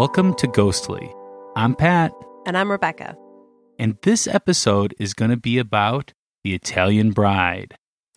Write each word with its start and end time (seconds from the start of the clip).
Welcome 0.00 0.32
to 0.36 0.46
Ghostly. 0.46 1.14
I'm 1.56 1.74
Pat, 1.74 2.10
And 2.46 2.56
I'm 2.56 2.70
Rebecca. 2.70 3.18
and 3.78 3.98
this 4.00 4.26
episode 4.26 4.94
is 4.98 5.12
going 5.12 5.30
to 5.30 5.36
be 5.36 5.58
about 5.58 6.14
the 6.42 6.54
Italian 6.54 7.10
Bride. 7.10 7.76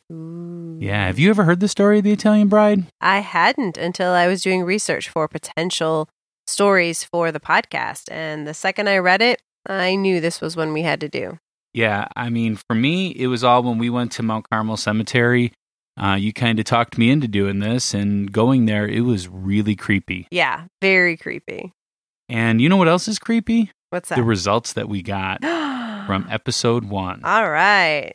Ooh. 0.09 0.77
Yeah, 0.79 1.07
have 1.07 1.19
you 1.19 1.29
ever 1.29 1.43
heard 1.43 1.59
the 1.59 1.67
story 1.67 1.97
of 1.97 2.05
the 2.05 2.13
Italian 2.13 2.47
Bride? 2.47 2.85
I 3.01 3.19
hadn't 3.19 3.77
until 3.77 4.13
I 4.13 4.27
was 4.27 4.41
doing 4.41 4.63
research 4.63 5.09
for 5.09 5.27
potential 5.27 6.07
stories 6.47 7.03
for 7.03 7.33
the 7.33 7.41
podcast. 7.41 8.03
And 8.09 8.47
the 8.47 8.53
second 8.53 8.87
I 8.87 8.99
read 8.99 9.21
it, 9.21 9.41
I 9.65 9.95
knew 9.95 10.21
this 10.21 10.39
was 10.39 10.55
one 10.55 10.71
we 10.71 10.83
had 10.83 11.01
to 11.01 11.09
do. 11.09 11.37
Yeah, 11.73 12.07
I 12.15 12.29
mean, 12.29 12.55
for 12.55 12.75
me, 12.75 13.09
it 13.09 13.27
was 13.27 13.43
all 13.43 13.61
when 13.61 13.77
we 13.77 13.89
went 13.89 14.13
to 14.13 14.23
Mount 14.23 14.49
Carmel 14.49 14.77
Cemetery. 14.77 15.51
Uh, 15.95 16.15
you 16.15 16.33
kind 16.33 16.57
of 16.57 16.65
talked 16.65 16.97
me 16.97 17.11
into 17.11 17.27
doing 17.27 17.59
this, 17.59 17.93
and 17.93 18.31
going 18.31 18.65
there, 18.65 18.87
it 18.87 19.01
was 19.01 19.27
really 19.27 19.75
creepy. 19.75 20.27
Yeah, 20.31 20.63
very 20.81 21.15
creepy. 21.15 21.71
And 22.29 22.61
you 22.61 22.69
know 22.69 22.77
what 22.77 22.87
else 22.87 23.07
is 23.07 23.19
creepy? 23.19 23.71
What's 23.89 24.09
The 24.09 24.23
results 24.23 24.73
that 24.73 24.89
we 24.89 25.01
got 25.01 25.41
from 26.07 26.25
episode 26.29 26.85
one. 26.85 27.21
All 27.23 27.49
right. 27.49 28.13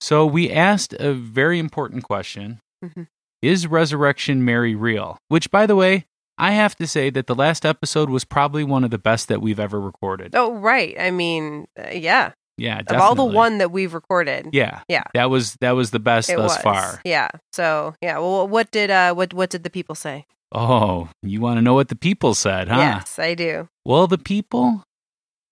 So 0.00 0.24
we 0.26 0.50
asked 0.50 0.92
a 0.94 1.12
very 1.12 1.58
important 1.58 2.04
question 2.04 2.60
Mhm. 2.84 3.06
Is 3.42 3.66
Resurrection 3.66 4.44
Mary 4.44 4.74
real? 4.74 5.16
Which, 5.28 5.50
by 5.50 5.66
the 5.66 5.76
way, 5.76 6.04
I 6.38 6.52
have 6.52 6.74
to 6.76 6.86
say 6.86 7.08
that 7.10 7.26
the 7.26 7.34
last 7.34 7.64
episode 7.66 8.08
was 8.10 8.24
probably 8.24 8.64
one 8.64 8.84
of 8.84 8.90
the 8.90 8.98
best 8.98 9.28
that 9.28 9.40
we've 9.42 9.60
ever 9.60 9.78
recorded. 9.80 10.34
Oh, 10.34 10.54
right. 10.54 10.94
I 10.98 11.10
mean, 11.10 11.66
uh, 11.78 11.88
yeah. 11.92 12.32
Yeah, 12.58 12.80
Of 12.86 12.96
all 13.00 13.14
the 13.14 13.24
one 13.24 13.56
that 13.58 13.70
we've 13.70 13.94
recorded. 13.94 14.48
Yeah, 14.52 14.80
Yeah. 14.88 15.04
that 15.14 15.30
was 15.30 15.54
that 15.62 15.70
was 15.72 15.90
the 15.92 15.98
best 16.00 16.28
It 16.28 16.36
thus 16.36 16.56
was. 16.56 16.62
far. 16.62 17.00
Yeah. 17.06 17.28
So, 17.52 17.94
yeah. 18.02 18.18
Well, 18.18 18.46
what 18.48 18.70
did 18.70 18.90
uh 18.90 19.14
what 19.14 19.32
what 19.32 19.48
did 19.48 19.64
the 19.64 19.70
people 19.70 19.94
say? 19.94 20.26
Oh, 20.52 21.08
you 21.22 21.40
want 21.40 21.58
to 21.58 21.62
know 21.62 21.74
what 21.74 21.88
the 21.88 21.96
people 21.96 22.34
said, 22.34 22.68
huh? 22.68 22.78
Yes, 22.78 23.18
I 23.18 23.34
do. 23.34 23.68
Well, 23.84 24.06
the 24.06 24.18
people 24.18 24.82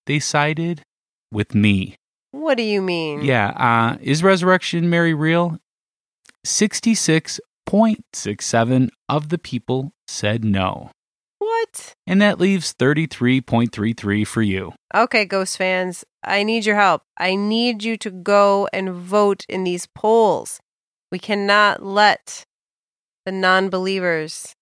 they 0.07 0.19
sided 0.19 0.83
with 1.31 1.55
me. 1.55 1.95
What 2.33 2.57
do 2.57 2.63
you 2.63 2.83
mean? 2.83 3.23
Yeah, 3.23 3.51
uh, 3.51 3.99
is 4.01 4.23
Resurrection 4.23 4.91
Mary 4.91 5.15
real? 5.15 5.59
Sixty-six 6.45 7.41
point 7.67 8.05
six 8.13 8.47
seven 8.47 8.91
of 9.09 9.29
the 9.29 9.39
people 9.39 9.93
said 10.09 10.45
no. 10.45 10.91
What? 11.39 11.95
And 12.07 12.21
that 12.23 12.41
leaves 12.41 12.75
33.33 12.75 14.27
for 14.27 14.43
you. 14.43 14.75
Okay, 14.95 15.25
Ghost 15.25 15.57
fans, 15.57 16.05
I 16.25 16.43
need 16.43 16.67
your 16.67 16.77
help. 16.77 17.03
I 17.17 17.35
need 17.37 17.83
you 17.83 17.97
to 17.99 18.11
go 18.11 18.69
and 18.73 18.91
vote 18.91 19.45
in 19.49 19.65
these 19.65 19.87
polls. 19.95 20.61
We 21.11 21.19
cannot 21.19 21.83
let 21.83 22.45
the 23.25 23.33
non 23.33 23.71
believers 23.71 24.55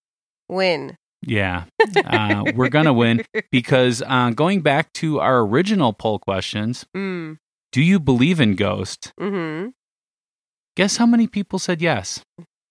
win. 0.49 0.97
Yeah, 1.23 1.65
uh, 2.05 2.45
we're 2.55 2.69
to 2.87 2.93
win 2.93 3.25
because 3.51 4.03
uh, 4.07 4.31
going 4.31 4.61
back 4.61 4.93
to 4.95 5.19
our 5.21 5.41
original 5.41 5.93
poll 5.93 6.19
questions 6.19 6.87
Mm. 6.95 7.39
do 7.73 7.83
you 7.83 7.99
believe 7.99 8.41
in 8.41 8.55
ghosts? 8.55 9.12
hmm 9.19 9.69
Guess 10.77 10.99
how 10.99 11.07
many 11.07 11.27
people 11.27 11.59
said 11.59 11.81
yes? 11.83 12.21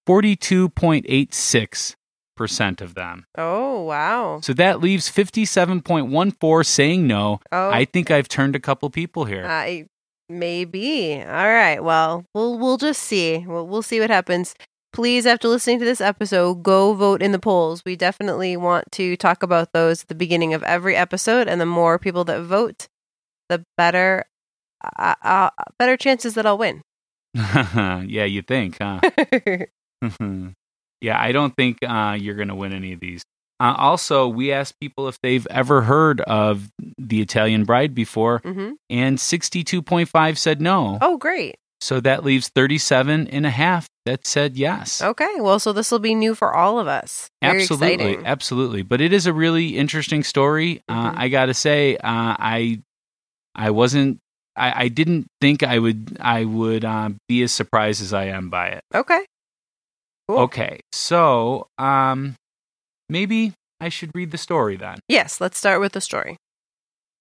42.86% 0.08 2.81
of 2.81 2.94
them. 2.94 3.25
Oh, 3.38 3.81
wow. 3.84 4.40
So 4.42 4.53
that 4.53 4.80
leaves 4.80 5.09
57.14 5.09 6.66
saying 6.66 7.07
no. 7.07 7.40
Oh, 7.52 7.69
I 7.72 7.86
think 7.86 8.12
I've 8.12 8.28
turned 8.28 8.56
a 8.56 8.59
couple 8.59 8.90
people 8.90 9.25
here. 9.25 9.46
I 9.46 9.88
maybe. 10.30 11.16
All 11.16 11.24
right. 11.25 11.84
Well, 11.84 12.25
we'll 12.34 12.57
we'll 12.59 12.78
just 12.78 13.02
see. 13.03 13.44
We'll 13.47 13.68
we'll 13.68 13.81
see 13.81 14.00
what 14.00 14.09
happens. 14.09 14.56
Please, 14.95 15.25
after 15.25 15.50
listening 15.50 15.79
to 15.79 15.85
this 15.85 16.00
episode, 16.00 16.63
go 16.63 16.94
vote 16.94 17.22
in 17.22 17.33
the 17.33 17.39
polls. 17.39 17.83
We 17.85 17.97
definitely 17.97 18.56
want 18.56 18.89
to 18.94 19.17
talk 19.17 19.44
about 19.44 19.73
those 19.73 20.03
at 20.03 20.07
the 20.07 20.16
beginning 20.16 20.53
of 20.53 20.63
every 20.63 20.95
episode, 20.95 21.50
and 21.50 21.59
the 21.59 21.66
more 21.66 22.00
people 22.00 22.23
that 22.23 22.44
vote, 22.44 22.88
the 23.50 23.66
better, 23.75 24.23
uh, 24.97 25.16
uh, 25.22 25.50
better 25.78 25.97
chances 25.97 26.35
that 26.35 26.45
I'll 26.45 26.57
win. 26.57 26.81
yeah, 27.33 28.23
you 28.23 28.41
think, 28.41 28.78
huh? 28.81 29.01
yeah, 31.01 31.22
I 31.22 31.33
don't 31.33 31.53
think 31.57 31.79
uh, 31.85 32.17
you're 32.17 32.35
going 32.35 32.47
to 32.47 32.56
win 32.56 32.72
any 32.72 32.94
of 32.94 33.01
these. 33.01 33.22
Uh, 33.59 33.75
also, 33.77 34.29
we 34.29 34.53
asked 34.53 34.79
people 34.79 35.09
if 35.09 35.19
they've 35.22 35.45
ever 35.47 35.81
heard 35.81 36.22
of 36.22 36.69
the 36.97 37.19
Italian 37.19 37.66
Bride 37.66 37.94
before, 37.94 38.39
hmm 38.45 38.72
and 38.89 39.17
62.5 39.17 40.38
said 40.38 40.62
no. 40.62 41.00
Oh, 41.01 41.17
great. 41.17 41.57
So 41.81 42.00
that 42.00 42.24
leaves 42.24 42.50
37 42.50 43.28
and 43.28 43.46
a 43.46 43.50
half 43.50 43.88
that 44.06 44.25
said 44.25 44.56
yes. 44.58 45.02
Okay. 45.02 45.40
Well, 45.40 45.59
so 45.59 45.74
this 45.74 45.91
will 45.91 46.00
be 46.00 46.16
new 46.16 46.34
for 46.36 46.53
all 46.56 46.80
of 46.80 46.88
us. 46.88 47.30
Very 47.41 47.62
absolutely, 47.62 47.94
exciting. 47.94 48.25
absolutely. 48.25 48.81
But 48.81 49.02
it 49.02 49.13
is 49.13 49.28
a 49.28 49.34
really 49.34 49.78
interesting 49.78 50.24
story. 50.24 50.81
Uh, 50.88 51.12
Mhm. 51.12 51.18
I 51.18 51.28
got 51.30 51.46
to 51.47 51.53
say, 51.53 51.97
uh, 51.97 52.00
I, 52.40 52.81
I 53.53 53.69
wasn't, 53.72 54.19
I, 54.56 54.86
I 54.86 54.88
didn't 54.88 55.28
think 55.41 55.63
I 55.63 55.78
would, 55.80 56.18
I 56.19 56.46
would 56.46 56.86
uh, 56.86 57.09
be 57.28 57.44
as 57.44 57.52
surprised 57.52 58.02
as 58.02 58.13
I 58.13 58.25
am 58.25 58.50
by 58.50 58.68
it. 58.69 58.81
Okay. 58.94 59.19
Cool. 60.28 60.40
Okay, 60.40 60.80
so 60.92 61.68
um, 61.78 62.34
maybe 63.09 63.53
I 63.80 63.90
should 63.90 64.09
read 64.16 64.31
the 64.31 64.40
story 64.40 64.75
then. 64.75 64.97
Yes. 65.07 65.40
Let's 65.40 65.57
start 65.57 65.80
with 65.81 65.92
the 65.92 66.02
story. 66.02 66.38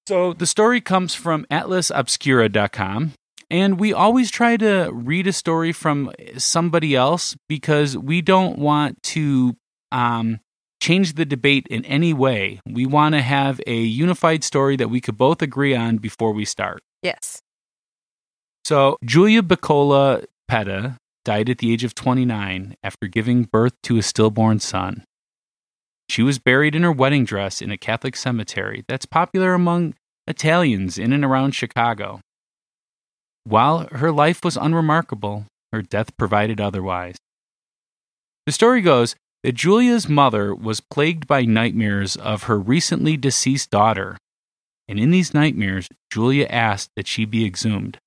So 0.08 0.32
the 0.32 0.46
story 0.46 0.80
comes 0.80 1.14
from 1.14 1.44
atlasobscura.com, 1.50 3.12
and 3.50 3.78
we 3.78 3.92
always 3.92 4.30
try 4.30 4.56
to 4.56 4.90
read 4.92 5.26
a 5.26 5.32
story 5.32 5.72
from 5.72 6.10
somebody 6.36 6.94
else 6.94 7.36
because 7.48 7.96
we 7.96 8.22
don't 8.22 8.58
want 8.58 9.02
to 9.04 9.56
um, 9.92 10.40
change 10.80 11.14
the 11.14 11.24
debate 11.24 11.66
in 11.70 11.84
any 11.84 12.12
way. 12.12 12.60
We 12.66 12.86
want 12.86 13.14
to 13.14 13.22
have 13.22 13.60
a 13.66 13.76
unified 13.76 14.44
story 14.44 14.76
that 14.76 14.90
we 14.90 15.00
could 15.00 15.16
both 15.16 15.40
agree 15.42 15.74
on 15.74 15.98
before 15.98 16.32
we 16.32 16.44
start. 16.44 16.82
Yes. 17.02 17.40
So 18.64 18.98
Julia 19.04 19.42
Buccola 19.42 20.22
Petta 20.50 20.96
died 21.24 21.48
at 21.48 21.58
the 21.58 21.72
age 21.72 21.84
of 21.84 21.94
29 21.94 22.76
after 22.82 23.06
giving 23.06 23.44
birth 23.44 23.72
to 23.84 23.96
a 23.96 24.02
stillborn 24.02 24.60
son. 24.60 25.04
She 26.08 26.22
was 26.22 26.38
buried 26.38 26.74
in 26.74 26.82
her 26.82 26.92
wedding 26.92 27.24
dress 27.24 27.62
in 27.62 27.70
a 27.70 27.78
Catholic 27.78 28.14
cemetery 28.14 28.84
that's 28.86 29.06
popular 29.06 29.54
among 29.54 29.94
Italians 30.26 30.98
in 30.98 31.12
and 31.12 31.24
around 31.24 31.54
Chicago. 31.54 32.20
While 33.44 33.88
her 33.92 34.10
life 34.10 34.42
was 34.42 34.56
unremarkable, 34.56 35.46
her 35.72 35.82
death 35.82 36.16
provided 36.16 36.60
otherwise. 36.60 37.16
The 38.46 38.52
story 38.52 38.80
goes 38.80 39.14
that 39.42 39.52
Julia's 39.52 40.08
mother 40.08 40.54
was 40.54 40.80
plagued 40.80 41.26
by 41.26 41.42
nightmares 41.42 42.16
of 42.16 42.44
her 42.44 42.58
recently 42.58 43.16
deceased 43.18 43.70
daughter, 43.70 44.16
and 44.88 44.98
in 44.98 45.10
these 45.10 45.34
nightmares, 45.34 45.88
Julia 46.10 46.46
asked 46.46 46.90
that 46.96 47.06
she 47.06 47.26
be 47.26 47.44
exhumed. 47.44 47.98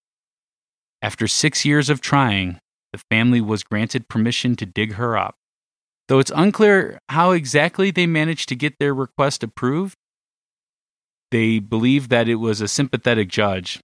After 1.02 1.28
six 1.28 1.66
years 1.66 1.90
of 1.90 2.02
trying, 2.02 2.60
the 2.92 3.02
family 3.12 3.42
was 3.42 3.64
granted 3.64 4.08
permission 4.08 4.56
to 4.56 4.66
dig 4.66 4.94
her 4.94 5.16
up. 5.16 5.36
Though 6.08 6.20
it's 6.20 6.32
unclear 6.34 7.00
how 7.10 7.32
exactly 7.32 7.92
they 7.92 8.08
managed 8.08 8.50
to 8.50 8.56
get 8.56 8.80
their 8.80 8.94
request 8.94 9.44
approved, 9.44 9.96
they 11.30 11.60
believe 11.60 12.10
that 12.10 12.28
it 12.28 12.36
was 12.36 12.62
a 12.62 12.68
sympathetic 12.68 13.28
judge. 13.28 13.80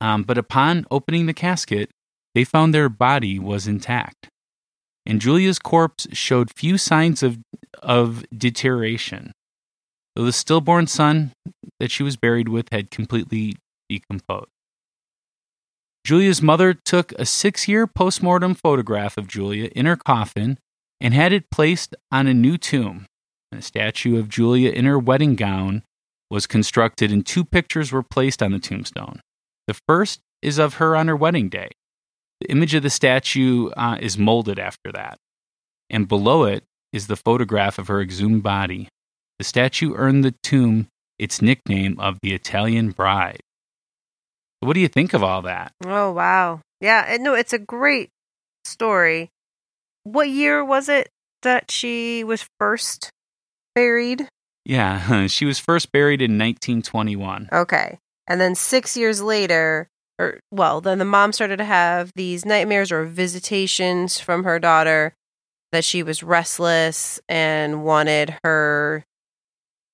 Um, 0.00 0.22
but 0.22 0.38
upon 0.38 0.86
opening 0.90 1.26
the 1.26 1.34
casket, 1.34 1.90
they 2.34 2.44
found 2.44 2.74
their 2.74 2.88
body 2.88 3.38
was 3.38 3.66
intact. 3.66 4.28
And 5.04 5.20
Julia's 5.20 5.58
corpse 5.58 6.06
showed 6.12 6.52
few 6.54 6.78
signs 6.78 7.22
of, 7.22 7.38
of 7.82 8.24
deterioration, 8.36 9.32
though 10.14 10.24
the 10.24 10.32
stillborn 10.32 10.86
son 10.86 11.32
that 11.80 11.90
she 11.90 12.02
was 12.02 12.16
buried 12.16 12.48
with 12.48 12.68
had 12.70 12.90
completely 12.90 13.56
decomposed. 13.88 14.48
Julia's 16.04 16.42
mother 16.42 16.74
took 16.74 17.12
a 17.12 17.24
six 17.24 17.68
year 17.68 17.86
postmortem 17.86 18.54
photograph 18.54 19.16
of 19.16 19.28
Julia 19.28 19.70
in 19.74 19.86
her 19.86 19.96
coffin 19.96 20.58
and 21.00 21.14
had 21.14 21.32
it 21.32 21.50
placed 21.50 21.94
on 22.10 22.26
a 22.26 22.34
new 22.34 22.56
tomb. 22.56 23.06
A 23.52 23.62
statue 23.62 24.18
of 24.18 24.28
Julia 24.28 24.70
in 24.70 24.84
her 24.84 24.98
wedding 24.98 25.36
gown 25.36 25.82
was 26.30 26.46
constructed, 26.46 27.12
and 27.12 27.26
two 27.26 27.44
pictures 27.44 27.92
were 27.92 28.02
placed 28.02 28.42
on 28.42 28.52
the 28.52 28.58
tombstone. 28.58 29.20
The 29.66 29.78
first 29.88 30.20
is 30.40 30.58
of 30.58 30.74
her 30.74 30.96
on 30.96 31.08
her 31.08 31.16
wedding 31.16 31.48
day. 31.48 31.70
The 32.40 32.50
image 32.50 32.74
of 32.74 32.82
the 32.82 32.90
statue 32.90 33.70
uh, 33.70 33.98
is 34.00 34.18
molded 34.18 34.58
after 34.58 34.90
that. 34.92 35.18
And 35.88 36.08
below 36.08 36.44
it 36.44 36.64
is 36.92 37.06
the 37.06 37.16
photograph 37.16 37.78
of 37.78 37.88
her 37.88 38.00
exhumed 38.00 38.42
body. 38.42 38.88
The 39.38 39.44
statue 39.44 39.94
earned 39.94 40.24
the 40.24 40.34
tomb 40.42 40.88
its 41.18 41.40
nickname 41.40 41.98
of 42.00 42.18
the 42.22 42.34
Italian 42.34 42.90
Bride. 42.90 43.40
What 44.60 44.74
do 44.74 44.80
you 44.80 44.88
think 44.88 45.12
of 45.12 45.22
all 45.22 45.42
that? 45.42 45.72
Oh, 45.84 46.10
wow. 46.12 46.60
Yeah. 46.80 47.04
and 47.08 47.22
No, 47.22 47.34
it's 47.34 47.52
a 47.52 47.58
great 47.58 48.10
story. 48.64 49.28
What 50.04 50.28
year 50.28 50.64
was 50.64 50.88
it 50.88 51.08
that 51.42 51.70
she 51.70 52.24
was 52.24 52.46
first 52.58 53.10
buried? 53.74 54.26
Yeah, 54.64 55.26
she 55.28 55.44
was 55.44 55.58
first 55.58 55.92
buried 55.92 56.22
in 56.22 56.32
1921. 56.32 57.48
Okay. 57.52 57.98
And 58.28 58.40
then 58.40 58.54
six 58.54 58.96
years 58.96 59.20
later, 59.22 59.88
or 60.18 60.40
well, 60.50 60.80
then 60.80 60.98
the 60.98 61.04
mom 61.04 61.32
started 61.32 61.56
to 61.58 61.64
have 61.64 62.12
these 62.14 62.44
nightmares 62.44 62.92
or 62.92 63.04
visitations 63.04 64.18
from 64.20 64.44
her 64.44 64.58
daughter 64.58 65.14
that 65.72 65.84
she 65.84 66.02
was 66.02 66.22
restless 66.22 67.20
and 67.28 67.84
wanted 67.84 68.36
her 68.44 69.04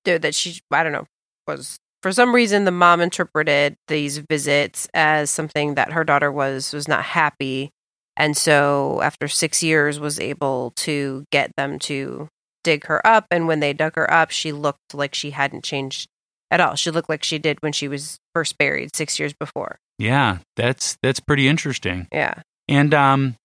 that 0.05 0.33
she 0.33 0.59
I 0.71 0.83
don't 0.83 0.91
know 0.91 1.05
was 1.47 1.77
for 2.01 2.11
some 2.11 2.33
reason 2.33 2.65
the 2.65 2.71
mom 2.71 3.01
interpreted 3.01 3.75
these 3.87 4.17
visits 4.17 4.87
as 4.93 5.29
something 5.29 5.75
that 5.75 5.91
her 5.91 6.03
daughter 6.03 6.31
was 6.31 6.73
was 6.73 6.87
not 6.87 7.03
happy. 7.03 7.71
And 8.17 8.35
so 8.35 9.01
after 9.01 9.27
6 9.27 9.63
years 9.63 9.99
was 9.99 10.19
able 10.19 10.73
to 10.77 11.25
get 11.31 11.51
them 11.55 11.79
to 11.79 12.27
dig 12.63 12.85
her 12.87 13.05
up. 13.07 13.27
And 13.31 13.47
when 13.47 13.59
they 13.59 13.73
dug 13.73 13.95
her 13.95 14.11
up 14.11 14.31
she 14.31 14.51
looked 14.51 14.93
like 14.93 15.15
she 15.15 15.31
hadn't 15.31 15.63
changed 15.63 16.09
at 16.51 16.59
all 16.61 16.75
she 16.75 16.91
looked 16.91 17.09
like 17.09 17.23
she 17.23 17.37
did 17.39 17.57
when 17.61 17.71
she 17.71 17.87
was 17.87 18.17
first 18.33 18.57
buried 18.57 18.95
6 18.95 19.19
years 19.19 19.33
before 19.33 19.79
Yeah, 19.97 20.39
that's 20.55 20.97
that's 21.03 21.19
pretty 21.19 21.47
interesting. 21.47 22.07
yeah 22.11 22.41
And 22.67 22.93
um, 22.93 23.35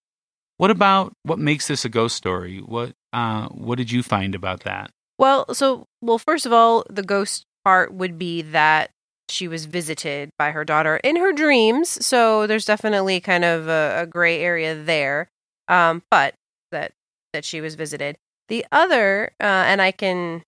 what 0.58 0.70
about 0.70 1.12
what 1.24 1.38
makes 1.38 1.66
this 1.66 1.84
a 1.84 1.88
ghost 1.88 2.16
story? 2.16 2.58
What 2.58 2.92
uh, 3.12 3.48
what 3.48 3.76
did 3.78 3.90
you 3.90 4.02
find 4.02 4.34
about 4.34 4.60
that? 4.64 4.90
Well, 5.18 5.52
so 5.54 5.84
well, 6.02 6.18
first 6.18 6.46
of 6.46 6.52
all, 6.52 6.84
the 6.90 7.02
ghost 7.02 7.44
part 7.64 7.92
would 7.94 8.18
be 8.18 8.42
that 8.42 8.90
she 9.30 9.48
was 9.48 9.64
visited 9.64 10.30
by 10.38 10.50
her 10.50 10.64
daughter 10.64 10.96
in 11.02 11.16
her 11.16 11.32
dreams. 11.32 12.04
So 12.04 12.46
there's 12.46 12.64
definitely 12.66 13.20
kind 13.20 13.44
of 13.44 13.68
a, 13.68 14.02
a 14.02 14.06
gray 14.06 14.40
area 14.42 14.74
there. 14.74 15.28
Um, 15.68 16.02
but 16.10 16.34
that 16.72 16.92
that 17.32 17.44
she 17.44 17.60
was 17.60 17.74
visited. 17.74 18.16
The 18.48 18.66
other, 18.70 19.30
uh, 19.40 19.64
and 19.66 19.80
I 19.80 19.90
can 19.92 20.42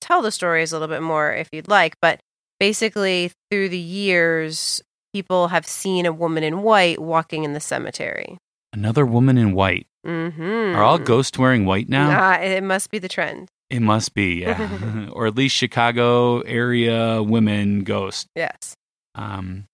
tell 0.00 0.22
the 0.22 0.30
stories 0.30 0.72
a 0.72 0.78
little 0.78 0.94
bit 0.94 1.02
more 1.02 1.32
if 1.32 1.48
you'd 1.52 1.68
like, 1.68 1.96
but 2.00 2.20
basically 2.60 3.32
through 3.50 3.68
the 3.68 3.78
years, 3.78 4.82
people 5.12 5.48
have 5.48 5.66
seen 5.66 6.06
a 6.06 6.12
woman 6.12 6.44
in 6.44 6.62
white 6.62 7.00
walking 7.00 7.44
in 7.44 7.52
the 7.52 7.60
cemetery. 7.60 8.38
Another 8.72 9.06
woman 9.06 9.38
in 9.38 9.52
white. 9.52 9.86
Mm-hmm. 10.06 10.76
Are 10.76 10.82
all 10.82 10.98
ghosts 10.98 11.38
wearing 11.38 11.64
white 11.64 11.88
now? 11.88 12.10
Nah, 12.10 12.40
it 12.40 12.62
must 12.62 12.90
be 12.90 12.98
the 12.98 13.08
trend. 13.08 13.48
It 13.70 13.80
must 13.80 14.14
be, 14.14 14.40
yeah. 14.42 15.08
or 15.12 15.26
at 15.26 15.34
least 15.34 15.56
Chicago 15.56 16.40
area 16.40 17.22
women 17.22 17.84
ghost. 17.84 18.26
Yes. 18.34 18.74
Um, 19.14 19.64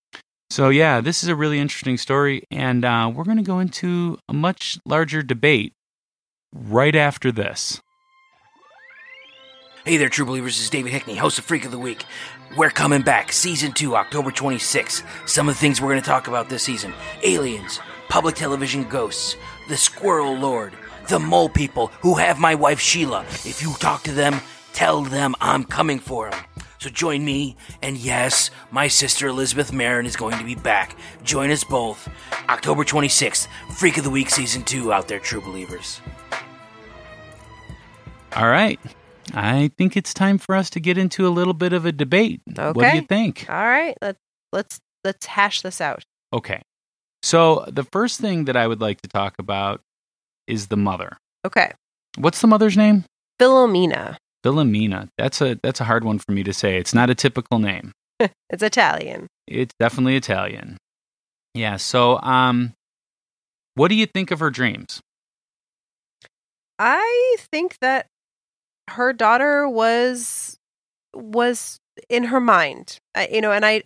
so 0.51 0.69
yeah, 0.69 1.01
this 1.01 1.23
is 1.23 1.29
a 1.29 1.37
really 1.37 1.59
interesting 1.59 1.99
story, 1.99 2.45
and 2.51 2.85
uh, 2.85 3.11
we're 3.15 3.25
going 3.25 3.39
to 3.39 3.43
go 3.43 3.59
into 3.59 4.19
a 4.29 4.33
much 4.33 4.79
larger 4.85 5.23
debate 5.23 5.73
right 6.53 6.95
after 6.95 7.33
this. 7.33 7.81
Hey 9.87 9.99
there, 9.99 10.09
true 10.09 10.25
believers. 10.25 10.57
This 10.57 10.65
is 10.65 10.71
David 10.71 10.95
Hickney, 10.95 11.19
host 11.19 11.39
of 11.39 11.45
Freak 11.45 11.67
of 11.67 11.71
the 11.71 11.79
Week. 11.79 12.07
We're 12.57 12.71
coming 12.71 13.03
back, 13.03 13.31
season 13.33 13.73
two, 13.73 13.97
October 13.97 14.31
26th. 14.31 15.05
Some 15.29 15.47
of 15.47 15.55
the 15.55 15.61
things 15.61 15.79
we're 15.79 15.91
going 15.91 16.01
to 16.01 16.09
talk 16.09 16.27
about 16.27 16.49
this 16.49 16.63
season 16.63 16.95
aliens, 17.23 17.81
public 18.09 18.35
television 18.35 18.85
ghosts, 18.85 19.37
the 19.69 19.77
Squirrel 19.77 20.39
Lord, 20.39 20.73
the 21.09 21.19
Mole 21.19 21.51
People 21.51 21.89
who 22.01 22.15
have 22.15 22.39
my 22.39 22.55
wife 22.55 22.81
Sheila. 22.81 23.27
If 23.45 23.61
you 23.61 23.75
talk 23.75 24.03
to 24.05 24.13
them, 24.13 24.41
tell 24.73 25.03
them 25.03 25.35
I'm 25.39 25.65
coming 25.65 25.99
for 25.99 26.31
them. 26.31 26.43
So 26.79 26.89
join 26.89 27.23
me, 27.23 27.55
and 27.83 27.99
yes, 27.99 28.51
my 28.71 28.89
sister 28.89 29.29
Elizabeth 29.29 29.71
Marin 29.71 30.07
is 30.07 30.17
going 30.17 30.39
to 30.39 30.45
be 30.45 30.55
back. 30.55 30.97
Join 31.25 31.51
us 31.51 31.63
both, 31.63 32.09
October 32.49 32.85
26th, 32.85 33.49
Freak 33.77 33.99
of 33.99 34.05
the 34.05 34.09
Week, 34.09 34.31
season 34.31 34.63
two, 34.63 34.95
out 34.95 35.09
there, 35.09 35.21
true 35.21 35.43
believers. 35.43 36.01
All 38.35 38.49
right. 38.49 38.81
I 39.33 39.71
think 39.79 39.97
it's 39.97 40.13
time 40.13 40.39
for 40.39 40.55
us 40.55 40.71
to 40.71 40.81
get 40.81 40.99
into 40.99 41.27
a 41.27 41.31
little 41.31 41.55
bit 41.55 41.73
of 41.73 41.87
a 41.87 41.93
debate. 41.93 42.43
What 42.55 42.75
do 42.75 42.97
you 42.97 43.03
think? 43.03 43.47
All 43.49 43.55
right, 43.55 43.97
let's 44.03 44.19
let's 44.53 44.81
let's 45.05 45.27
hash 45.27 45.63
this 45.63 45.81
out. 45.81 46.05
Okay. 46.33 46.61
So, 47.23 47.65
the 47.69 47.85
first 47.85 48.21
thing 48.21 48.45
that 48.45 48.57
I 48.57 48.67
would 48.67 48.83
like 48.83 49.01
to 49.01 49.09
talk 49.09 49.37
about 49.39 49.81
is 50.47 50.67
the 50.67 50.77
mother. 50.77 51.17
Okay, 51.47 51.73
What's 52.17 52.41
the 52.41 52.47
mother's 52.47 52.77
name? 52.77 53.05
Filomena. 53.41 54.17
Filomena. 54.45 55.09
That's 55.19 55.41
a 55.41 55.59
that's 55.63 55.81
a 55.81 55.85
hard 55.85 56.05
one 56.05 56.19
for 56.19 56.33
me 56.33 56.43
to 56.45 56.53
say. 56.53 56.77
It's 56.77 56.95
not 56.95 57.11
a 57.11 57.15
typical 57.15 57.59
name. 57.59 57.93
It's 58.51 58.63
Italian. 58.63 59.27
It's 59.49 59.75
definitely 59.81 60.17
Italian. 60.17 60.77
Yeah, 61.55 61.77
so 61.77 62.21
um 62.21 62.73
what 63.75 63.89
do 63.89 63.97
you 63.97 64.07
think 64.07 64.31
of 64.31 64.39
her 64.41 64.51
dreams? 64.51 65.01
I 66.79 67.37
think 67.51 67.79
that 67.81 68.07
her 68.91 69.13
daughter 69.13 69.69
was 69.69 70.57
was 71.15 71.79
in 72.09 72.25
her 72.25 72.41
mind. 72.41 72.99
I, 73.15 73.29
you 73.31 73.41
know, 73.41 73.53
and 73.53 73.65
I 73.65 73.83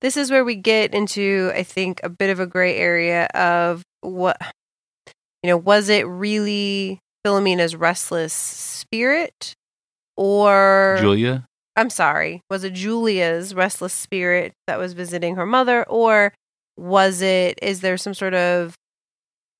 this 0.00 0.16
is 0.16 0.30
where 0.30 0.44
we 0.44 0.56
get 0.56 0.94
into 0.94 1.50
I 1.54 1.62
think 1.62 2.00
a 2.02 2.08
bit 2.08 2.30
of 2.30 2.40
a 2.40 2.46
gray 2.46 2.76
area 2.76 3.26
of 3.34 3.82
what 4.00 4.40
you 5.42 5.48
know, 5.50 5.56
was 5.56 5.88
it 5.88 6.06
really 6.06 7.00
Filomena's 7.24 7.74
restless 7.74 8.32
spirit 8.32 9.54
or 10.16 10.98
Julia? 11.00 11.46
I'm 11.76 11.90
sorry, 11.90 12.42
was 12.50 12.64
it 12.64 12.74
Julia's 12.74 13.54
restless 13.54 13.92
spirit 13.92 14.52
that 14.66 14.78
was 14.78 14.92
visiting 14.92 15.36
her 15.36 15.46
mother, 15.46 15.84
or 15.88 16.34
was 16.76 17.22
it, 17.22 17.58
is 17.62 17.80
there 17.80 17.96
some 17.96 18.14
sort 18.14 18.34
of, 18.34 18.74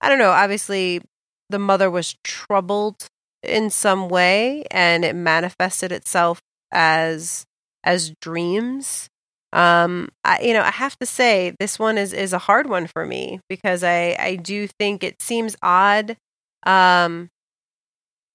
I 0.01 0.09
don't 0.09 0.19
know, 0.19 0.31
obviously 0.31 1.01
the 1.49 1.59
mother 1.59 1.91
was 1.91 2.17
troubled 2.23 3.07
in 3.43 3.71
some 3.71 4.09
way 4.09 4.65
and 4.71 5.05
it 5.05 5.15
manifested 5.15 5.93
itself 5.93 6.41
as 6.71 7.45
as 7.85 8.13
dreams 8.21 9.09
um 9.53 10.09
I, 10.25 10.41
you 10.41 10.55
know 10.55 10.63
i 10.63 10.71
have 10.71 10.99
to 11.01 11.07
say 11.07 11.55
this 11.59 11.79
one 11.79 11.99
is 11.99 12.13
is 12.13 12.33
a 12.33 12.39
hard 12.39 12.69
one 12.69 12.87
for 12.87 13.05
me 13.05 13.41
because 13.49 13.83
i 13.85 14.17
i 14.19 14.37
do 14.37 14.67
think 14.67 15.03
it 15.05 15.21
seems 15.21 15.57
odd 15.63 16.17
um 16.65 17.29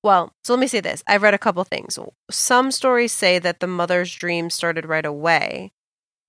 well, 0.04 0.32
so 0.44 0.54
let 0.54 0.60
me 0.62 0.68
say 0.68 0.80
this. 0.80 1.04
I've 1.06 1.22
read 1.22 1.34
a 1.34 1.40
couple 1.40 1.64
things. 1.66 2.00
Some 2.32 2.72
stories 2.72 3.12
say 3.12 3.40
that 3.40 3.60
the 3.60 3.68
mother's 3.68 4.14
dreams 4.14 4.54
started 4.54 4.86
right 4.86 5.06
away, 5.06 5.72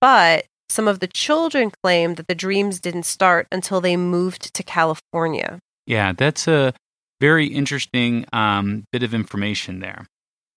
but 0.01 0.45
some 0.69 0.87
of 0.87 0.99
the 0.99 1.07
children 1.07 1.71
claim 1.81 2.15
that 2.15 2.27
the 2.27 2.35
dreams 2.35 2.79
didn't 2.79 3.03
start 3.03 3.47
until 3.51 3.79
they 3.79 3.95
moved 3.95 4.53
to 4.53 4.63
California. 4.63 5.59
Yeah, 5.85 6.13
that's 6.13 6.47
a 6.47 6.73
very 7.19 7.47
interesting 7.47 8.25
um, 8.33 8.83
bit 8.91 9.03
of 9.03 9.13
information 9.13 9.79
there. 9.79 10.05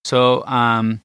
So 0.05 0.45
um, 0.45 1.01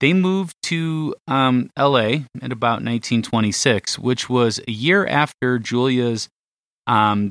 they 0.00 0.12
moved 0.12 0.54
to 0.64 1.14
um, 1.28 1.70
LA 1.78 2.24
at 2.42 2.52
about 2.52 2.82
1926, 2.82 3.98
which 3.98 4.28
was 4.28 4.60
a 4.66 4.70
year 4.70 5.06
after 5.06 5.58
Julia's 5.58 6.28
um, 6.86 7.30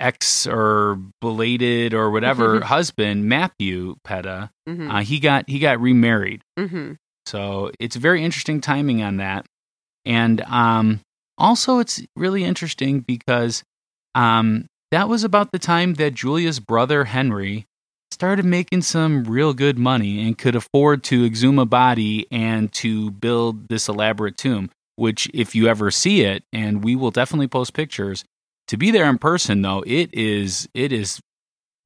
ex 0.00 0.46
or 0.46 0.98
belated 1.20 1.94
or 1.94 2.10
whatever 2.10 2.60
husband, 2.60 3.24
Matthew 3.28 3.96
Petta, 4.06 4.50
Mm-hmm. 4.68 4.90
uh, 4.90 5.00
he 5.00 5.18
got 5.18 5.48
he 5.48 5.58
got 5.58 5.80
remarried. 5.80 6.42
mm-hmm. 6.58 6.92
So 7.24 7.70
it's 7.80 7.96
very 7.96 8.22
interesting 8.24 8.60
timing 8.60 9.02
on 9.02 9.16
that. 9.18 9.46
And 10.04 10.40
um, 10.42 11.00
also, 11.38 11.78
it's 11.78 12.02
really 12.16 12.44
interesting 12.44 13.00
because 13.00 13.62
um, 14.14 14.66
that 14.90 15.08
was 15.08 15.24
about 15.24 15.52
the 15.52 15.58
time 15.58 15.94
that 15.94 16.14
Julia's 16.14 16.60
brother 16.60 17.04
Henry 17.04 17.66
started 18.10 18.44
making 18.44 18.82
some 18.82 19.24
real 19.24 19.52
good 19.54 19.78
money 19.78 20.24
and 20.26 20.36
could 20.38 20.56
afford 20.56 21.02
to 21.04 21.24
exhume 21.24 21.58
a 21.58 21.66
body 21.66 22.26
and 22.30 22.72
to 22.72 23.10
build 23.10 23.68
this 23.68 23.88
elaborate 23.88 24.36
tomb. 24.36 24.70
Which, 24.96 25.30
if 25.32 25.54
you 25.54 25.68
ever 25.68 25.92
see 25.92 26.22
it, 26.22 26.42
and 26.52 26.82
we 26.82 26.96
will 26.96 27.12
definitely 27.12 27.46
post 27.46 27.72
pictures, 27.72 28.24
to 28.66 28.76
be 28.76 28.90
there 28.90 29.08
in 29.08 29.18
person 29.18 29.62
though, 29.62 29.84
it 29.86 30.10
is 30.12 30.68
it 30.74 30.92
is 30.92 31.20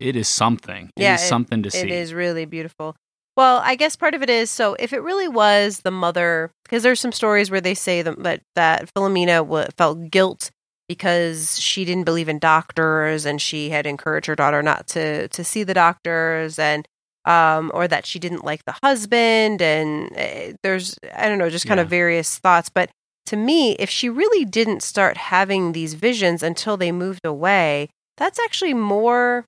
it 0.01 0.17
is 0.17 0.29
something. 0.29 0.91
It 0.97 1.03
is 1.03 1.05
Yeah, 1.05 1.15
it- 1.17 1.29
something 1.29 1.63
to 1.63 1.71
see. 1.71 1.81
It 1.81 1.91
is 1.91 2.15
really 2.15 2.47
beautiful. 2.47 2.97
Well, 3.37 3.61
I 3.65 3.75
guess 3.77 3.97
part 3.97 4.15
of 4.15 4.23
it 4.23 4.31
is 4.31 4.51
so 4.51 4.77
if 4.79 4.93
it 4.95 5.01
really 5.01 5.29
was 5.29 5.81
the 5.81 5.91
mother, 5.91 6.51
because 6.65 6.83
there's 6.83 7.01
some 7.01 7.13
stories 7.13 7.51
where 7.51 7.61
they 7.61 7.75
say 7.75 8.01
that 8.03 8.23
that, 8.23 8.41
that 8.57 8.89
Filomena 8.95 9.39
w- 9.45 9.67
felt 9.77 10.11
guilt 10.11 10.51
because 10.89 11.59
she 11.59 11.85
didn't 11.85 12.05
believe 12.05 12.29
in 12.29 12.39
doctors 12.39 13.25
and 13.25 13.41
she 13.41 13.71
had 13.71 13.87
encouraged 13.87 14.27
her 14.27 14.37
daughter 14.37 14.63
not 14.63 14.87
to 14.89 15.29
to 15.29 15.45
see 15.45 15.63
the 15.63 15.75
doctors 15.75 16.59
and 16.59 16.87
um 17.25 17.71
or 17.75 17.87
that 17.87 18.05
she 18.05 18.19
didn't 18.19 18.45
like 18.45 18.65
the 18.65 18.77
husband 18.83 19.63
and 19.63 20.11
uh, 20.17 20.57
there's 20.63 20.99
I 21.15 21.29
don't 21.29 21.39
know 21.39 21.51
just 21.51 21.67
kind 21.67 21.81
of 21.81 21.89
various 21.89 22.39
thoughts 22.39 22.69
but 22.69 22.91
to 23.27 23.37
me 23.37 23.73
if 23.75 23.89
she 23.89 24.09
really 24.09 24.45
didn't 24.45 24.83
start 24.83 25.17
having 25.17 25.73
these 25.73 25.95
visions 25.95 26.43
until 26.43 26.77
they 26.77 26.93
moved 26.93 27.25
away 27.25 27.89
that's 28.17 28.41
actually 28.41 28.75
more 28.75 29.47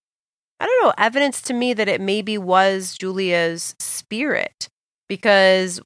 I 0.61 0.67
don't 0.67 0.83
know, 0.85 0.95
evidence 0.97 1.43
to 1.43 1.55
me 1.55 1.75
that 1.75 1.89
it 1.89 2.01
maybe 2.01 2.39
was 2.39 2.97
Julia's 2.97 3.75
spirit. 3.79 4.69
Because, 5.09 5.81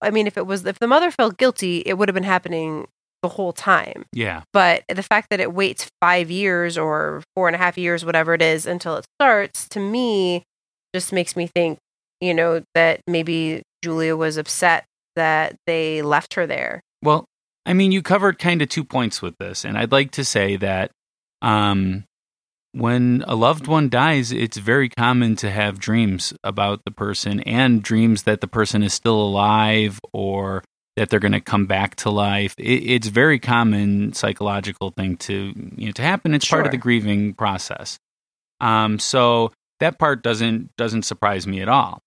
I 0.00 0.10
mean, 0.10 0.26
if 0.26 0.38
it 0.38 0.46
was, 0.46 0.64
if 0.64 0.78
the 0.78 0.86
mother 0.86 1.10
felt 1.10 1.36
guilty, 1.36 1.82
it 1.84 1.98
would 1.98 2.08
have 2.08 2.14
been 2.14 2.22
happening 2.22 2.86
the 3.22 3.28
whole 3.28 3.52
time. 3.52 4.04
yeah. 4.12 4.42
But 4.52 4.84
the 4.88 5.02
fact 5.02 5.28
that 5.30 5.40
it 5.40 5.52
waits 5.52 5.88
five 6.00 6.30
years 6.30 6.78
or 6.78 7.22
four 7.34 7.48
and 7.48 7.54
a 7.54 7.58
half 7.58 7.76
years, 7.76 8.04
whatever 8.04 8.34
it 8.34 8.42
is, 8.42 8.66
until 8.66 8.96
it 8.96 9.06
starts, 9.18 9.68
to 9.70 9.80
me, 9.80 10.42
just 10.94 11.12
makes 11.12 11.36
me 11.36 11.46
think, 11.46 11.78
you 12.20 12.34
know, 12.34 12.62
that 12.74 13.00
maybe 13.06 13.62
Julia 13.82 14.16
was 14.16 14.36
upset 14.36 14.84
that 15.16 15.56
they 15.66 16.02
left 16.02 16.34
her 16.34 16.46
there. 16.46 16.80
Well, 17.02 17.24
I 17.66 17.72
mean, 17.72 17.92
you 17.92 18.02
covered 18.02 18.38
kind 18.38 18.62
of 18.62 18.68
two 18.68 18.84
points 18.84 19.20
with 19.20 19.34
this, 19.38 19.64
and 19.64 19.76
I'd 19.76 19.92
like 19.92 20.12
to 20.12 20.24
say 20.24 20.56
that 20.56 20.90
um, 21.42 22.04
when 22.72 23.24
a 23.26 23.34
loved 23.34 23.66
one 23.66 23.88
dies, 23.88 24.32
it's 24.32 24.56
very 24.56 24.88
common 24.88 25.36
to 25.36 25.50
have 25.50 25.78
dreams 25.78 26.32
about 26.44 26.80
the 26.84 26.90
person 26.90 27.40
and 27.40 27.82
dreams 27.82 28.22
that 28.24 28.40
the 28.40 28.48
person 28.48 28.82
is 28.82 28.94
still 28.94 29.20
alive 29.20 29.98
or 30.12 30.62
that 30.96 31.08
they're 31.08 31.20
going 31.20 31.32
to 31.32 31.40
come 31.40 31.66
back 31.66 31.96
to 31.96 32.10
life. 32.10 32.54
It, 32.58 32.82
it's 32.90 33.08
very 33.08 33.38
common 33.38 34.12
psychological 34.12 34.90
thing 34.90 35.16
to 35.18 35.52
you 35.76 35.86
know 35.86 35.92
to 35.92 36.02
happen. 36.02 36.34
It's 36.34 36.48
part 36.48 36.66
of 36.66 36.72
the 36.72 36.78
grieving 36.78 37.34
process. 37.34 37.98
Um, 38.60 38.98
so 38.98 39.52
that 39.80 39.98
part 39.98 40.22
doesn't 40.22 40.74
doesn't 40.76 41.02
surprise 41.02 41.46
me 41.46 41.60
at 41.60 41.68
all. 41.68 42.02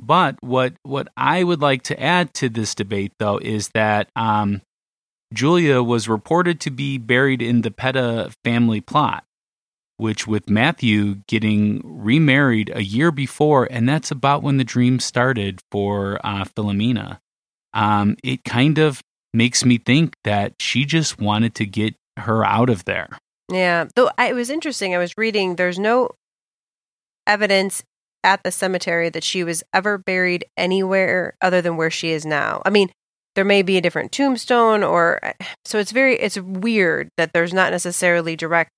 But 0.00 0.36
what 0.42 0.74
what 0.82 1.08
I 1.16 1.44
would 1.44 1.60
like 1.60 1.82
to 1.84 2.00
add 2.00 2.34
to 2.34 2.48
this 2.48 2.74
debate 2.74 3.12
though 3.18 3.38
is 3.38 3.68
that 3.68 4.10
um, 4.16 4.62
Julia 5.32 5.82
was 5.82 6.08
reported 6.08 6.60
to 6.60 6.70
be 6.70 6.98
buried 6.98 7.40
in 7.40 7.62
the 7.62 7.70
Petta 7.70 8.34
family 8.44 8.80
plot, 8.80 9.24
which 9.96 10.26
with 10.26 10.50
Matthew 10.50 11.16
getting 11.28 11.80
remarried 11.84 12.72
a 12.74 12.82
year 12.82 13.12
before, 13.12 13.68
and 13.70 13.88
that's 13.88 14.10
about 14.10 14.42
when 14.42 14.56
the 14.56 14.64
dream 14.64 14.98
started 14.98 15.60
for 15.70 16.18
uh, 16.24 16.44
Filomena. 16.44 17.20
Um, 17.74 18.16
it 18.22 18.44
kind 18.44 18.78
of 18.78 19.00
makes 19.34 19.64
me 19.64 19.78
think 19.78 20.14
that 20.24 20.54
she 20.60 20.84
just 20.84 21.18
wanted 21.20 21.54
to 21.56 21.66
get 21.66 21.94
her 22.18 22.44
out 22.44 22.68
of 22.70 22.84
there. 22.84 23.08
Yeah, 23.50 23.86
though 23.96 24.10
I, 24.18 24.28
it 24.30 24.34
was 24.34 24.50
interesting. 24.50 24.94
I 24.94 24.98
was 24.98 25.16
reading. 25.16 25.56
There's 25.56 25.78
no 25.78 26.10
evidence 27.26 27.82
at 28.24 28.42
the 28.44 28.52
cemetery 28.52 29.08
that 29.10 29.24
she 29.24 29.42
was 29.44 29.62
ever 29.72 29.98
buried 29.98 30.44
anywhere 30.56 31.34
other 31.40 31.60
than 31.60 31.76
where 31.76 31.90
she 31.90 32.10
is 32.10 32.24
now. 32.24 32.62
I 32.64 32.70
mean, 32.70 32.90
there 33.34 33.44
may 33.44 33.62
be 33.62 33.76
a 33.76 33.80
different 33.80 34.12
tombstone, 34.12 34.82
or 34.82 35.20
so 35.64 35.78
it's 35.78 35.92
very 35.92 36.18
it's 36.18 36.38
weird 36.38 37.08
that 37.16 37.32
there's 37.32 37.54
not 37.54 37.72
necessarily 37.72 38.36
direct 38.36 38.70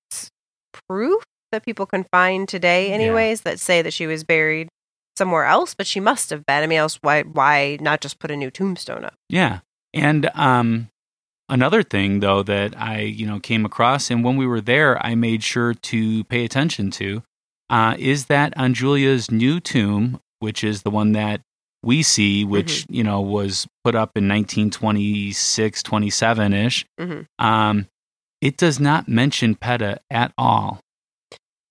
proof 0.89 1.23
that 1.51 1.63
people 1.63 1.85
can 1.85 2.05
find 2.11 2.47
today, 2.49 2.89
Yeah. 2.89 2.95
anyways, 2.95 3.41
that 3.41 3.59
say 3.59 3.81
that 3.81 3.93
she 3.93 4.07
was 4.07 4.23
buried 4.23 4.67
somewhere 5.17 5.45
else. 5.45 5.73
But 5.73 5.87
she 5.87 5.99
must 5.99 6.29
have 6.29 6.45
been. 6.45 6.63
I 6.63 6.67
mean, 6.67 6.79
else 6.79 6.99
why 7.01 7.23
why 7.23 7.77
not 7.81 8.01
just 8.01 8.19
put 8.19 8.31
a 8.31 8.35
new 8.37 8.51
tombstone 8.51 9.05
up? 9.05 9.15
Yeah. 9.29 9.59
And 9.93 10.29
um 10.35 10.89
another 11.47 11.83
thing 11.83 12.19
though 12.21 12.43
that 12.43 12.79
I, 12.79 13.01
you 13.01 13.25
know, 13.25 13.39
came 13.39 13.65
across 13.65 14.09
and 14.11 14.23
when 14.23 14.35
we 14.37 14.47
were 14.47 14.61
there 14.61 15.03
I 15.05 15.15
made 15.15 15.43
sure 15.43 15.73
to 15.73 16.23
pay 16.25 16.43
attention 16.43 16.91
to 16.91 17.23
uh 17.69 17.95
is 17.97 18.25
that 18.25 18.57
on 18.57 18.73
Julia's 18.73 19.29
new 19.31 19.59
tomb, 19.59 20.19
which 20.39 20.63
is 20.63 20.81
the 20.83 20.89
one 20.91 21.11
that 21.13 21.41
we 21.83 22.01
see 22.01 22.43
which, 22.43 22.85
you 22.89 23.03
know, 23.03 23.21
was 23.21 23.67
put 23.83 23.93
up 23.95 24.11
in 24.15 24.27
1926, 24.27 25.83
27ish. 25.83 26.85
Mhm. 26.99 27.25
Um 27.39 27.87
it 28.41 28.57
does 28.57 28.79
not 28.79 29.07
mention 29.07 29.55
Petta 29.55 29.99
at 30.11 30.31
all. 30.37 30.79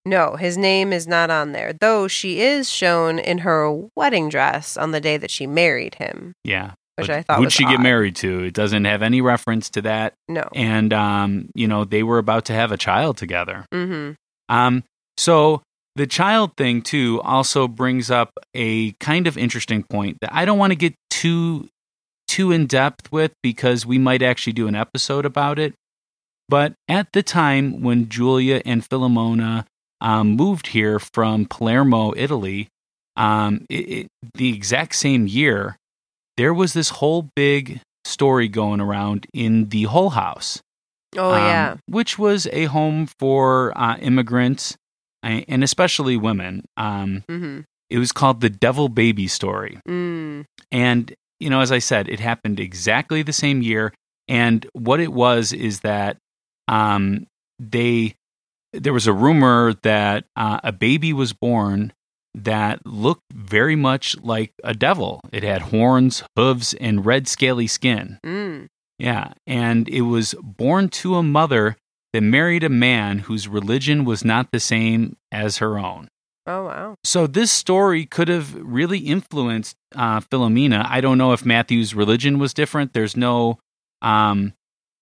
No, 0.06 0.36
his 0.36 0.56
name 0.58 0.92
is 0.92 1.06
not 1.06 1.30
on 1.30 1.52
there, 1.52 1.72
though 1.72 2.08
she 2.08 2.40
is 2.40 2.68
shown 2.68 3.18
in 3.18 3.38
her 3.38 3.72
wedding 3.96 4.28
dress 4.28 4.76
on 4.76 4.90
the 4.92 5.00
day 5.00 5.16
that 5.16 5.30
she 5.30 5.46
married 5.46 5.94
him, 5.94 6.34
Yeah. 6.44 6.72
which 6.96 7.08
I 7.08 7.22
thought 7.22 7.38
who'd 7.38 7.50
she 7.52 7.64
get 7.64 7.80
married 7.80 8.14
to? 8.16 8.44
It 8.44 8.54
doesn't 8.54 8.84
have 8.84 9.02
any 9.02 9.20
reference 9.20 9.70
to 9.70 9.82
that. 9.82 10.12
No. 10.28 10.46
And 10.54 10.92
um, 10.92 11.48
you 11.54 11.66
know, 11.66 11.84
they 11.84 12.02
were 12.02 12.18
about 12.18 12.44
to 12.46 12.52
have 12.52 12.70
a 12.70 12.76
child 12.76 13.16
together. 13.16 13.64
Mm-hmm. 13.72 14.12
Um, 14.54 14.84
so 15.16 15.62
the 15.96 16.06
child 16.06 16.52
thing 16.56 16.82
too 16.82 17.20
also 17.22 17.66
brings 17.66 18.10
up 18.10 18.30
a 18.54 18.92
kind 19.00 19.26
of 19.26 19.38
interesting 19.38 19.82
point 19.84 20.18
that 20.20 20.34
I 20.34 20.44
don't 20.44 20.58
want 20.58 20.72
to 20.72 20.76
get 20.76 20.94
too 21.10 21.68
too 22.28 22.52
in 22.52 22.66
depth 22.66 23.10
with 23.12 23.32
because 23.42 23.86
we 23.86 23.96
might 23.98 24.20
actually 24.22 24.52
do 24.52 24.66
an 24.68 24.74
episode 24.74 25.24
about 25.24 25.58
it. 25.58 25.74
But 26.48 26.74
at 26.88 27.12
the 27.12 27.22
time 27.22 27.80
when 27.80 28.08
Julia 28.08 28.60
and 28.66 28.86
Filomena 28.86 29.64
um, 30.04 30.36
moved 30.36 30.68
here 30.68 30.98
from 30.98 31.46
Palermo, 31.46 32.12
Italy, 32.16 32.68
um, 33.16 33.64
it, 33.70 33.88
it, 33.98 34.06
the 34.34 34.50
exact 34.54 34.94
same 34.94 35.26
year, 35.26 35.76
there 36.36 36.52
was 36.54 36.72
this 36.74 36.90
whole 36.90 37.28
big 37.34 37.80
story 38.04 38.48
going 38.48 38.80
around 38.80 39.26
in 39.32 39.68
the 39.70 39.84
Hull 39.84 40.10
House 40.10 40.60
Oh 41.16 41.32
um, 41.32 41.42
yeah. 41.46 41.76
which 41.88 42.18
was 42.18 42.46
a 42.52 42.64
home 42.66 43.06
for 43.20 43.72
uh, 43.78 43.96
immigrants 43.98 44.76
and 45.22 45.64
especially 45.64 46.16
women. 46.18 46.64
Um, 46.76 47.22
Mm-hmm. 47.30 47.60
it 47.88 47.98
was 47.98 48.12
called 48.12 48.40
the 48.40 48.50
Devil 48.50 48.88
Baby 48.88 49.26
Story, 49.28 49.78
Mm. 49.88 50.44
and 50.70 51.14
you 51.40 51.48
know, 51.50 51.60
as 51.60 51.72
I 51.72 51.78
said, 51.78 52.08
it 52.08 52.20
happened 52.20 52.58
exactly 52.60 53.22
the 53.22 53.32
same 53.32 53.62
year. 53.62 53.92
And 54.28 54.66
what 54.72 55.00
it 55.00 55.12
was 55.12 55.52
is 55.52 55.80
that 55.80 56.16
um, 56.68 57.26
they 57.58 58.14
there 58.74 58.92
was 58.92 59.06
a 59.06 59.12
rumor 59.12 59.74
that 59.82 60.24
uh, 60.36 60.60
a 60.62 60.72
baby 60.72 61.12
was 61.12 61.32
born 61.32 61.92
that 62.34 62.84
looked 62.84 63.32
very 63.32 63.76
much 63.76 64.16
like 64.18 64.52
a 64.64 64.74
devil. 64.74 65.20
It 65.32 65.42
had 65.42 65.62
horns, 65.62 66.24
hooves, 66.36 66.74
and 66.74 67.06
red 67.06 67.28
scaly 67.28 67.66
skin. 67.66 68.18
Mm. 68.24 68.66
Yeah, 68.98 69.32
and 69.46 69.88
it 69.88 70.02
was 70.02 70.34
born 70.42 70.88
to 70.90 71.16
a 71.16 71.22
mother 71.22 71.76
that 72.12 72.20
married 72.22 72.62
a 72.62 72.68
man 72.68 73.20
whose 73.20 73.48
religion 73.48 74.04
was 74.04 74.24
not 74.24 74.50
the 74.52 74.60
same 74.60 75.16
as 75.32 75.58
her 75.58 75.78
own. 75.78 76.08
Oh 76.46 76.64
wow. 76.64 76.94
So 77.04 77.26
this 77.26 77.50
story 77.50 78.04
could 78.04 78.28
have 78.28 78.54
really 78.54 78.98
influenced 78.98 79.76
uh, 79.94 80.20
Filomena. 80.20 80.86
I 80.88 81.00
don't 81.00 81.18
know 81.18 81.32
if 81.32 81.44
Matthew's 81.44 81.94
religion 81.94 82.38
was 82.38 82.52
different. 82.52 82.92
There's 82.92 83.16
no, 83.16 83.58
um, 84.02 84.52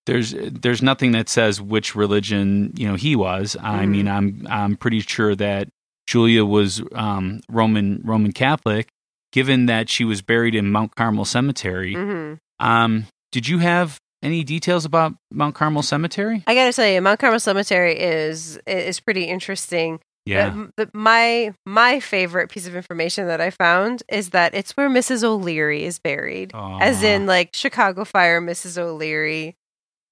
there's 0.06 0.34
there's 0.38 0.82
nothing 0.82 1.12
that 1.12 1.28
says 1.28 1.60
which 1.60 1.94
religion 1.94 2.72
you 2.76 2.86
know 2.88 2.94
he 2.96 3.14
was. 3.16 3.56
I 3.60 3.84
Mhm. 3.84 3.88
mean, 3.88 4.08
I'm 4.08 4.46
I'm 4.50 4.76
pretty 4.76 5.00
sure 5.00 5.34
that 5.36 5.68
Julia 6.06 6.44
was 6.44 6.82
um, 6.94 7.40
Roman 7.48 8.00
Roman 8.04 8.32
Catholic. 8.32 8.88
Given 9.32 9.64
that 9.66 9.88
she 9.88 10.04
was 10.04 10.20
buried 10.20 10.54
in 10.54 10.70
Mount 10.70 10.94
Carmel 10.94 11.24
Cemetery, 11.24 11.94
Mm-hmm. 11.94 12.34
um, 12.66 13.06
did 13.30 13.48
you 13.48 13.58
have 13.58 13.98
any 14.22 14.44
details 14.44 14.84
about 14.84 15.14
Mount 15.30 15.54
Carmel 15.54 15.82
Cemetery? 15.82 16.44
I 16.46 16.54
gotta 16.54 16.72
tell 16.74 16.86
you, 16.86 17.00
Mount 17.00 17.18
Carmel 17.18 17.40
Cemetery 17.40 17.98
is 17.98 18.58
is 18.66 19.00
pretty 19.00 19.24
interesting. 19.24 20.00
Yeah. 20.26 20.66
The- 20.76 20.90
my 20.92 21.54
my 21.64 21.98
favorite 21.98 22.50
piece 22.50 22.66
of 22.66 22.76
information 22.76 23.26
that 23.28 23.40
I 23.40 23.48
found 23.50 24.02
is 24.10 24.30
that 24.30 24.54
it's 24.54 24.76
where 24.76 24.90
Mrs. 24.90 25.24
O'Leary 25.24 25.82
is 25.84 25.98
buried, 25.98 26.52
as 26.54 27.02
in 27.02 27.24
like 27.26 27.50
Chicago 27.54 28.04
Fire, 28.04 28.40
Mrs. 28.40 28.76
O'Leary, 28.78 29.56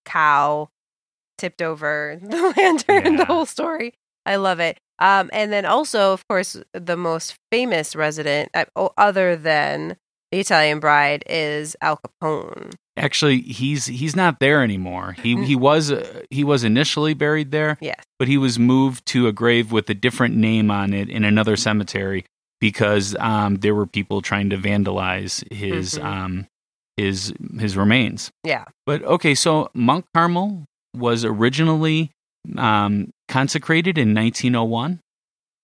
cow 0.04 0.68
tipped 1.38 1.62
over 1.62 2.18
the 2.22 2.54
lantern, 2.56 3.12
Yeah. 3.14 3.16
the 3.18 3.24
whole 3.24 3.46
story. 3.46 3.94
I 4.26 4.36
love 4.36 4.60
it. 4.60 4.78
Um, 4.98 5.30
and 5.32 5.50
then 5.50 5.64
also, 5.64 6.12
of 6.12 6.26
course, 6.28 6.56
the 6.74 6.96
most 6.96 7.34
famous 7.50 7.96
resident, 7.96 8.50
uh, 8.54 8.66
other 8.98 9.34
than 9.34 9.96
the 10.30 10.40
Italian 10.40 10.78
Bride, 10.78 11.24
is 11.26 11.74
Al 11.80 11.98
Capone. 11.98 12.72
Actually, 12.98 13.40
he's 13.40 13.86
he's 13.86 14.14
not 14.14 14.40
there 14.40 14.62
anymore. 14.62 15.12
He 15.22 15.42
he 15.44 15.56
was 15.56 15.90
uh, 15.90 16.22
he 16.28 16.44
was 16.44 16.64
initially 16.64 17.14
buried 17.14 17.50
there, 17.50 17.78
Yes. 17.80 18.02
but 18.18 18.28
he 18.28 18.36
was 18.36 18.58
moved 18.58 19.06
to 19.06 19.26
a 19.26 19.32
grave 19.32 19.72
with 19.72 19.88
a 19.88 19.94
different 19.94 20.36
name 20.36 20.70
on 20.70 20.92
it 20.92 21.08
in 21.08 21.24
another 21.24 21.56
cemetery 21.56 22.26
because 22.60 23.16
um, 23.18 23.54
there 23.56 23.74
were 23.74 23.86
people 23.86 24.20
trying 24.20 24.50
to 24.50 24.58
vandalize 24.58 25.50
his 25.50 25.94
Mhm. 25.94 26.04
um, 26.04 26.46
his 27.00 27.32
his 27.58 27.76
remains. 27.76 28.30
Yeah. 28.44 28.64
But 28.86 29.02
okay, 29.04 29.34
so 29.34 29.70
Mount 29.74 30.04
Carmel 30.14 30.64
was 30.96 31.24
originally 31.24 32.10
um, 32.56 33.10
consecrated 33.28 33.96
in 33.98 34.14
1901, 34.14 35.00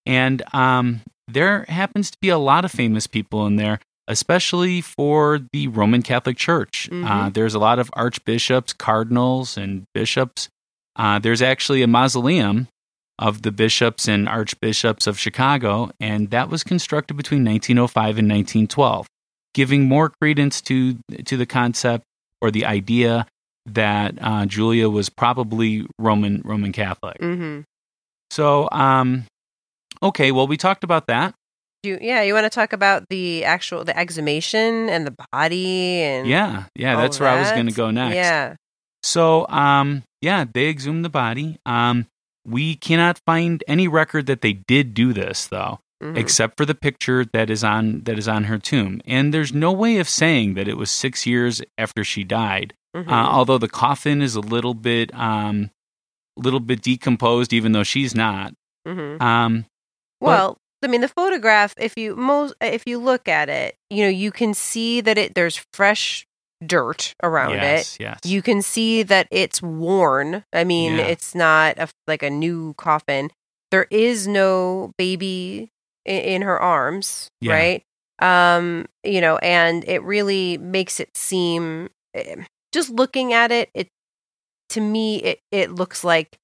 and 0.05 0.43
um, 0.55 1.01
there 1.29 1.65
happens 1.69 2.11
to 2.11 2.19
be 2.21 2.29
a 2.29 2.39
lot 2.39 2.65
of 2.65 2.71
famous 2.71 3.07
people 3.07 3.47
in 3.47 3.57
there, 3.57 3.81
especially 4.09 4.81
for 4.81 5.41
the 5.53 5.69
Roman 5.69 6.03
Catholic 6.03 6.37
Church. 6.37 6.89
Uh, 6.91 6.95
Mhm. 6.95 7.35
there's 7.35 7.55
a 7.55 7.59
lot 7.59 7.79
of 7.79 7.91
archbishops, 7.95 8.73
cardinals, 8.73 9.57
and 9.57 9.85
bishops. 9.95 10.49
Uh, 10.95 11.19
there's 11.19 11.43
actually 11.43 11.83
a 11.83 11.87
mausoleum 11.87 12.69
of 13.19 13.43
the 13.43 13.51
bishops 13.51 14.07
and 14.09 14.29
archbishops 14.29 15.07
of 15.07 15.19
Chicago, 15.19 15.91
and 15.99 16.31
that 16.31 16.49
was 16.51 16.63
constructed 16.63 17.15
between 17.17 17.43
1905 17.45 18.19
and 18.19 18.29
1912, 18.29 19.07
giving 19.57 19.89
more 19.89 20.13
credence 20.21 20.61
to 20.61 20.99
to 21.25 21.37
the 21.37 21.47
concept 21.47 22.05
or 22.43 22.51
the 22.51 22.67
idea 22.67 23.27
that 23.65 24.15
uh, 24.21 24.45
Julia 24.45 24.89
was 24.89 25.09
probably 25.09 25.87
Roman 25.99 26.43
Roman 26.45 26.73
Catholic. 26.73 27.19
Mm-hmm. 27.19 27.63
So, 28.31 28.69
um, 28.71 29.25
okay, 30.03 30.31
well, 30.31 30.47
we 30.47 30.59
talked 30.59 30.85
about 30.85 31.07
that. 31.07 31.35
You, 31.83 31.99
yeah, 32.01 32.23
you 32.23 32.35
want 32.35 32.45
to 32.45 32.51
talk 32.51 32.73
about 32.73 33.05
the 33.09 33.45
actual 33.45 33.83
the 33.85 33.97
exhumation 33.97 34.89
and 34.91 35.07
the 35.07 35.15
body 35.33 36.03
and 36.03 36.29
Yeah, 36.29 36.65
yeah, 36.75 36.97
that's 36.97 37.19
where 37.19 37.31
I 37.31 37.41
was 37.41 37.51
going 37.53 37.67
to 37.67 37.75
go 37.75 37.91
next. 37.91 38.15
Yeah. 38.15 38.57
So, 39.03 39.49
um, 39.49 40.03
yeah, 40.21 40.45
they 40.53 40.69
exhumed 40.69 41.05
the 41.05 41.09
body. 41.09 41.59
Um, 41.65 42.07
we 42.45 42.75
cannot 42.75 43.21
find 43.25 43.65
any 43.67 43.89
record 43.89 44.27
that 44.27 44.41
they 44.43 44.53
did 44.53 44.95
do 44.95 45.13
this, 45.13 45.47
though, 45.47 45.79
Mhm. 46.03 46.17
except 46.19 46.57
for 46.59 46.67
the 46.67 46.75
picture 46.75 47.25
that 47.25 47.49
is 47.49 47.65
on 47.65 48.03
that 48.05 48.19
is 48.19 48.29
on 48.29 48.45
her 48.45 48.59
tomb. 48.59 49.01
And 49.07 49.33
there's 49.33 49.55
no 49.55 49.73
way 49.73 49.97
of 49.99 50.09
saying 50.09 50.55
that 50.55 50.69
it 50.69 50.77
was 50.77 50.91
six 50.91 51.25
years 51.27 51.63
after 51.79 52.05
she 52.05 52.23
died. 52.23 52.75
Mhm. 52.95 53.09
Uh, 53.09 53.13
although 53.31 53.57
the 53.59 53.69
coffin 53.69 54.21
is 54.21 54.35
a 54.37 54.41
little 54.41 54.75
bit, 54.75 55.11
um, 55.15 55.71
little 56.37 56.61
bit 56.61 56.83
decomposed, 56.83 57.53
even 57.55 57.73
though 57.73 57.83
she's 57.85 58.15
not. 58.15 58.53
hmm 58.87 59.17
Um, 59.23 59.65
But- 60.21 60.27
Well, 60.27 60.59
I 60.85 60.89
mean, 60.89 61.01
the 61.01 61.09
photograph. 61.09 61.75
If 61.79 61.95
you 61.97 62.15
most, 62.15 62.55
if 62.61 62.83
you 62.87 62.99
look 62.99 63.27
at 63.29 63.49
it, 63.49 63.75
you 63.91 64.03
know, 64.05 64.11
you 64.11 64.31
can 64.31 64.53
see 64.55 65.01
that 65.01 65.17
it 65.19 65.35
there's 65.35 65.57
fresh 65.73 66.27
dirt 66.65 67.15
around 67.23 67.53
it. 67.55 67.63
yes, 67.63 67.97
yes. 68.01 68.21
You 68.25 68.41
can 68.43 68.61
see 68.63 69.03
that 69.03 69.29
it's 69.31 69.61
worn. 69.63 70.45
I 70.53 70.65
mean, 70.65 70.97
Yeah. 70.97 71.07
it's 71.07 71.35
not 71.35 71.79
a, 71.79 71.89
like 72.07 72.23
a 72.23 72.31
new 72.31 72.75
coffin. 72.79 73.31
There 73.71 73.87
is 73.91 74.27
no 74.29 74.93
baby 74.97 75.71
in, 76.07 76.21
in 76.23 76.43
her 76.43 76.59
arms, 76.61 77.29
Yeah. 77.41 77.53
right? 77.53 77.83
Um, 78.19 78.87
you 79.05 79.21
know, 79.21 79.37
and 79.39 79.85
it 79.87 80.03
really 80.03 80.57
makes 80.57 81.01
it 81.01 81.11
seem 81.15 81.91
eh, 82.15 82.37
just 82.73 82.89
looking 82.91 83.35
at 83.35 83.53
it, 83.53 83.69
it 83.75 83.89
to 84.71 84.81
me 84.81 85.19
it 85.23 85.41
it 85.53 85.71
looks 85.71 86.03
like 86.03 86.39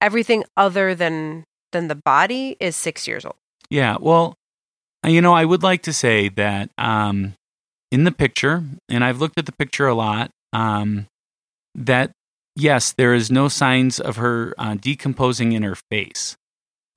everything 0.00 0.44
other 0.56 0.94
than 0.94 1.44
than 1.70 1.88
the 1.88 1.94
body 1.94 2.56
is 2.60 2.76
6 2.76 3.06
years 3.06 3.24
old. 3.24 3.36
Yeah, 3.70 3.96
well, 4.00 4.34
uh, 5.04 5.08
you 5.08 5.20
know, 5.20 5.32
I 5.32 5.44
would 5.44 5.62
like 5.62 5.82
to 5.82 5.92
say 5.92 6.28
that 6.30 6.70
um, 6.76 7.34
in 7.90 8.04
the 8.04 8.12
picture, 8.12 8.62
and 8.88 9.04
I've 9.04 9.20
looked 9.20 9.38
at 9.38 9.46
the 9.46 9.52
picture 9.52 9.86
a 9.86 9.94
lot, 9.94 10.30
um, 10.52 11.06
that 11.74 12.12
yes, 12.56 12.92
there 12.92 13.14
is 13.14 13.30
no 13.30 13.48
signs 13.48 14.00
of 14.00 14.16
her 14.16 14.54
uh, 14.58 14.74
decomposing 14.74 15.52
in 15.52 15.62
her 15.62 15.76
face, 15.90 16.36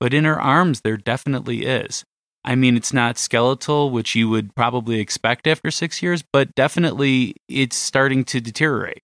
but 0.00 0.14
in 0.14 0.24
her 0.24 0.40
arms, 0.40 0.80
there 0.82 0.96
definitely 0.96 1.64
is. 1.64 2.04
I 2.44 2.54
mean, 2.54 2.76
it's 2.76 2.92
not 2.92 3.18
skeletal, 3.18 3.90
which 3.90 4.14
you 4.14 4.28
would 4.28 4.54
probably 4.54 5.00
expect 5.00 5.46
after 5.46 5.70
six 5.70 6.00
years, 6.02 6.22
but 6.32 6.54
definitely 6.54 7.34
it's 7.48 7.76
starting 7.76 8.24
to 8.26 8.40
deteriorate. 8.40 9.02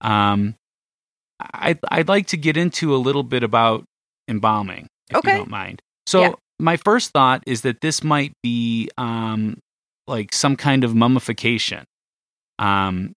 Um, 0.00 0.54
I'd, 1.54 1.80
I'd 1.88 2.08
like 2.08 2.28
to 2.28 2.36
get 2.36 2.56
into 2.56 2.94
a 2.94 2.98
little 2.98 3.24
bit 3.24 3.42
about 3.42 3.84
embalming, 4.28 4.86
if 5.10 5.16
Okay. 5.16 5.32
you 5.32 5.38
don't 5.38 5.50
mind. 5.50 5.82
So, 6.06 6.20
Yeah. 6.20 6.32
my 6.60 6.76
first 6.76 7.10
thought 7.10 7.42
is 7.46 7.62
that 7.62 7.80
this 7.80 8.04
might 8.04 8.32
be 8.42 8.88
um, 8.96 9.58
like 10.06 10.32
some 10.32 10.54
kind 10.56 10.84
of 10.84 10.94
mummification. 10.94 11.84
Um, 12.60 13.12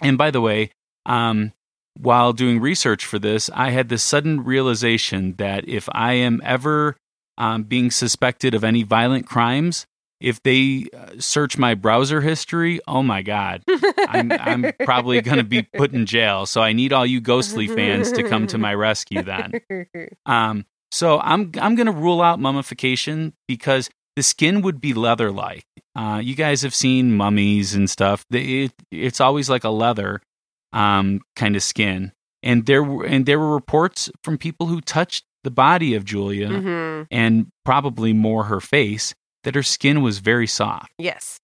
and 0.00 0.16
by 0.16 0.30
the 0.30 0.40
way, 0.40 0.70
um, 1.04 1.52
while 2.00 2.32
doing 2.32 2.60
research 2.60 3.04
for 3.04 3.18
this, 3.18 3.50
I 3.54 3.70
had 3.70 3.88
this 3.88 4.02
sudden 4.02 4.44
realization 4.44 5.34
that 5.38 5.68
if 5.68 5.88
I 5.92 6.14
am 6.14 6.40
ever 6.44 6.96
um, 7.38 7.62
being 7.64 7.90
suspected 7.90 8.54
of 8.54 8.64
any 8.64 8.82
violent 8.82 9.26
crimes, 9.26 9.86
if 10.20 10.42
they 10.42 10.86
uh, 10.94 11.12
search 11.18 11.56
my 11.56 11.74
browser 11.74 12.20
history, 12.20 12.78
oh 12.86 13.02
my 13.02 13.22
God, 13.22 13.62
I'm, 14.08 14.30
I'm 14.32 14.72
probably 14.84 15.20
going 15.22 15.38
to 15.38 15.44
be 15.44 15.62
put 15.62 15.92
in 15.94 16.04
jail. 16.04 16.44
So 16.44 16.60
I 16.60 16.72
need 16.74 16.92
all 16.92 17.06
you 17.06 17.20
ghostly 17.22 17.66
fans 17.68 18.12
to 18.12 18.22
come 18.28 18.46
to 18.48 18.58
my 18.58 18.74
rescue 18.74 19.22
then. 19.22 19.52
Um, 20.26 20.66
so 20.92 21.20
I'm 21.20 21.52
I'm 21.60 21.74
going 21.76 21.86
to 21.86 21.92
rule 21.92 22.20
out 22.20 22.40
mummification 22.40 23.32
because 23.48 23.88
the 24.16 24.22
skin 24.22 24.60
would 24.62 24.80
be 24.80 24.92
leather 24.92 25.30
like. 25.30 25.64
Uh, 25.96 26.20
you 26.22 26.34
guys 26.34 26.62
have 26.62 26.74
seen 26.74 27.16
mummies 27.16 27.74
and 27.74 27.88
stuff. 27.88 28.24
They- 28.28 28.64
It, 28.64 28.72
it's 28.90 29.20
always 29.20 29.48
like 29.48 29.64
a 29.64 29.70
leather 29.70 30.20
um, 30.72 31.20
kind 31.36 31.56
of 31.56 31.62
skin. 31.62 32.12
And 32.42 32.66
there 32.66 32.82
were 32.82 33.04
and 33.04 33.26
there 33.26 33.38
were 33.38 33.52
reports 33.54 34.10
from 34.24 34.38
people 34.38 34.66
who 34.66 34.80
touched 34.80 35.24
the 35.44 35.50
body 35.50 35.94
of 35.94 36.04
Julia 36.04 36.48
hmm 36.60 37.02
and 37.10 37.46
probably 37.64 38.12
more 38.12 38.44
her 38.44 38.60
face 38.60 39.14
that 39.44 39.54
her 39.54 39.62
skin 39.62 40.02
was 40.02 40.18
very 40.18 40.46
soft. 40.46 40.92
Yes. 40.98 41.38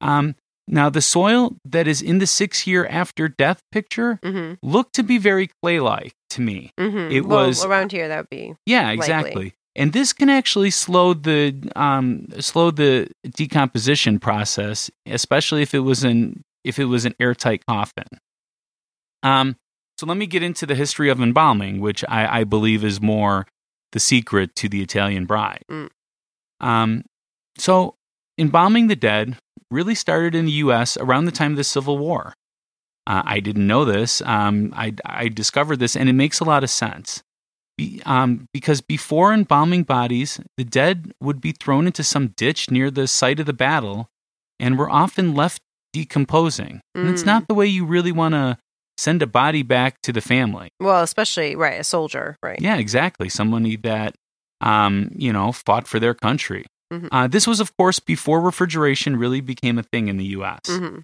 Um, 0.00 0.34
now 0.68 0.90
the 0.90 1.00
soil 1.02 1.56
that 1.64 1.86
is 1.86 2.02
in 2.02 2.18
the 2.18 2.26
six 2.26 2.66
year 2.66 2.86
after 2.86 3.28
death 3.28 3.60
picture 3.72 4.18
hmm 4.22 4.54
looked 4.62 4.94
to 4.94 5.02
be 5.02 5.18
very 5.18 5.48
clay 5.62 5.80
like 5.80 6.12
to 6.30 6.40
me. 6.40 6.70
hmm 6.78 7.08
It 7.10 7.26
well, 7.26 7.46
was- 7.48 7.64
around 7.64 7.92
here. 7.92 8.08
That 8.08 8.18
would 8.18 8.30
be 8.30 8.54
Yeah, 8.66 8.82
Likely. 8.88 8.94
exactly. 8.96 9.54
And 9.74 9.92
this 9.92 10.12
can 10.12 10.30
actually 10.30 10.70
slow 10.70 11.12
the 11.12 11.54
um, 11.76 12.26
slow 12.40 12.70
the 12.70 13.08
decomposition 13.34 14.18
process, 14.18 14.90
especially 15.06 15.62
if 15.62 15.74
it 15.74 15.80
was 15.80 16.02
an 16.04 16.42
if 16.64 16.78
it 16.78 16.86
was 16.86 17.04
an 17.04 17.14
airtight 17.20 17.64
coffin. 17.66 18.06
Um, 19.26 19.56
so 19.98 20.06
let 20.06 20.16
me 20.16 20.26
get 20.26 20.42
into 20.42 20.66
the 20.66 20.74
history 20.74 21.08
of 21.08 21.20
embalming, 21.20 21.80
which 21.80 22.04
I, 22.08 22.40
I 22.40 22.44
believe 22.44 22.84
is 22.84 23.00
more 23.00 23.46
the 23.92 24.00
secret 24.00 24.54
to 24.56 24.68
the 24.68 24.82
Italian 24.82 25.24
bride. 25.24 25.62
Mm. 25.70 25.88
Um, 26.60 27.04
so 27.58 27.94
embalming 28.38 28.88
the 28.88 28.96
dead 28.96 29.36
really 29.70 29.94
started 29.94 30.34
in 30.34 30.44
the 30.46 30.52
U.S. 30.52 30.96
around 30.98 31.24
the 31.24 31.32
time 31.32 31.52
of 31.52 31.56
the 31.56 31.64
Civil 31.64 31.98
War. 31.98 32.34
Uh, 33.06 33.22
I 33.24 33.40
didn't 33.40 33.66
know 33.66 33.84
this. 33.84 34.20
Um, 34.22 34.72
I, 34.76 34.92
I 35.04 35.28
discovered 35.28 35.78
this, 35.78 35.96
and 35.96 36.08
it 36.08 36.12
makes 36.14 36.40
a 36.40 36.44
lot 36.44 36.64
of 36.64 36.70
sense. 36.70 37.22
Be, 37.78 38.02
um, 38.04 38.48
because 38.52 38.80
before 38.80 39.32
embalming 39.32 39.84
bodies, 39.84 40.40
the 40.56 40.64
dead 40.64 41.12
would 41.20 41.40
be 41.40 41.52
thrown 41.52 41.86
into 41.86 42.02
some 42.02 42.28
ditch 42.36 42.70
near 42.70 42.90
the 42.90 43.06
site 43.06 43.38
of 43.40 43.46
the 43.46 43.52
battle 43.52 44.08
and 44.58 44.78
were 44.78 44.90
often 44.90 45.34
left 45.34 45.62
decomposing. 45.92 46.80
And 46.94 47.08
it's 47.08 47.22
Mm. 47.22 47.26
not 47.26 47.48
the 47.48 47.54
way 47.54 47.66
you 47.66 47.84
really 47.84 48.12
want 48.12 48.32
to 48.34 48.58
send 48.98 49.22
a 49.22 49.26
body 49.26 49.62
back 49.62 50.00
to 50.02 50.12
the 50.12 50.20
family. 50.20 50.70
well, 50.80 51.02
especially 51.02 51.54
right 51.56 51.80
a 51.80 51.84
soldier, 51.84 52.36
right? 52.42 52.60
Yeah, 52.60 52.76
exactly. 52.76 53.28
Somebody 53.28 53.76
that, 53.76 54.14
um, 54.60 55.10
you 55.16 55.32
know, 55.32 55.52
fought 55.52 55.86
for 55.86 55.98
their 56.00 56.14
country. 56.14 56.64
Mhm. 56.92 57.08
Uh, 57.12 57.26
this 57.26 57.46
was, 57.46 57.60
of 57.60 57.76
course, 57.76 57.98
before 57.98 58.40
refrigeration 58.40 59.16
really 59.16 59.40
became 59.40 59.78
a 59.78 59.82
thing 59.82 60.08
in 60.08 60.16
the 60.18 60.26
U.S. 60.38 60.60
hmm 60.68 60.98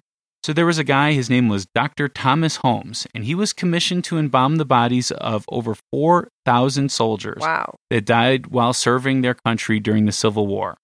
So 0.45 0.53
there 0.53 0.65
was 0.65 0.77
a 0.77 0.83
guy, 0.83 1.11
his 1.13 1.29
name 1.29 1.47
was 1.49 1.65
Dr. 1.75 2.07
Thomas 2.09 2.57
Holmes, 2.57 3.05
and 3.13 3.25
he 3.25 3.35
was 3.35 3.53
commissioned 3.53 4.03
to 4.05 4.17
embalm 4.17 4.55
the 4.57 4.65
bodies 4.65 5.11
of 5.11 5.45
over 5.49 5.75
4,000 5.91 6.89
soldiers 6.91 7.39
Wow. 7.41 7.75
that 7.89 8.05
died 8.05 8.47
while 8.47 8.73
serving 8.73 9.21
their 9.21 9.35
country 9.35 9.79
during 9.79 10.05
the 10.05 10.11
Civil 10.11 10.47
War. 10.47 10.77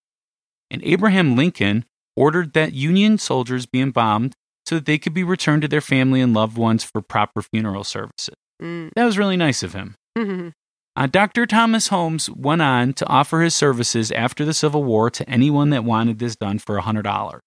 And 0.71 0.81
Abraham 0.83 1.35
Lincoln 1.35 1.85
ordered 2.15 2.53
that 2.53 2.73
Union 2.73 3.17
soldiers 3.17 3.65
be 3.65 3.81
embalmed 3.81 4.33
so 4.69 4.75
that 4.75 4.85
they 4.85 4.99
could 4.99 5.13
be 5.15 5.23
returned 5.23 5.63
to 5.63 5.67
their 5.67 5.81
family 5.81 6.21
and 6.21 6.31
loved 6.33 6.57
ones 6.57 6.83
for 6.83 7.01
proper 7.01 7.41
funeral 7.41 7.83
services. 7.83 8.35
Mm. 8.61 8.91
That 8.95 9.05
was 9.05 9.17
really 9.17 9.35
nice 9.37 9.63
of 9.63 9.73
him. 9.73 9.95
Mhm. 10.15 10.51
Uh, 10.95 11.07
Dr. 11.07 11.45
Thomas 11.45 11.87
Holmes 11.87 12.29
went 12.29 12.61
on 12.61 12.93
to 12.93 13.07
offer 13.07 13.41
his 13.41 13.55
services 13.55 14.11
after 14.11 14.45
the 14.45 14.53
Civil 14.53 14.83
War 14.83 15.09
to 15.09 15.27
anyone 15.29 15.69
that 15.71 15.83
wanted 15.83 16.19
this 16.19 16.35
done 16.35 16.59
for 16.59 16.77
$100. 16.77 17.39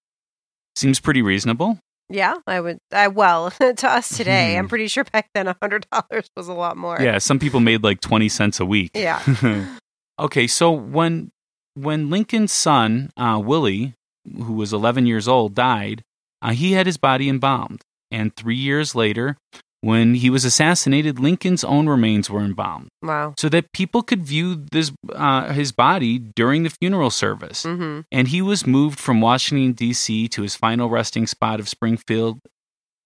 Seems 0.75 0.99
pretty 0.99 1.21
reasonable. 1.21 1.77
Yeah, 2.09 2.35
I 2.47 2.59
would. 2.59 2.79
I 2.91 3.07
well 3.07 3.51
to 3.77 3.87
us 3.89 4.09
today, 4.17 4.53
Hmm. 4.53 4.59
I'm 4.59 4.67
pretty 4.67 4.87
sure 4.87 5.03
back 5.05 5.29
then 5.33 5.47
a 5.47 5.55
hundred 5.61 5.85
dollars 5.91 6.29
was 6.35 6.47
a 6.47 6.53
lot 6.53 6.75
more. 6.77 6.97
Yeah, 6.99 7.19
some 7.19 7.39
people 7.39 7.59
made 7.61 7.83
like 7.83 8.01
20 8.01 8.27
cents 8.27 8.59
a 8.59 8.65
week. 8.65 8.91
Yeah. 8.93 9.21
okay, 10.19 10.47
so 10.47 10.71
when 10.71 11.29
when 11.75 12.09
Lincoln's 12.09 12.51
son, 12.51 13.11
uh, 13.17 13.41
Willie, 13.43 13.93
who 14.25 14.53
was 14.53 14.73
11 14.73 15.05
years 15.05 15.27
old, 15.27 15.53
died, 15.55 16.01
uh, 16.43 16.51
he 16.51 16.73
had 16.73 16.85
his 16.85 16.97
body 16.97 17.27
embalmed. 17.29 17.81
And 18.11 18.35
three 18.35 18.55
years 18.57 18.93
later, 18.93 19.37
when 19.81 20.13
he 20.15 20.29
was 20.29 20.45
assassinated, 20.45 21.17
Lincoln's 21.19 21.63
own 21.63 21.89
remains 21.89 22.29
were 22.29 22.41
embalmed 22.41 22.89
Wow. 23.01 23.33
so 23.37 23.49
that 23.49 23.71
people 23.73 24.03
could 24.03 24.23
view 24.23 24.55
this 24.71 24.91
uh, 25.13 25.51
his 25.53 25.71
body 25.71 26.19
during 26.19 26.63
the 26.63 26.69
funeral 26.69 27.09
service. 27.09 27.63
hmm 27.63 28.01
And 28.11 28.27
he 28.27 28.41
was 28.41 28.67
moved 28.67 28.99
from 28.99 29.19
Washington 29.19 29.73
D.C. 29.73 30.27
to 30.29 30.41
his 30.43 30.55
final 30.55 30.89
resting 30.89 31.25
spot 31.27 31.59
of 31.59 31.67
Springfield, 31.67 32.39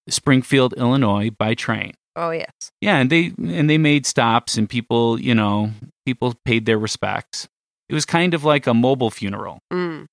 Springfield, 0.10 0.73
Illinois, 0.73 1.30
by 1.32 1.54
train. 1.54 1.93
Oh 2.15 2.32
yes. 2.32 2.52
Yeah, 2.82 2.97
and 2.97 3.10
they 3.10 3.34
and 3.38 3.69
they 3.69 3.78
made 3.78 4.06
stops, 4.06 4.58
and 4.58 4.69
people, 4.69 5.19
you 5.19 5.36
know, 5.36 5.71
people 6.06 6.34
paid 6.45 6.65
their 6.65 6.78
respects. 6.80 7.47
It 7.89 7.93
was 7.93 8.06
kind 8.06 8.34
of 8.34 8.43
like 8.43 8.67
a 8.67 8.73
mobile 8.73 9.10
funeral. 9.12 9.60
Mm. 9.71 10.06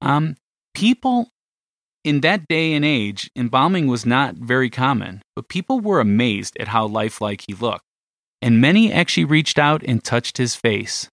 Um, 0.00 0.36
people 0.74 1.28
in 2.04 2.20
that 2.20 2.46
day 2.48 2.72
and 2.74 2.84
age, 2.84 3.30
embalming 3.36 3.86
was 3.86 4.06
not 4.06 4.34
very 4.36 4.70
common, 4.70 5.22
but 5.36 5.48
people 5.48 5.80
were 5.80 6.00
amazed 6.00 6.56
at 6.58 6.68
how 6.68 6.86
lifelike 6.86 7.42
he 7.46 7.54
looked, 7.54 7.84
and 8.40 8.60
many 8.60 8.92
actually 8.92 9.24
reached 9.24 9.58
out 9.58 9.82
and 9.82 10.02
touched 10.02 10.38
his 10.38 10.54
face, 10.54 11.08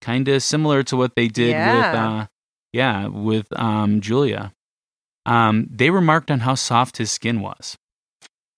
kind 0.00 0.28
of 0.28 0.42
similar 0.42 0.82
to 0.84 0.96
what 0.96 1.14
they 1.16 1.28
did 1.28 1.48
with, 1.56 1.56
Yeah. 1.56 2.08
uh, 2.08 2.26
yeah, 2.72 3.06
with 3.08 3.46
um, 3.58 4.00
Julia. 4.00 4.52
Um, 5.26 5.68
they 5.70 5.90
remarked 5.90 6.30
on 6.30 6.40
how 6.40 6.54
soft 6.54 6.98
his 6.98 7.10
skin 7.10 7.40
was. 7.40 7.76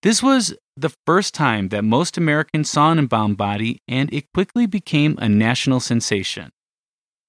This 0.02 0.22
was 0.22 0.54
the 0.76 0.94
first 1.06 1.32
time 1.34 1.68
that 1.68 1.84
most 1.84 2.18
Americans 2.18 2.70
saw 2.70 2.92
an 2.92 2.98
embalmed 2.98 3.36
body, 3.36 3.80
and 3.88 4.12
it 4.12 4.26
quickly 4.34 4.66
became 4.66 5.16
a 5.18 5.28
national 5.28 5.80
sensation. 5.80 6.50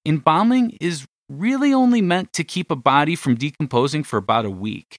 Embalming 0.04 0.76
is 0.80 1.06
really 1.28 1.72
only 1.74 2.00
meant 2.00 2.32
to 2.34 2.44
keep 2.44 2.70
a 2.70 2.76
body 2.76 3.14
from 3.14 3.34
decomposing 3.34 4.04
for 4.04 4.16
about 4.16 4.44
a 4.44 4.50
week. 4.50 4.98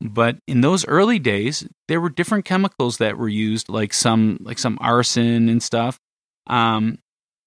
But 0.00 0.36
in 0.46 0.60
those 0.60 0.86
early 0.86 1.18
days, 1.18 1.66
there 1.88 2.00
were 2.00 2.10
different 2.10 2.44
chemicals 2.44 2.98
that 2.98 3.16
were 3.16 3.28
used, 3.28 3.68
like 3.68 3.94
some 3.94 4.38
like 4.42 4.58
some 4.58 4.76
arson 4.80 5.48
and 5.48 5.62
stuff. 5.62 5.98
Um, 6.46 6.98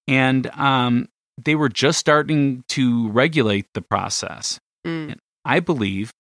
and 0.07 0.47
um, 0.51 1.07
they 1.43 1.55
were 1.55 1.69
just 1.69 1.99
starting 1.99 2.63
to 2.69 3.09
regulate 3.09 3.67
the 3.73 3.81
process. 3.81 4.59
Mm. 4.85 5.17
I 5.45 5.59
believe 5.59 6.11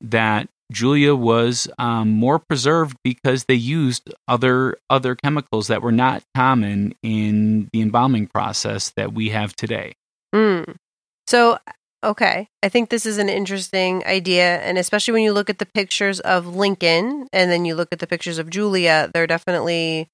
that 0.00 0.48
Julia 0.70 1.14
was 1.14 1.68
um, 1.78 2.10
more 2.10 2.38
preserved 2.38 2.96
because 3.02 3.44
they 3.44 3.54
used 3.54 4.12
other 4.28 4.76
other 4.88 5.14
chemicals 5.14 5.68
that 5.68 5.82
were 5.82 5.92
not 5.92 6.22
common 6.34 6.94
in 7.02 7.68
the 7.72 7.80
embalming 7.80 8.26
process 8.26 8.92
that 8.96 9.12
we 9.12 9.30
have 9.30 9.56
today. 9.56 9.94
Mm. 10.34 10.76
So, 11.26 11.58
okay, 12.02 12.48
I 12.62 12.68
think 12.68 12.90
this 12.90 13.06
is 13.06 13.18
an 13.18 13.28
interesting 13.28 14.04
idea, 14.04 14.58
and 14.60 14.78
especially 14.78 15.12
when 15.12 15.22
you 15.22 15.32
look 15.32 15.50
at 15.50 15.58
the 15.58 15.66
pictures 15.66 16.20
of 16.20 16.54
Lincoln 16.54 17.26
and 17.32 17.50
then 17.50 17.64
you 17.64 17.74
look 17.74 17.88
at 17.92 17.98
the 17.98 18.06
pictures 18.06 18.38
of 18.38 18.50
Julia, 18.50 19.10
there 19.14 19.26
definitely 19.26 20.08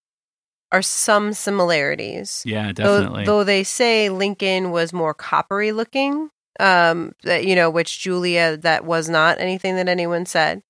are 0.72 0.82
some 0.82 1.32
similarities. 1.32 2.42
Yeah, 2.46 2.72
Though, 2.72 3.00
definitely. 3.00 3.24
though 3.24 3.44
they 3.44 3.64
say 3.64 4.08
Lincoln 4.08 4.70
was 4.70 4.92
more 4.92 5.14
coppery 5.14 5.72
looking, 5.72 6.30
um, 6.60 7.12
that 7.24 7.44
you 7.44 7.56
know, 7.56 7.70
which 7.70 8.00
Julia 8.00 8.56
that 8.58 8.84
was 8.84 9.08
not 9.08 9.40
anything 9.40 9.76
that 9.76 9.88
anyone 9.88 10.26
said. 10.26 10.62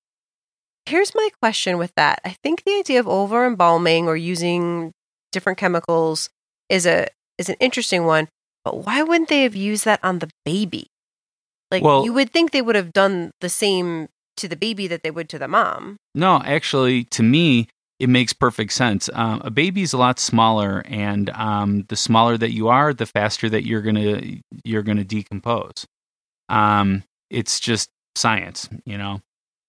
Here's 0.87 1.13
my 1.13 1.29
question 1.39 1.77
with 1.77 1.93
that. 1.95 2.19
I 2.25 2.35
think 2.43 2.63
the 2.63 2.75
idea 2.75 2.99
of 2.99 3.07
over 3.07 3.45
embalming 3.45 4.07
or 4.07 4.17
using 4.17 4.91
different 5.31 5.59
chemicals 5.59 6.29
is 6.69 6.85
a 6.87 7.07
is 7.37 7.49
an 7.49 7.55
interesting 7.59 8.05
one, 8.05 8.27
but 8.63 8.85
why 8.85 9.03
wouldn't 9.03 9.29
they 9.29 9.43
have 9.43 9.55
used 9.55 9.85
that 9.85 9.99
on 10.03 10.19
the 10.19 10.29
baby? 10.45 10.87
Like 11.69 11.83
Well- 11.83 12.05
you 12.05 12.13
would 12.13 12.31
think 12.31 12.51
they 12.51 12.61
would 12.61 12.75
have 12.75 12.93
done 12.93 13.31
the 13.41 13.49
same 13.49 14.09
to 14.37 14.47
the 14.47 14.55
baby 14.55 14.87
that 14.87 15.03
they 15.03 15.11
would 15.11 15.29
to 15.29 15.39
the 15.39 15.47
mom. 15.47 15.97
No, 16.15 16.41
actually, 16.43 17.03
to 17.05 17.23
me, 17.23 17.67
it 17.99 18.09
makes 18.09 18.33
perfect 18.33 18.73
sense. 18.73 19.09
Um, 19.13 19.41
a 19.45 19.51
is 19.79 19.93
a 19.93 19.97
lot 19.97 20.19
smaller, 20.19 20.83
and 20.87 21.29
um, 21.31 21.85
the 21.89 21.95
smaller 21.95 22.35
that 22.37 22.51
you 22.51 22.67
are, 22.67 22.93
the 22.93 23.05
faster 23.05 23.47
that 23.49 23.65
you're 23.65 23.81
gonna 23.83 24.21
you're 24.63 24.81
gonna 24.81 25.03
decompose. 25.03 25.85
Um, 26.49 27.03
it's 27.29 27.59
just 27.59 27.89
science, 28.15 28.67
you 28.85 28.97
know. 28.97 29.21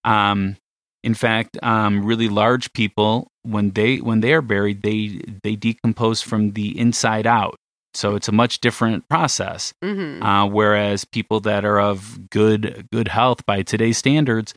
Um, 0.05 0.57
in 1.05 1.15
fact, 1.15 1.59
um, 1.63 2.05
really 2.05 2.29
large 2.29 2.73
people 2.73 3.29
when 3.43 3.73
they 3.73 3.99
when 3.99 4.21
they 4.21 4.33
are 4.33 4.43
buried, 4.43 4.83
they 4.83 5.21
they 5.43 5.55
decompose 5.55 6.23
from 6.23 6.53
the 6.53 6.79
inside 6.79 7.27
out. 7.27 7.57
So 7.95 8.15
it's 8.15 8.29
a 8.29 8.33
much 8.33 8.61
different 8.61 9.09
process. 9.09 9.75
Mm-hmm. 9.83 10.23
Uh, 10.23 10.47
whereas 10.47 11.05
people 11.05 11.41
that 11.41 11.65
are 11.65 11.81
of 11.81 12.31
good 12.31 12.89
good 12.93 13.09
health 13.09 13.45
by 13.47 13.63
today's 13.63 13.99
standards, 13.99 14.55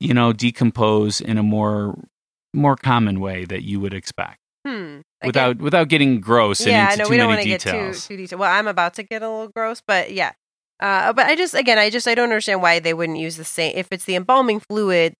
you 0.00 0.14
know, 0.14 0.32
decompose 0.32 1.20
in 1.20 1.38
a 1.38 1.42
more 1.42 1.98
more 2.52 2.76
common 2.76 3.20
way 3.20 3.44
that 3.44 3.62
you 3.62 3.80
would 3.80 3.92
expect 3.92 4.38
hmm. 4.64 5.00
Without 5.24 5.58
without 5.58 5.88
getting 5.88 6.20
gross 6.20 6.60
and 6.60 6.70
yeah, 6.70 6.92
into 6.92 7.04
too 7.04 7.10
we 7.10 7.16
don't 7.16 7.30
many 7.30 7.36
want 7.36 7.42
to 7.42 7.48
get 7.48 7.60
too 7.60 7.70
details. 7.70 8.06
too 8.06 8.16
detailed. 8.16 8.40
Well, 8.40 8.52
I'm 8.52 8.66
about 8.66 8.94
to 8.94 9.02
get 9.02 9.22
a 9.22 9.28
little 9.28 9.48
gross, 9.48 9.82
but 9.86 10.12
yeah. 10.12 10.32
Uh, 10.80 11.12
but 11.12 11.26
I 11.26 11.36
just 11.36 11.54
again, 11.54 11.78
I 11.78 11.88
just 11.88 12.06
I 12.06 12.14
don't 12.14 12.24
understand 12.24 12.60
why 12.60 12.78
they 12.78 12.92
wouldn't 12.92 13.18
use 13.18 13.36
the 13.36 13.44
same. 13.44 13.72
If 13.74 13.88
it's 13.90 14.04
the 14.04 14.16
embalming 14.16 14.60
fluid, 14.60 15.14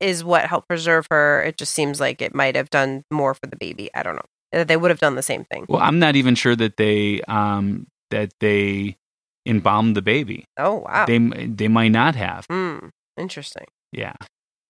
is 0.00 0.24
what 0.24 0.46
helped 0.46 0.68
preserve 0.68 1.06
her. 1.10 1.42
It 1.42 1.56
just 1.56 1.72
seems 1.72 2.00
like 2.00 2.20
it 2.20 2.34
might 2.34 2.56
have 2.56 2.70
done 2.70 3.04
more 3.10 3.34
for 3.34 3.46
the 3.46 3.56
baby. 3.56 3.90
I 3.94 4.02
don't 4.02 4.16
know. 4.16 4.26
Uh, 4.52 4.64
They 4.64 4.76
would 4.76 4.90
have 4.90 5.00
done 5.00 5.14
the 5.16 5.22
same 5.22 5.44
thing. 5.44 5.66
Well, 5.68 5.80
I'm 5.82 5.98
not 5.98 6.16
even 6.16 6.34
sure 6.34 6.56
that 6.56 6.76
they 6.76 7.22
um 7.28 7.86
that 8.10 8.32
they 8.40 8.96
embalmed 9.46 9.96
the 9.96 10.02
baby. 10.02 10.44
Oh 10.58 10.84
wow. 10.86 11.06
They 11.06 11.18
they 11.18 11.68
might 11.68 11.92
not 11.92 12.14
have. 12.16 12.46
Hmm. 12.50 12.88
Interesting. 13.16 13.66
Yeah. 13.92 14.14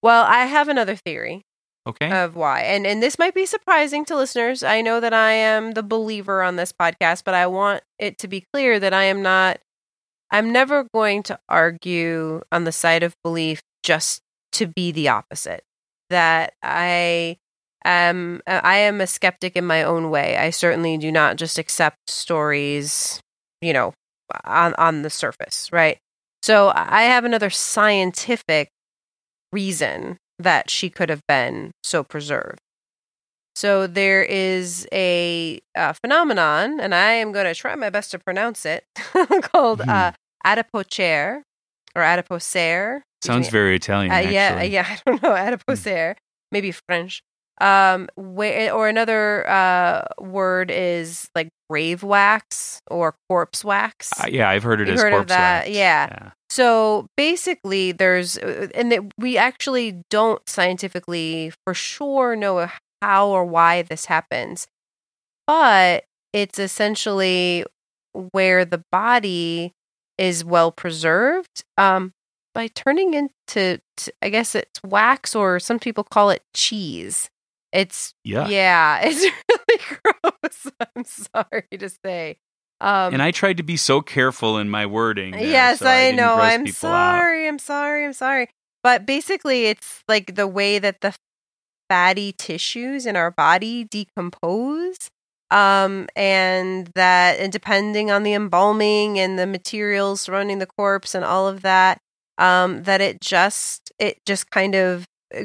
Well, 0.03 0.25
I 0.25 0.47
have 0.47 0.69
another 0.69 0.97
theory 0.97 1.43
Okay. 1.89 2.11
of 2.13 2.37
why, 2.37 2.61
and 2.63 2.87
and 2.87 3.03
this 3.03 3.19
might 3.19 3.35
be 3.35 3.47
surprising 3.47 4.05
to 4.07 4.17
listeners. 4.17 4.63
I 4.63 4.81
know 4.83 5.01
that 5.01 5.15
I 5.15 5.33
am 5.33 5.73
the 5.73 5.83
believer 5.83 6.43
on 6.43 6.57
this 6.57 6.73
podcast, 6.73 7.23
but 7.25 7.35
I 7.35 7.47
want 7.47 7.83
it 7.99 8.19
to 8.19 8.29
be 8.29 8.45
clear 8.53 8.79
that 8.81 8.93
I 8.93 9.05
am 9.05 9.23
not. 9.23 9.59
I'm 10.31 10.53
never 10.53 10.87
going 10.95 11.23
to 11.25 11.39
argue 11.49 12.43
on 12.53 12.65
the 12.65 12.73
side 12.73 13.03
of 13.03 13.15
belief 13.25 13.63
just 13.83 14.23
to 14.53 14.67
be 14.67 14.93
the 14.93 15.09
opposite. 15.09 15.65
That 16.11 16.53
I 16.63 17.39
am 17.85 18.43
I 18.47 18.77
am 18.79 19.01
a 19.01 19.07
skeptic 19.07 19.57
in 19.57 19.65
my 19.65 19.83
own 19.83 20.11
way. 20.11 20.37
I 20.37 20.51
certainly 20.51 20.97
do 20.99 21.11
not 21.11 21.37
just 21.37 21.59
accept 21.59 21.97
stories, 22.09 23.21
you 23.61 23.73
know, 23.73 23.93
on 24.45 24.75
on 24.75 25.03
the 25.03 25.11
surface, 25.11 25.69
right? 25.73 25.99
So 26.43 26.73
I 26.75 27.03
have 27.05 27.25
another 27.25 27.51
scientific 27.51 28.69
reason 29.53 30.17
that 30.39 30.71
she 30.71 30.89
could 30.89 31.09
have 31.11 31.21
been 31.29 31.71
so 31.85 32.03
preserved. 32.03 32.59
So 33.57 33.87
there 33.87 34.23
is 34.23 34.87
a 34.93 35.61
uh, 35.77 35.93
phenomenon, 35.93 36.81
and 36.81 36.95
I 36.95 37.13
am 37.13 37.33
going 37.33 37.45
to 37.47 37.55
try 37.55 37.75
my 37.75 37.91
best 37.91 38.11
to 38.13 38.19
pronounce 38.19 38.65
it, 38.65 38.85
called 39.43 39.81
Mhm. 39.81 39.89
uh, 39.89 40.13
adipocere 40.47 41.43
or 41.95 42.03
adipocere. 42.03 43.03
Sounds 43.23 43.49
me. 43.49 43.51
very 43.51 43.77
Italian. 43.77 44.13
Uh, 44.13 44.19
yeah, 44.19 44.63
yeah, 44.63 44.87
I 44.89 44.99
don't 45.05 45.23
know, 45.23 45.33
adipocere, 45.35 46.17
maybe 46.53 46.73
French. 46.73 47.21
Um, 47.61 48.09
where, 48.17 48.73
or 48.73 48.89
another 48.89 49.47
uh, 49.47 50.05
word 50.19 50.71
is 50.71 51.29
like 51.35 51.51
grave 51.69 52.03
wax 52.03 52.81
or 52.91 53.17
corpse 53.29 53.63
wax. 53.63 54.11
Uh, 54.19 54.29
yeah, 54.31 54.49
I've 54.49 54.63
heard 54.63 54.81
it 54.81 54.89
You've 54.89 54.95
as 54.95 55.03
heard 55.03 55.13
of 55.13 55.19
corpse 55.19 55.29
that? 55.29 55.67
wax. 55.67 55.77
Yeah. 55.77 56.31
So 56.49 57.07
basically, 57.19 57.93
there's, 57.93 58.39
uh, 58.39 58.69
and 58.75 58.91
that 58.91 59.03
we 59.19 59.37
actually 59.37 60.03
don't 60.09 60.41
scientifically 60.49 61.53
for 61.67 61.75
sure 61.75 62.35
know 62.35 62.67
how 63.03 63.29
or 63.29 63.45
why 63.45 63.83
this 63.83 64.07
happens, 64.07 64.67
but 65.47 66.05
it's 66.33 66.59
essentially 66.59 67.67
where 68.33 68.65
the 68.65 68.83
body 68.91 69.73
is 70.17 70.45
well 70.45 70.73
preserved 70.73 71.63
um, 71.77 72.13
by 72.55 72.69
turning 72.69 73.13
into, 73.15 73.81
t- 73.99 74.13
I 74.23 74.31
guess 74.31 74.55
it's 74.55 74.83
wax, 74.83 75.35
or 75.35 75.61
some 75.61 75.79
people 75.79 76.05
call 76.05 76.31
it 76.31 76.43
cheese. 76.55 77.29
It's 77.73 78.15
Yeah. 78.25 78.49
yeah, 78.49 79.01
it's 79.05 79.23
really 79.23 79.99
gross. 80.23 80.67
I'm 80.97 81.05
sorry 81.05 81.79
to 81.79 81.89
say. 82.05 82.39
Um, 82.81 83.13
and 83.15 83.23
I 83.23 83.31
tried 83.31 83.59
to 83.59 83.63
be 83.63 83.77
so 83.77 84.01
careful 84.01 84.57
in 84.59 84.71
my 84.71 84.87
wording. 84.87 85.33
there, 85.33 85.43
Yes, 85.43 85.81
so 85.81 85.87
I 85.87 86.05
didn't 86.07 86.17
know. 86.17 86.35
I'm 86.41 86.65
people 86.65 86.89
out. 86.89 87.13
sorry. 87.19 87.47
I'm 87.47 87.59
sorry. 87.59 88.05
I'm 88.07 88.13
sorry. 88.15 88.49
But 88.83 89.05
basically, 89.05 89.67
it's 89.67 90.03
like 90.09 90.35
the 90.35 90.47
way 90.47 90.79
that 90.79 91.03
the 91.03 91.15
fatty 91.91 92.33
tissues 92.33 93.05
in 93.05 93.17
our 93.17 93.31
body 93.31 93.85
decompose. 93.85 94.97
Um, 95.51 96.07
and 96.15 96.89
that, 96.95 97.41
and 97.41 97.53
depending 97.53 98.11
on 98.11 98.23
the 98.23 98.33
embalming 98.35 99.19
and 99.19 99.39
the 99.39 99.47
materials 99.49 100.21
surrounding 100.23 100.59
the 100.61 100.67
corpse 100.67 101.15
and 101.15 101.25
all 101.25 101.49
of 101.49 101.63
that, 101.63 101.99
um, 102.39 102.85
that 102.85 103.01
it 103.01 103.21
just, 103.21 103.91
it 103.99 104.19
just 104.25 104.49
kind 104.51 104.75
of, 104.77 105.05
uh, 105.37 105.45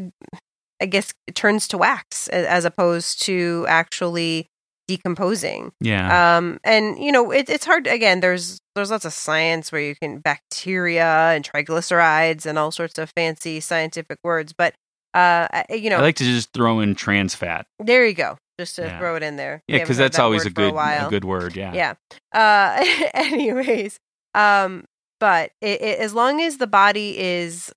I 0.82 0.86
guess, 0.88 1.14
it 1.28 1.36
turns 1.36 1.68
to 1.70 1.78
wax 1.78 2.28
as 2.30 2.66
opposed 2.66 3.22
to 3.24 3.66
actually 3.70 4.48
decomposing. 4.88 5.72
Yeah. 5.82 6.38
Um, 6.38 6.60
and 6.64 6.98
you 7.04 7.12
know, 7.12 7.32
it, 7.32 7.50
it's 7.50 7.66
hard. 7.66 7.88
Again, 7.88 8.20
there's 8.20 8.60
there's 8.76 8.92
lots 8.92 9.06
of 9.06 9.14
science 9.14 9.72
where 9.72 9.82
you 9.82 9.96
can 9.96 10.20
bacteria 10.20 11.06
and 11.32 11.44
triglycerides 11.50 12.46
and 12.46 12.58
all 12.60 12.72
sorts 12.72 12.98
of 13.00 13.10
fancy 13.16 13.60
scientific 13.60 14.20
words, 14.24 14.54
but 14.58 14.74
uh, 15.14 15.48
you 15.70 15.90
know, 15.90 15.98
I 15.98 16.02
like 16.02 16.18
to 16.18 16.24
just 16.26 16.52
throw 16.54 16.82
in 16.82 16.94
trans 16.94 17.34
fat. 17.36 17.66
there 17.80 18.06
you 18.06 18.14
go. 18.14 18.38
Just 18.60 18.76
to 18.78 18.84
Yeah. 18.84 19.00
throw 19.00 19.16
it 19.16 19.24
in 19.24 19.36
there. 19.38 19.62
Yeah, 19.68 19.80
because 19.80 19.98
that's 19.98 20.18
that 20.18 20.24
always 20.24 20.46
a 20.46 20.48
a 20.48 20.52
good 20.52 20.74
while. 20.74 21.08
a 21.08 21.10
good 21.10 21.26
word. 21.26 21.56
Yeah. 21.56 21.74
Yeah. 21.74 21.94
Uh, 22.34 22.86
anyways, 23.14 23.98
um, 24.34 24.86
but 25.20 25.52
it, 25.62 25.82
it, 25.82 26.00
as 26.00 26.14
long 26.14 26.42
as 26.42 26.58
the 26.58 26.68
body 26.68 27.18
is 27.18 27.72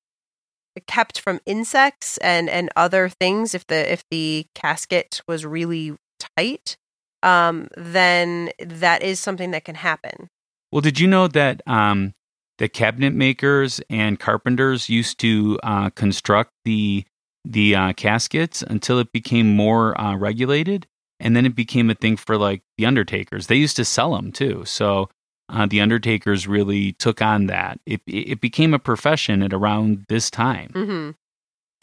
kept 0.87 1.21
from 1.21 1.41
insects 1.47 2.19
and 2.19 2.49
and 2.49 2.71
other 2.77 3.09
things, 3.09 3.55
if 3.55 3.67
the 3.67 3.93
if 3.93 4.05
the 4.11 4.47
casket 4.55 5.21
was 5.27 5.45
really 5.45 5.97
tight, 6.37 6.77
um, 7.23 7.69
then 7.77 8.51
that 8.61 9.03
is 9.03 9.21
something 9.21 9.51
that 9.53 9.65
can 9.65 9.75
happen. 9.75 10.29
Well, 10.71 10.83
did 10.83 11.01
you 11.01 11.07
know 11.07 11.29
that 11.29 11.63
um, 11.67 12.15
the 12.59 12.69
cabinet 12.69 13.15
makers 13.15 13.81
and 13.89 14.19
carpenters 14.19 14.89
used 14.89 15.19
to 15.21 15.59
uh, 15.63 15.91
construct 15.91 16.53
the 16.65 17.05
the 17.45 17.75
uh, 17.75 17.93
caskets 17.95 18.63
until 18.63 18.99
it 18.99 19.13
became 19.13 19.57
more 19.57 19.99
uh, 19.99 20.15
regulated, 20.17 20.87
and 21.19 21.35
then 21.35 21.47
it 21.47 21.55
became 21.55 21.89
a 21.89 21.95
thing 21.95 22.17
for 22.17 22.37
like 22.37 22.63
the 22.77 22.85
undertakers. 22.85 23.47
They 23.47 23.57
used 23.57 23.77
to 23.77 23.85
sell 23.85 24.15
them 24.15 24.33
too, 24.33 24.65
so 24.67 25.09
uh, 25.49 25.67
the 25.67 25.81
undertakers 25.81 26.47
really 26.47 26.93
took 26.93 27.21
on 27.23 27.47
that. 27.47 27.81
It 27.87 28.01
it 28.07 28.41
became 28.41 28.75
a 28.75 28.79
profession 28.79 29.43
at 29.43 29.53
around 29.53 30.05
this 30.09 30.31
time. 30.31 30.71
Mm-hmm. 30.75 31.11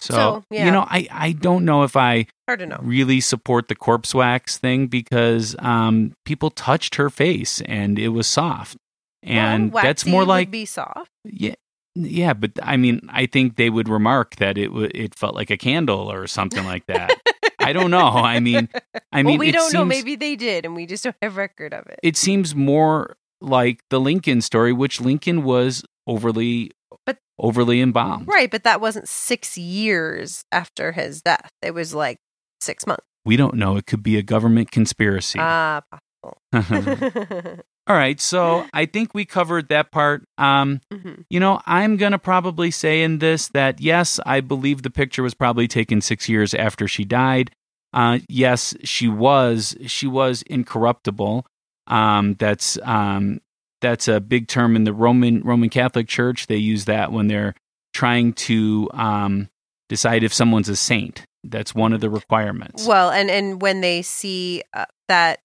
So, 0.01 0.13
So, 0.13 0.43
yeah. 0.51 0.65
you 0.65 0.71
know, 0.71 0.86
I 0.88 1.08
I 1.10 1.32
don't 1.32 1.63
know 1.65 1.84
if 1.84 1.95
I 1.95 2.28
Hard 2.47 2.60
to 2.60 2.65
know. 2.65 2.78
really 2.82 3.21
support 3.21 3.69
the 3.69 3.75
corpse 3.75 4.13
wax 4.13 4.58
thing 4.58 4.88
because 4.88 5.56
um, 5.60 6.13
people 6.25 6.49
touched 6.51 6.95
her 6.95 7.10
face 7.10 7.62
and 7.62 7.97
it 7.97 8.10
was 8.10 8.28
soft, 8.28 8.78
and 9.23 9.71
Well, 9.71 9.84
that's 9.84 10.06
more 10.06 10.21
would 10.21 10.28
like 10.28 10.51
be 10.51 10.65
soft. 10.65 11.10
yeah, 11.23 11.56
yeah. 11.95 12.34
But 12.34 12.51
I 12.62 12.75
mean, 12.78 13.01
I 13.10 13.25
think 13.25 13.56
they 13.56 13.69
would 13.69 13.88
remark 13.89 14.36
that 14.36 14.58
it 14.58 14.67
w- 14.67 14.91
it 14.93 15.15
felt 15.15 15.34
like 15.34 15.49
a 15.49 15.58
candle 15.58 16.12
or 16.12 16.28
something 16.28 16.65
like 16.65 16.86
that. 16.88 17.17
I 17.60 17.73
don't 17.73 17.89
know. 17.89 18.06
I 18.10 18.39
mean, 18.41 18.67
I 19.12 19.23
mean, 19.23 19.25
well, 19.25 19.38
we 19.39 19.51
don't 19.51 19.73
know. 19.73 19.86
Maybe 19.86 20.15
they 20.17 20.36
did, 20.36 20.65
and 20.65 20.75
we 20.75 20.86
just 20.86 21.04
don't 21.06 21.15
have 21.21 21.38
record 21.38 21.73
of 21.73 21.88
it. 21.88 21.99
it 22.04 22.15
seems 22.17 22.54
more 22.54 23.15
like 23.45 23.79
the 23.89 23.99
Lincoln 23.99 24.41
story, 24.41 24.73
which 24.73 24.99
Lincoln 24.99 25.43
was 25.43 25.84
overly 26.08 26.71
But 27.05 27.17
overly 27.39 27.81
embalmed. 27.81 28.27
Right, 28.27 28.49
but 28.51 28.63
that 28.63 28.81
wasn't 28.81 29.08
six 29.08 29.58
years 29.58 30.43
after 30.51 30.91
his 30.91 31.21
death. 31.21 31.51
It 31.62 31.73
was 31.73 31.93
like 31.93 32.17
six 32.62 32.86
months. 32.88 33.03
We 33.25 33.38
don't 33.38 33.55
know. 33.55 33.75
It 33.77 33.86
could 33.88 34.03
be 34.03 34.17
a 34.17 34.21
government 34.21 34.71
conspiracy. 34.71 35.39
Ah, 35.41 35.81
possible. 35.91 37.60
All 37.88 37.95
right, 37.95 38.19
so 38.19 38.65
I 38.73 38.86
think 38.86 39.13
we 39.13 39.25
covered 39.25 39.69
that 39.69 39.91
part. 39.91 40.23
Um, 40.38 40.81
Mhm. 40.91 41.25
you 41.29 41.39
know, 41.39 41.62
I'm 41.65 41.97
going 41.97 42.12
to 42.13 42.19
probably 42.19 42.71
say 42.71 43.03
in 43.03 43.19
this 43.19 43.47
that 43.49 43.79
yes, 43.81 44.19
I 44.25 44.41
believe 44.41 44.81
the 44.81 44.89
picture 44.89 45.21
was 45.23 45.34
probably 45.34 45.67
taken 45.67 46.01
6 46.01 46.27
years 46.29 46.53
after 46.53 46.88
she 46.88 47.03
died. 47.05 47.51
Uh, 47.93 48.19
yes, 48.27 48.73
she 48.84 49.08
was 49.08 49.75
she 49.88 50.08
was 50.08 50.41
incorruptible. 50.43 51.45
Um, 51.88 52.36
that's 52.36 52.78
um, 52.84 53.41
that's 53.82 54.08
a 54.08 54.19
big 54.19 54.48
term 54.48 54.76
in 54.76 54.84
the 54.84 54.93
Roman 54.93 55.41
Roman 55.41 55.69
Catholic 55.69 56.08
Church. 56.08 56.48
They 56.48 56.58
use 56.58 56.86
that 56.86 57.12
when 57.12 57.28
they're 57.28 57.56
trying 57.93 58.34
to 58.34 58.89
um, 58.93 59.50
decide 59.89 60.24
if 60.24 60.34
someone's 60.34 60.69
a 60.69 60.76
saint. 60.76 61.26
That's 61.43 61.76
one 61.76 61.93
of 61.93 62.02
the 62.02 62.10
requirements. 62.10 62.88
Well, 62.88 63.12
and 63.12 63.30
and 63.30 63.62
when 63.62 63.82
they 63.82 64.02
see 64.02 64.63
uh, 64.74 64.86
that 65.08 65.39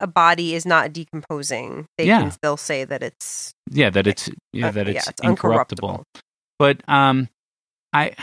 a 0.00 0.06
body 0.06 0.54
is 0.54 0.66
not 0.66 0.92
decomposing, 0.92 1.86
they 1.96 2.06
Yeah. 2.06 2.20
can 2.20 2.30
still 2.32 2.56
say 2.56 2.84
that 2.84 3.02
it's 3.02 3.54
yeah, 3.70 3.90
that 3.90 4.06
it's 4.06 4.28
yeah, 4.52 4.68
uh, 4.68 4.70
that 4.72 4.86
yeah, 4.86 4.92
it's, 4.98 5.08
it's 5.08 5.22
incorruptible. 5.22 6.02
But 6.58 6.80
um, 6.88 7.28
I 7.92 8.16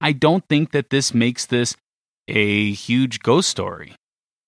I 0.00 0.12
don't 0.12 0.44
think 0.48 0.70
that 0.70 0.90
this 0.90 1.12
makes 1.12 1.46
this 1.46 1.76
a 2.28 2.70
huge 2.72 3.20
ghost 3.20 3.48
story. 3.48 3.96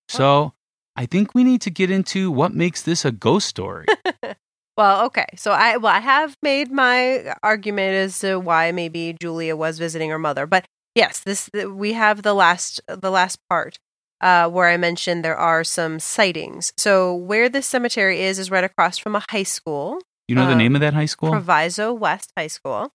So 0.09 0.53
I 0.97 1.07
think 1.07 1.35
we 1.35 1.43
need 1.45 1.61
to 1.63 1.71
get 1.71 1.91
into 1.91 2.31
what 2.31 2.53
makes 2.55 2.83
this 2.83 3.05
a 3.05 3.13
ghost 3.13 3.49
story. 3.49 3.87
Well, 4.75 5.05
okay. 5.07 5.27
So 5.37 5.53
I 5.53 5.77
well 5.77 5.93
I 5.95 6.01
have 6.01 6.35
made 6.43 6.73
my 6.73 7.35
argument 7.43 7.93
as 7.95 8.19
to 8.21 8.39
why 8.39 8.73
maybe 8.73 9.15
Julia 9.21 9.55
was 9.55 9.79
visiting 9.79 10.09
her 10.09 10.19
mother. 10.19 10.47
But 10.47 10.65
yes, 10.95 11.21
this 11.21 11.51
we 11.69 11.93
have 11.93 12.23
the 12.23 12.33
last 12.33 12.81
the 12.89 13.11
last 13.11 13.39
part 13.51 13.77
uh, 14.23 14.49
where 14.49 14.69
I 14.71 14.79
mentioned 14.79 15.23
there 15.25 15.37
are 15.37 15.63
some 15.63 16.01
sightings. 16.01 16.73
So 16.79 17.15
where 17.15 17.51
this 17.51 17.67
cemetery 17.67 18.23
is 18.23 18.39
is 18.39 18.51
right 18.51 18.65
across 18.65 18.97
from 18.97 19.15
a 19.15 19.23
high 19.31 19.43
school, 19.43 19.99
You 20.27 20.35
know 20.37 20.47
the 20.47 20.53
Um, 20.53 20.59
name 20.59 20.75
of 20.75 20.81
that 20.81 20.95
high 20.95 21.05
school? 21.05 21.31
Proviso 21.31 21.93
West 21.93 22.33
High 22.37 22.47
School. 22.49 22.91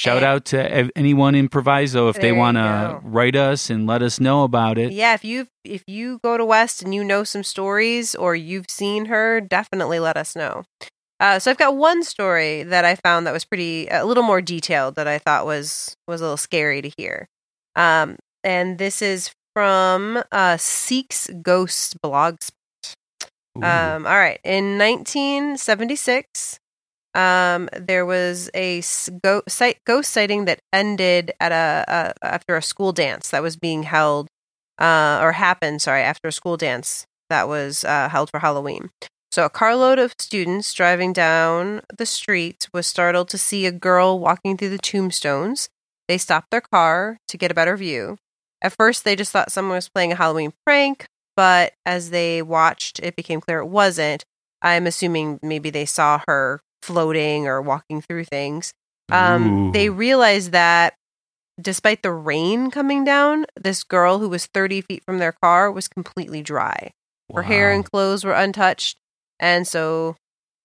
Shout 0.00 0.22
out 0.22 0.46
to 0.46 0.90
anyone 0.96 1.34
in 1.34 1.48
Proviso 1.48 2.08
if 2.08 2.16
they 2.16 2.32
want 2.32 2.56
to 2.56 3.00
write 3.02 3.36
us 3.36 3.68
and 3.68 3.86
let 3.86 4.02
us 4.02 4.18
know 4.18 4.44
about 4.44 4.78
it. 4.78 4.92
Yeah, 4.92 5.12
if 5.12 5.24
you 5.24 5.48
if 5.62 5.84
you 5.86 6.20
go 6.24 6.38
to 6.38 6.44
West 6.44 6.82
and 6.82 6.94
you 6.94 7.04
know 7.04 7.22
some 7.22 7.42
stories 7.42 8.14
or 8.14 8.34
you've 8.34 8.70
seen 8.70 9.06
her, 9.06 9.42
definitely 9.42 10.00
let 10.00 10.16
us 10.16 10.34
know. 10.34 10.64
Uh, 11.20 11.38
so 11.38 11.50
I've 11.50 11.58
got 11.58 11.76
one 11.76 12.02
story 12.02 12.62
that 12.62 12.86
I 12.86 12.94
found 12.94 13.26
that 13.26 13.32
was 13.32 13.44
pretty 13.44 13.88
a 13.88 14.06
little 14.06 14.22
more 14.22 14.40
detailed 14.40 14.94
that 14.94 15.06
I 15.06 15.18
thought 15.18 15.44
was 15.44 15.94
was 16.08 16.22
a 16.22 16.24
little 16.24 16.38
scary 16.38 16.80
to 16.80 16.90
hear. 16.96 17.28
Um, 17.76 18.16
and 18.42 18.78
this 18.78 19.02
is 19.02 19.30
from 19.54 20.22
uh, 20.32 20.56
Seek's 20.56 21.28
Ghost 21.42 22.00
blog. 22.00 22.36
Ooh. 23.58 23.62
Um, 23.62 24.06
all 24.06 24.16
right, 24.16 24.40
in 24.44 24.78
1976, 24.78 26.58
um, 27.14 27.68
there 27.72 28.06
was 28.06 28.50
a 28.54 28.82
ghost 29.22 30.10
sighting 30.10 30.44
that 30.44 30.60
ended 30.72 31.32
at 31.40 31.52
a, 31.52 31.84
a 32.22 32.24
after 32.24 32.56
a 32.56 32.62
school 32.62 32.92
dance 32.92 33.30
that 33.30 33.42
was 33.42 33.56
being 33.56 33.82
held 33.84 34.28
uh, 34.78 35.18
or 35.22 35.32
happened. 35.32 35.82
Sorry, 35.82 36.02
after 36.02 36.28
a 36.28 36.32
school 36.32 36.56
dance 36.56 37.06
that 37.28 37.48
was 37.48 37.84
uh, 37.84 38.08
held 38.08 38.30
for 38.30 38.40
Halloween. 38.40 38.90
So 39.32 39.44
a 39.44 39.50
carload 39.50 39.98
of 40.00 40.14
students 40.18 40.72
driving 40.74 41.12
down 41.12 41.82
the 41.96 42.06
street 42.06 42.68
was 42.74 42.86
startled 42.86 43.28
to 43.28 43.38
see 43.38 43.64
a 43.64 43.72
girl 43.72 44.18
walking 44.18 44.56
through 44.56 44.70
the 44.70 44.78
tombstones. 44.78 45.68
They 46.08 46.18
stopped 46.18 46.50
their 46.50 46.60
car 46.60 47.18
to 47.28 47.38
get 47.38 47.52
a 47.52 47.54
better 47.54 47.76
view. 47.76 48.18
At 48.60 48.74
first, 48.76 49.04
they 49.04 49.14
just 49.14 49.30
thought 49.30 49.52
someone 49.52 49.76
was 49.76 49.88
playing 49.88 50.12
a 50.12 50.16
Halloween 50.16 50.52
prank, 50.66 51.06
but 51.36 51.74
as 51.86 52.10
they 52.10 52.42
watched, 52.42 52.98
it 53.00 53.14
became 53.14 53.40
clear 53.40 53.60
it 53.60 53.68
wasn't. 53.68 54.24
I'm 54.62 54.86
assuming 54.86 55.38
maybe 55.42 55.70
they 55.70 55.86
saw 55.86 56.20
her 56.26 56.60
floating 56.82 57.46
or 57.46 57.60
walking 57.60 58.00
through 58.00 58.24
things. 58.24 58.72
Um, 59.10 59.72
they 59.72 59.90
realized 59.90 60.52
that 60.52 60.94
despite 61.60 62.02
the 62.02 62.12
rain 62.12 62.70
coming 62.70 63.04
down, 63.04 63.44
this 63.60 63.82
girl 63.82 64.18
who 64.18 64.28
was 64.28 64.46
30 64.46 64.82
feet 64.82 65.02
from 65.04 65.18
their 65.18 65.32
car 65.32 65.70
was 65.70 65.88
completely 65.88 66.42
dry. 66.42 66.92
Her 67.34 67.42
hair 67.42 67.72
and 67.72 67.84
clothes 67.84 68.24
were 68.24 68.32
untouched, 68.32 68.98
and 69.38 69.66
so 69.66 70.16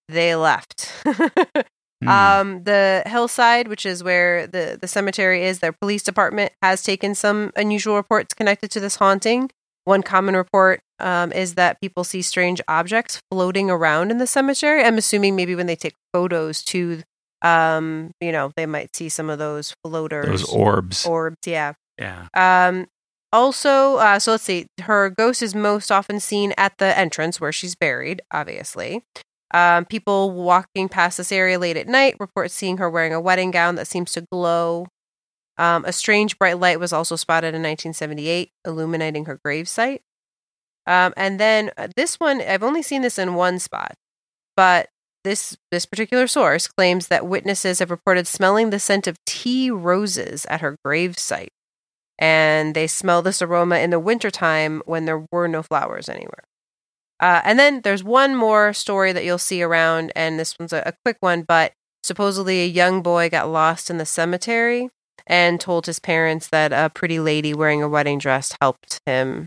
they 0.10 0.36
left. 0.36 0.92
Hmm. 2.04 2.10
um, 2.10 2.64
the 2.66 3.04
hillside, 3.06 3.70
which 3.70 3.86
is 3.86 4.04
where 4.04 4.48
the, 4.48 4.78
the 4.80 4.88
cemetery 4.88 5.46
is, 5.46 5.60
their 5.60 5.72
police 5.72 6.04
department 6.04 6.52
has 6.62 6.84
taken 6.84 7.16
some 7.16 7.54
unusual 7.56 7.96
reports 7.96 8.34
connected 8.34 8.70
to 8.72 8.82
this 8.82 8.98
haunting. 8.98 9.50
One 9.86 10.04
common 10.04 10.36
report 10.36 10.82
um, 11.00 11.32
is 11.32 11.56
that 11.56 11.80
people 11.80 12.04
see 12.04 12.22
strange 12.22 12.60
objects 12.68 13.20
floating 13.32 13.70
around 13.70 14.12
in 14.12 14.18
the 14.18 14.28
cemetery. 14.28 14.84
I'm 14.84 14.98
assuming 14.98 15.36
maybe 15.36 15.56
when 15.56 15.68
they 15.68 15.76
take 15.76 15.94
photos 16.12 16.64
to, 16.66 17.02
um, 17.42 18.12
you 18.20 18.32
know, 18.32 18.52
they 18.56 18.66
might 18.66 18.96
see 18.96 19.10
some 19.10 19.30
of 19.30 19.40
those 19.40 19.74
floaters, 19.84 20.26
Those 20.26 20.54
orbs. 20.54 21.06
orbs. 21.06 21.38
Yeah. 21.46 21.74
yeah. 22.00 22.28
Um, 22.34 22.88
also, 23.32 23.98
uh, 23.98 24.18
so 24.18 24.32
let's 24.32 24.44
see. 24.44 24.66
Her 24.82 25.10
ghost 25.10 25.42
is 25.44 25.54
most 25.54 25.92
often 25.92 26.20
seen 26.20 26.54
at 26.58 26.74
the 26.78 26.98
entrance 26.98 27.40
where 27.40 27.52
she's 27.52 27.76
buried, 27.76 28.22
obviously. 28.32 29.04
Um, 29.54 29.86
people 29.86 30.32
walking 30.32 30.90
past 30.90 31.18
this 31.18 31.32
area 31.32 31.60
late 31.60 31.78
at 31.78 31.88
night 31.88 32.16
report 32.20 32.50
seeing 32.52 32.78
her 32.78 32.90
wearing 32.90 33.14
a 33.14 33.22
wedding 33.22 33.52
gown 33.52 33.76
that 33.76 33.88
seems 33.88 34.12
to 34.14 34.26
glow. 34.32 34.88
Um, 35.58 35.86
a 35.86 35.94
strange 35.94 36.38
bright 36.38 36.60
light 36.60 36.80
was 36.80 36.92
also 36.92 37.16
spotted 37.16 37.50
in 37.50 37.62
1978, 37.62 38.52
illuminating 38.66 39.26
her 39.26 39.40
gravesite. 39.46 40.00
Um, 40.86 41.14
and 41.18 41.40
then 41.40 41.72
uh, 41.78 41.88
this 41.96 42.20
one, 42.20 42.42
I've 42.42 42.64
only 42.64 42.82
seen 42.82 43.02
this 43.02 43.18
in 43.18 43.36
one 43.36 43.60
spot, 43.60 43.96
but 44.56 44.90
this 45.24 45.58
this 45.72 45.88
particular 45.88 46.28
source 46.28 46.68
claims 46.68 47.08
that 47.08 47.26
witnesses 47.26 47.80
have 47.80 47.90
reported 47.90 48.28
smelling 48.28 48.70
the 48.70 48.80
scent 48.80 49.08
of 49.08 49.18
tea 49.26 49.72
roses 49.72 50.46
at 50.50 50.62
her 50.62 50.78
gravesite 50.86 51.50
and 52.18 52.76
they 52.76 52.88
smell 52.88 53.22
this 53.22 53.42
aroma 53.42 53.78
in 53.78 53.90
the 53.90 54.00
wintertime 54.00 54.82
when 54.86 55.06
there 55.06 55.26
were 55.32 55.48
no 55.48 55.62
flowers 55.62 56.08
anywhere. 56.08 56.44
Uh, 57.20 57.42
and 57.44 57.58
then 57.58 57.82
there's 57.82 58.04
one 58.04 58.36
more 58.36 58.74
story 58.74 59.12
that 59.12 59.24
you'll 59.24 59.38
see 59.38 59.62
around, 59.62 60.12
and 60.16 60.40
this 60.40 60.58
one's 60.60 60.74
a, 60.74 60.84
a 60.86 60.94
quick 61.04 61.18
one, 61.22 61.44
but 61.44 61.74
supposedly 62.04 62.62
a 62.62 62.68
young 62.68 63.02
boy 63.02 63.30
got 63.30 63.50
lost 63.50 63.90
in 63.90 63.98
the 63.98 64.06
cemetery 64.06 64.90
and 65.28 65.60
told 65.60 65.86
his 65.86 66.00
parents 66.00 66.48
that 66.50 66.72
a 66.74 66.90
pretty 66.90 67.20
lady 67.20 67.54
wearing 67.54 67.82
a 67.84 67.90
wedding 67.90 68.18
dress 68.20 68.56
helped 68.62 69.00
him 69.06 69.46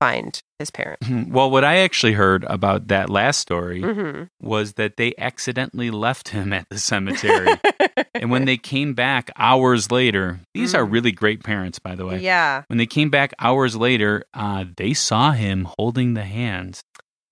find 0.00 0.40
his 0.58 0.70
parents. 0.70 1.08
Well, 1.08 1.50
what 1.50 1.64
I 1.64 1.78
actually 1.78 2.12
heard 2.12 2.44
about 2.44 2.88
that 2.88 3.08
last 3.10 3.40
story 3.40 3.82
hmm 3.82 4.24
was 4.42 4.74
that 4.74 4.96
they 4.98 5.14
accidentally 5.16 5.90
left 5.90 6.28
him 6.28 6.52
at 6.52 6.66
the 6.68 6.78
cemetery. 6.78 7.58
and 8.14 8.30
when 8.30 8.44
they 8.44 8.58
came 8.58 8.92
back 8.92 9.30
hours 9.36 9.90
later, 9.90 10.40
these 10.54 10.74
are 10.74 10.84
Mm. 10.84 10.92
really 10.92 11.12
great 11.12 11.42
parents, 11.42 11.78
by 11.78 11.94
the 11.94 12.04
way. 12.04 12.18
yeah, 12.20 12.62
When 12.68 12.76
they 12.76 12.84
came 12.86 13.08
back 13.08 13.32
hours 13.38 13.74
later, 13.76 14.24
uh, 14.34 14.66
they 14.76 14.92
saw 14.92 15.32
him 15.32 15.66
holding 15.78 16.12
the 16.14 16.24
hands 16.24 16.82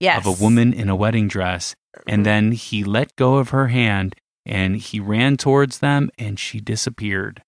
yes, 0.01 0.17
of 0.19 0.27
a 0.27 0.43
woman 0.43 0.73
in 0.73 0.89
a 0.89 0.97
wedding 0.97 1.29
dress. 1.29 1.75
And 2.09 2.23
Mhm. 2.23 2.25
then 2.25 2.53
he 2.53 2.85
let 2.85 3.15
go 3.17 3.37
of 3.37 3.51
her 3.51 3.69
hand 3.69 4.17
and 4.47 4.77
he 4.77 5.01
ran 5.01 5.37
towards 5.37 5.79
them 5.79 6.11
and 6.19 6.39
she 6.39 6.61
disappeared. 6.61 7.43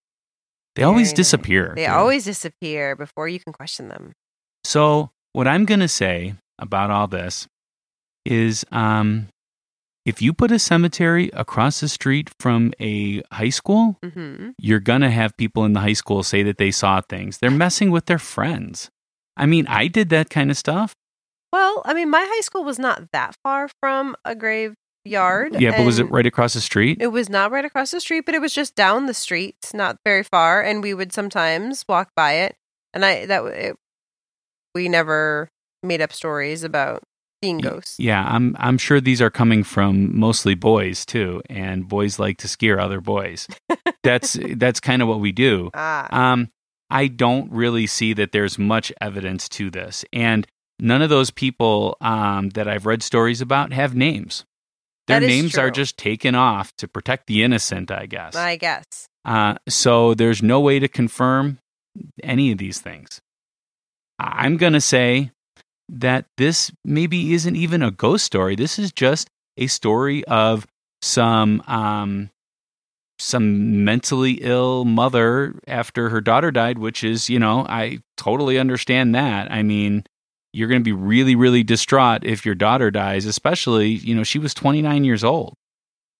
They 0.74 0.82
always 0.82 1.08
Very 1.08 1.12
nice. 1.12 1.16
disappear. 1.16 1.72
They 1.74 1.82
dude. 1.86 1.90
always 1.94 2.24
disappear 2.24 2.94
before 2.96 3.28
you 3.28 3.40
can 3.40 3.52
question 3.52 3.88
them. 3.88 4.12
So, 4.64 5.10
what 5.32 5.46
I'm 5.48 5.64
going 5.64 5.80
to 5.80 5.88
say 5.88 6.34
about 6.58 6.90
all 6.90 7.06
this 7.06 7.46
is 8.24 8.64
um, 8.72 9.28
if 10.04 10.20
you 10.20 10.32
put 10.32 10.50
a 10.52 10.58
cemetery 10.58 11.30
across 11.32 11.80
the 11.80 11.88
street 11.88 12.30
from 12.40 12.72
a 12.80 13.22
high 13.32 13.48
school, 13.50 13.96
hmm 14.02 14.50
you're 14.58 14.80
going 14.80 15.02
to 15.02 15.10
have 15.10 15.36
people 15.36 15.64
in 15.64 15.72
the 15.74 15.80
high 15.80 15.92
school 15.92 16.22
say 16.22 16.42
that 16.42 16.58
they 16.58 16.70
saw 16.70 17.00
things. 17.00 17.38
They're 17.38 17.50
messing 17.50 17.90
with 17.90 18.06
their 18.06 18.18
friends. 18.18 18.90
I 19.36 19.44
mean, 19.46 19.66
I 19.68 19.86
did 19.88 20.08
that 20.10 20.30
kind 20.30 20.50
of 20.50 20.56
stuff. 20.56 20.94
Well, 21.52 21.82
I 21.84 21.94
mean, 21.94 22.10
my 22.10 22.24
high 22.28 22.40
school 22.40 22.64
was 22.64 22.78
not 22.78 23.12
that 23.12 23.34
far 23.44 23.68
from 23.80 24.16
a 24.24 24.34
graveyard. 25.06 25.60
Yeah, 25.60 25.76
but 25.76 25.86
was 25.86 25.98
it 25.98 26.10
right 26.10 26.26
across 26.26 26.54
the 26.54 26.60
street? 26.60 26.98
It 27.00 27.08
was 27.08 27.28
not 27.28 27.50
right 27.50 27.64
across 27.64 27.90
the 27.90 28.00
street, 28.00 28.26
but 28.26 28.34
it 28.34 28.40
was 28.40 28.52
just 28.52 28.74
down 28.74 29.06
the 29.06 29.14
street, 29.14 29.56
not 29.74 29.98
very 30.04 30.22
far, 30.22 30.62
and 30.62 30.82
we 30.82 30.94
would 30.94 31.12
sometimes 31.12 31.84
walk 31.88 32.10
by 32.16 32.32
it. 32.34 32.56
And 32.92 33.04
I 33.04 33.26
that 33.26 33.44
it, 33.44 33.76
we 34.74 34.88
never 34.88 35.48
made 35.82 36.00
up 36.00 36.12
stories 36.12 36.64
about 36.64 37.02
seeing 37.42 37.58
ghosts. 37.58 37.98
Yeah, 37.98 38.24
I'm 38.26 38.56
I'm 38.58 38.78
sure 38.78 39.00
these 39.00 39.22
are 39.22 39.30
coming 39.30 39.64
from 39.64 40.18
mostly 40.18 40.54
boys 40.54 41.04
too, 41.04 41.42
and 41.48 41.88
boys 41.88 42.18
like 42.18 42.38
to 42.38 42.48
scare 42.48 42.80
other 42.80 43.00
boys. 43.00 43.46
that's 44.02 44.38
that's 44.56 44.80
kind 44.80 45.02
of 45.02 45.08
what 45.08 45.20
we 45.20 45.32
do. 45.32 45.70
Ah, 45.74 46.32
Um, 46.32 46.50
I 46.88 47.08
don't 47.08 47.50
really 47.50 47.86
see 47.86 48.12
that 48.14 48.32
there's 48.32 48.58
much 48.58 48.92
evidence 49.00 49.48
to 49.50 49.70
this, 49.70 50.04
and 50.12 50.46
none 50.78 51.02
of 51.02 51.10
those 51.10 51.30
people 51.30 51.96
um, 52.00 52.50
that 52.50 52.68
I've 52.68 52.86
read 52.86 53.02
stories 53.02 53.40
about 53.40 53.72
have 53.72 53.94
names. 53.94 54.44
Their 55.06 55.20
names 55.20 55.56
are 55.56 55.70
just 55.70 55.96
taken 55.96 56.34
off 56.34 56.74
to 56.76 56.88
protect 56.88 57.26
the 57.26 57.42
innocent, 57.42 57.90
I 57.90 58.06
guess. 58.06 58.34
I 58.34 58.56
guess. 58.56 59.08
Uh, 59.24 59.54
so 59.68 60.14
there's 60.14 60.42
no 60.42 60.60
way 60.60 60.78
to 60.78 60.88
confirm 60.88 61.58
any 62.22 62.52
of 62.52 62.58
these 62.58 62.80
things. 62.80 63.20
I'm 64.18 64.56
going 64.56 64.72
to 64.72 64.80
say 64.80 65.30
that 65.88 66.26
this 66.36 66.72
maybe 66.84 67.34
isn't 67.34 67.56
even 67.56 67.82
a 67.82 67.90
ghost 67.90 68.24
story. 68.24 68.56
This 68.56 68.78
is 68.78 68.92
just 68.92 69.28
a 69.56 69.66
story 69.66 70.24
of 70.24 70.66
some 71.02 71.62
um, 71.66 72.30
some 73.18 73.84
mentally 73.84 74.32
ill 74.42 74.84
mother 74.84 75.54
after 75.66 76.10
her 76.10 76.20
daughter 76.20 76.50
died, 76.50 76.78
which 76.78 77.02
is, 77.02 77.30
you 77.30 77.38
know, 77.38 77.64
I 77.68 78.00
totally 78.16 78.58
understand 78.58 79.14
that. 79.14 79.50
I 79.50 79.62
mean, 79.62 80.04
you're 80.56 80.68
going 80.68 80.80
to 80.80 80.84
be 80.84 80.92
really, 80.92 81.34
really 81.36 81.62
distraught 81.62 82.24
if 82.24 82.46
your 82.46 82.54
daughter 82.54 82.90
dies, 82.90 83.26
especially, 83.26 83.88
you 83.90 84.14
know, 84.14 84.22
she 84.24 84.38
was 84.38 84.54
29 84.54 85.04
years 85.04 85.22
old. 85.22 85.54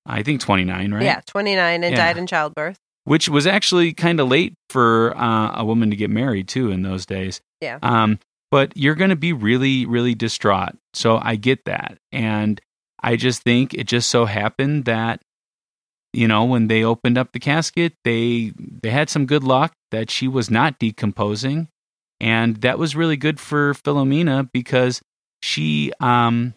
I 0.04 0.22
think 0.22 0.40
29, 0.40 0.92
right? 0.94 1.02
Yeah, 1.02 1.20
29 1.26 1.82
and 1.84 1.92
Yeah. 1.92 1.96
died 1.96 2.18
in 2.18 2.26
childbirth. 2.26 2.76
which 3.04 3.28
was 3.28 3.46
actually 3.46 3.92
kind 3.92 4.18
of 4.18 4.26
late 4.28 4.54
for 4.68 5.16
uh, 5.16 5.52
a 5.60 5.64
woman 5.64 5.90
to 5.90 5.96
get 5.96 6.10
married 6.10 6.48
too 6.48 6.72
in 6.72 6.82
those 6.82 7.06
days. 7.06 7.40
Yeah. 7.60 7.78
Um, 7.82 8.18
but 8.50 8.76
you're 8.76 8.96
going 8.96 9.10
to 9.10 9.16
be 9.16 9.32
really, 9.32 9.86
really 9.86 10.14
distraught. 10.14 10.74
So 10.92 11.18
I 11.22 11.36
get 11.36 11.64
that, 11.66 11.98
and 12.12 12.60
I 13.02 13.14
just 13.16 13.42
think 13.42 13.74
it 13.74 13.86
just 13.86 14.08
so 14.08 14.24
happened 14.24 14.86
that 14.86 15.20
you 16.12 16.26
know 16.26 16.44
when 16.44 16.66
they 16.68 16.82
opened 16.82 17.16
up 17.18 17.30
the 17.32 17.38
casket, 17.40 17.92
they 18.04 18.52
they 18.82 18.90
had 18.90 19.08
some 19.10 19.24
good 19.26 19.44
luck 19.44 19.72
that 19.92 20.10
she 20.10 20.26
was 20.28 20.50
not 20.50 20.78
decomposing, 20.80 21.68
and 22.20 22.56
that 22.62 22.78
was 22.78 22.96
really 22.96 23.16
good 23.16 23.38
for 23.40 23.74
Filomena 23.74 24.48
because 24.52 25.00
she 25.42 25.92
um. 26.00 26.54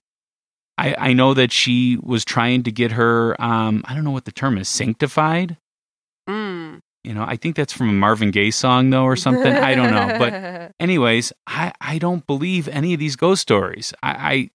I, 0.77 0.95
I 1.09 1.13
know 1.13 1.33
that 1.33 1.51
she 1.51 1.97
was 2.01 2.23
trying 2.23 2.63
to 2.63 2.71
get 2.71 2.93
her 2.93 3.35
um, 3.41 3.83
I 3.85 3.93
don't 3.93 4.05
know 4.05 4.11
what 4.11 4.23
the 4.23 4.31
term 4.31 4.57
is 4.57 4.69
sanctified 4.69 5.57
Mm. 6.29 6.79
you 7.03 7.13
know, 7.13 7.23
I 7.27 7.35
think 7.37 7.55
that's 7.55 7.73
from 7.73 7.89
a 7.89 7.93
Marvin 7.93 8.31
Gaye 8.31 8.51
song 8.51 8.89
though 8.89 9.03
or 9.03 9.15
something. 9.15 9.51
I 9.51 9.73
don't 9.75 9.91
know. 9.91 10.17
But 10.19 10.71
anyways, 10.79 11.33
I, 11.47 11.73
I 11.81 11.97
don't 11.97 12.25
believe 12.27 12.67
any 12.67 12.93
of 12.93 12.99
these 12.99 13.15
ghost 13.15 13.41
stories. 13.41 13.93
I, 14.03 14.49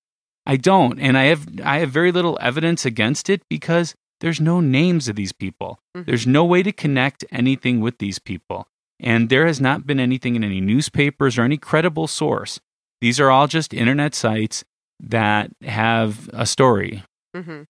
I 0.46 0.52
I 0.54 0.56
don't. 0.56 1.00
And 1.00 1.18
I 1.18 1.24
have 1.24 1.46
I 1.64 1.78
have 1.80 1.90
very 1.90 2.12
little 2.12 2.38
evidence 2.40 2.86
against 2.86 3.28
it 3.28 3.42
because 3.50 3.94
there's 4.20 4.40
no 4.40 4.60
names 4.60 5.08
of 5.08 5.16
these 5.16 5.32
people. 5.32 5.78
Mhm. 5.96 6.06
There's 6.06 6.26
no 6.26 6.44
way 6.44 6.62
to 6.62 6.72
connect 6.72 7.24
anything 7.32 7.80
with 7.80 7.98
these 7.98 8.18
people. 8.18 8.68
And 9.00 9.28
there 9.28 9.46
has 9.46 9.60
not 9.60 9.86
been 9.86 10.00
anything 10.00 10.36
in 10.36 10.44
any 10.44 10.60
newspapers 10.60 11.36
or 11.38 11.42
any 11.42 11.56
credible 11.56 12.06
source. 12.06 12.60
These 13.00 13.20
are 13.20 13.30
all 13.30 13.46
just 13.46 13.74
internet 13.74 14.14
sites 14.14 14.64
that 15.00 15.50
have 15.62 16.30
a 16.32 16.46
story. 16.46 17.02
hmm 17.34 17.62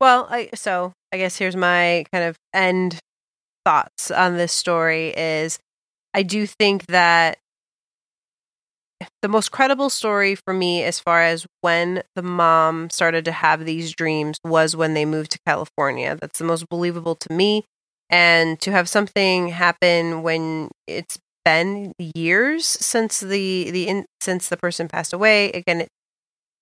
Well, 0.00 0.26
I 0.30 0.50
so 0.54 0.92
I 1.12 1.18
guess 1.18 1.36
here's 1.36 1.56
my 1.56 2.04
kind 2.12 2.24
of 2.24 2.36
end 2.52 2.98
thoughts 3.64 4.10
on 4.10 4.36
this 4.36 4.52
story 4.52 5.14
is 5.16 5.58
I 6.14 6.22
do 6.22 6.46
think 6.46 6.86
that 6.86 7.38
the 9.22 9.28
most 9.28 9.50
credible 9.50 9.90
story 9.90 10.34
for 10.34 10.52
me 10.52 10.82
as 10.82 11.00
far 11.00 11.22
as 11.22 11.46
when 11.60 12.02
the 12.16 12.22
mom 12.22 12.90
started 12.90 13.24
to 13.26 13.32
have 13.32 13.64
these 13.64 13.92
dreams 13.92 14.38
was 14.44 14.76
when 14.76 14.94
they 14.94 15.04
moved 15.04 15.30
to 15.32 15.38
California. 15.46 16.16
That's 16.20 16.38
the 16.38 16.44
most 16.44 16.68
believable 16.68 17.14
to 17.16 17.32
me. 17.32 17.64
And 18.10 18.60
to 18.60 18.72
have 18.72 18.88
something 18.88 19.48
happen 19.48 20.22
when 20.22 20.70
it's 20.86 21.18
been 21.44 21.92
years 22.14 22.66
since 22.66 23.20
the 23.20 23.70
the 23.70 23.88
in, 23.88 24.06
since 24.20 24.48
the 24.48 24.56
person 24.56 24.88
passed 24.88 25.12
away, 25.12 25.50
again, 25.52 25.82
it 25.82 25.88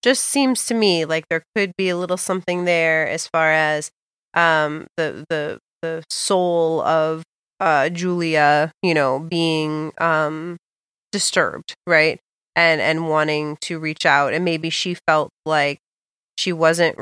just 0.03 0.25
seems 0.25 0.67
to 0.67 0.75
me 0.75 1.05
like 1.05 1.27
there 1.31 1.43
could 1.57 1.73
be 1.79 1.89
a 1.89 1.97
little 1.97 2.17
something 2.17 2.65
there 2.65 3.09
as 3.09 3.29
far 3.29 3.53
as 3.53 3.91
um 4.35 4.87
the 4.97 5.25
the 5.31 5.59
the 5.83 6.05
soul 6.11 6.83
of 6.83 7.23
uh 7.61 7.89
Julia, 7.91 8.73
you 8.83 8.95
know, 8.95 9.19
being 9.21 9.93
um 9.99 10.59
disturbed, 11.13 11.75
right? 11.87 12.21
And 12.57 12.81
and 12.81 13.09
wanting 13.09 13.59
to 13.63 13.79
reach 13.79 14.07
out 14.07 14.35
and 14.35 14.45
maybe 14.45 14.71
she 14.71 14.97
felt 15.09 15.31
like 15.47 15.79
she 16.39 16.53
wasn't 16.53 16.99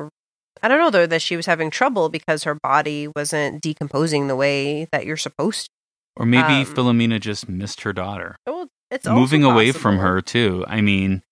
I 0.62 0.68
don't 0.68 0.78
know 0.78 0.90
though 0.90 1.06
that 1.06 1.22
she 1.22 1.36
was 1.36 1.46
having 1.46 1.70
trouble 1.70 2.08
because 2.08 2.44
her 2.44 2.54
body 2.54 3.08
wasn't 3.14 3.60
decomposing 3.62 4.28
the 4.28 4.36
way 4.36 4.86
that 4.92 5.06
you're 5.06 5.16
supposed 5.16 5.66
to. 5.66 5.70
Or 6.18 6.26
maybe 6.26 6.62
Um, 6.62 6.74
Filomena 6.74 7.20
just 7.20 7.48
missed 7.48 7.82
her 7.82 7.92
daughter. 7.92 8.36
Well, 8.46 8.68
it's 8.90 9.06
moving 9.06 9.44
away 9.44 9.72
from 9.72 9.98
her 9.98 10.20
too. 10.22 10.64
I 10.66 10.80
mean, 10.80 11.22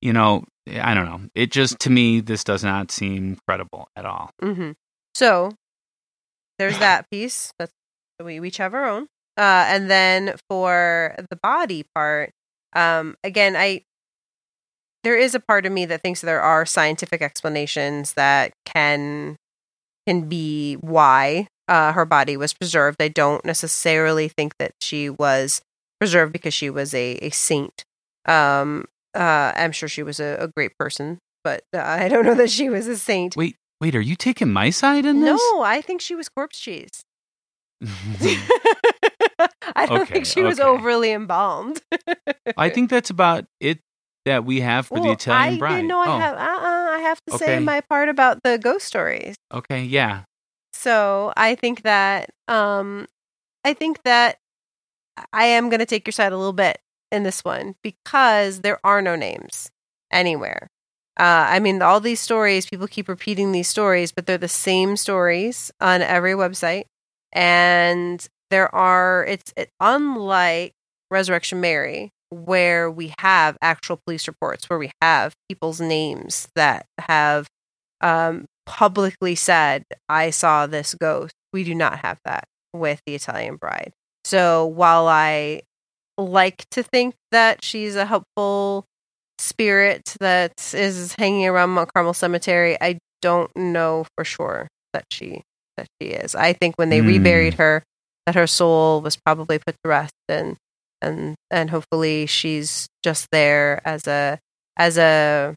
you 0.00 0.12
know, 0.12 0.44
I 0.70 0.94
don't 0.94 1.04
know. 1.04 1.28
It 1.34 1.50
just 1.52 1.78
to 1.80 1.90
me 1.90 2.20
this 2.20 2.42
does 2.44 2.64
not 2.64 2.90
seem 2.90 3.36
credible 3.46 3.88
at 3.96 4.06
all. 4.06 4.30
hmm 4.40 4.72
So 5.14 5.52
there's 6.58 6.78
that 6.78 7.10
piece. 7.10 7.52
That's 7.58 7.72
we 8.22 8.40
each 8.46 8.58
have 8.58 8.74
our 8.74 8.86
own. 8.86 9.08
Uh, 9.36 9.66
and 9.68 9.90
then 9.90 10.36
for 10.48 11.16
the 11.28 11.36
body 11.36 11.84
part, 11.94 12.30
um, 12.74 13.16
again, 13.24 13.56
I 13.56 13.82
there 15.04 15.16
is 15.16 15.34
a 15.34 15.40
part 15.40 15.66
of 15.66 15.72
me 15.72 15.84
that 15.86 16.02
thinks 16.02 16.20
there 16.20 16.40
are 16.40 16.66
scientific 16.66 17.22
explanations 17.22 18.14
that 18.14 18.52
can 18.64 19.36
can 20.06 20.28
be 20.28 20.74
why 20.74 21.46
uh, 21.68 21.92
her 21.92 22.04
body 22.04 22.36
was 22.36 22.52
preserved. 22.52 23.00
I 23.00 23.08
don't 23.08 23.44
necessarily 23.44 24.28
think 24.28 24.54
that 24.58 24.72
she 24.80 25.08
was 25.08 25.62
preserved 26.00 26.32
because 26.32 26.52
she 26.52 26.68
was 26.68 26.92
a, 26.94 27.12
a 27.22 27.30
saint. 27.30 27.84
Um, 28.26 28.84
uh, 29.14 29.52
I'm 29.54 29.72
sure 29.72 29.88
she 29.88 30.02
was 30.02 30.20
a, 30.20 30.36
a 30.40 30.48
great 30.48 30.76
person, 30.78 31.18
but 31.42 31.62
uh, 31.72 31.80
I 31.80 32.08
don't 32.08 32.26
know 32.26 32.34
that 32.34 32.50
she 32.50 32.68
was 32.68 32.86
a 32.86 32.96
saint. 32.98 33.36
Wait, 33.36 33.56
wait, 33.80 33.94
are 33.94 34.00
you 34.00 34.16
taking 34.16 34.52
my 34.52 34.70
side 34.70 35.06
in 35.06 35.20
this? 35.20 35.40
No, 35.52 35.62
I 35.62 35.80
think 35.80 36.00
she 36.00 36.14
was 36.14 36.28
corpse 36.28 36.58
cheese. 36.58 37.02
I 39.76 39.86
don't 39.86 40.02
Okay, 40.02 40.14
think 40.14 40.26
she 40.26 40.42
was 40.42 40.60
okay. 40.60 40.68
overly 40.68 41.12
embalmed. 41.12 41.80
I 42.56 42.68
think 42.68 42.90
that's 42.90 43.10
about 43.10 43.46
it 43.60 43.80
that 44.24 44.44
we 44.44 44.60
have 44.60 44.86
for 44.86 44.96
the 44.98 45.02
Well, 45.02 45.12
Italian 45.12 45.54
I 45.54 45.58
bride. 45.58 45.74
didn't 45.76 45.88
know 45.88 46.00
I 46.00 46.06
oh, 46.08 46.18
have. 46.18 46.34
Uh-uh, 46.36 46.90
I 46.96 46.98
have 47.00 47.20
to 47.28 47.38
say 47.38 47.58
my 47.58 47.80
part 47.82 48.08
about 48.08 48.42
the 48.42 48.58
ghost 48.58 48.86
stories. 48.86 49.34
okay, 49.52 49.82
yeah. 49.82 50.22
So 50.72 51.32
I 51.36 51.54
think 51.54 51.82
that 51.82 52.30
um, 52.48 53.06
I 53.64 53.72
think 53.74 54.02
that 54.04 54.38
I 55.32 55.44
am 55.46 55.68
going 55.68 55.80
to 55.80 55.86
take 55.86 56.06
your 56.06 56.12
side 56.12 56.32
a 56.32 56.36
little 56.36 56.52
bit 56.52 56.78
in 57.12 57.22
this 57.22 57.44
one 57.44 57.74
because 57.82 58.60
there 58.60 58.78
are 58.84 59.00
no 59.00 59.14
names 59.16 59.70
anywhere. 60.10 60.68
Uh, 61.18 61.46
I 61.48 61.60
mean, 61.60 61.80
all 61.80 62.00
these 62.00 62.18
stories, 62.20 62.66
people 62.66 62.88
keep 62.88 63.08
repeating 63.08 63.52
these 63.52 63.68
stories, 63.68 64.10
but 64.10 64.26
they're 64.26 64.36
the 64.36 64.48
same 64.48 64.96
stories 64.96 65.70
on 65.80 66.02
every 66.02 66.32
website. 66.32 66.84
And 67.32 68.26
there 68.50 68.72
are, 68.74 69.24
it's 69.26 69.52
it, 69.56 69.70
unlike 69.80 70.72
Resurrection 71.10 71.60
Mary, 71.60 72.10
where 72.34 72.90
we 72.90 73.14
have 73.18 73.56
actual 73.62 73.98
police 74.06 74.26
reports, 74.28 74.68
where 74.68 74.78
we 74.78 74.90
have 75.00 75.34
people's 75.48 75.80
names 75.80 76.48
that 76.56 76.86
have 76.98 77.46
um, 78.00 78.46
publicly 78.66 79.34
said, 79.34 79.84
I 80.08 80.30
saw 80.30 80.66
this 80.66 80.94
ghost. 80.94 81.32
We 81.52 81.64
do 81.64 81.74
not 81.74 81.98
have 82.00 82.18
that 82.24 82.44
with 82.72 83.00
the 83.06 83.14
Italian 83.14 83.56
bride. 83.56 83.92
So 84.24 84.66
while 84.66 85.06
I 85.06 85.62
like 86.18 86.64
to 86.70 86.82
think 86.82 87.14
that 87.30 87.64
she's 87.64 87.96
a 87.96 88.06
helpful 88.06 88.84
spirit 89.38 90.14
that 90.20 90.72
is 90.74 91.14
hanging 91.18 91.46
around 91.46 91.70
Mount 91.70 91.92
Carmel 91.92 92.14
Cemetery, 92.14 92.76
I 92.80 92.98
don't 93.22 93.54
know 93.56 94.06
for 94.16 94.24
sure 94.24 94.68
that 94.92 95.04
she 95.10 95.42
that 95.76 95.88
she 96.00 96.08
is. 96.08 96.34
I 96.36 96.52
think 96.52 96.76
when 96.76 96.88
they 96.90 97.00
Hmm. 97.00 97.08
reburied 97.08 97.54
her, 97.54 97.82
that 98.26 98.36
her 98.36 98.46
soul 98.46 99.00
was 99.00 99.16
probably 99.16 99.58
put 99.58 99.74
to 99.82 99.88
rest 99.88 100.12
and 100.28 100.56
and 101.04 101.36
and 101.50 101.70
hopefully 101.70 102.26
she's 102.26 102.88
just 103.02 103.28
there 103.30 103.80
as 103.84 104.06
a 104.06 104.38
as 104.76 104.98
a 104.98 105.54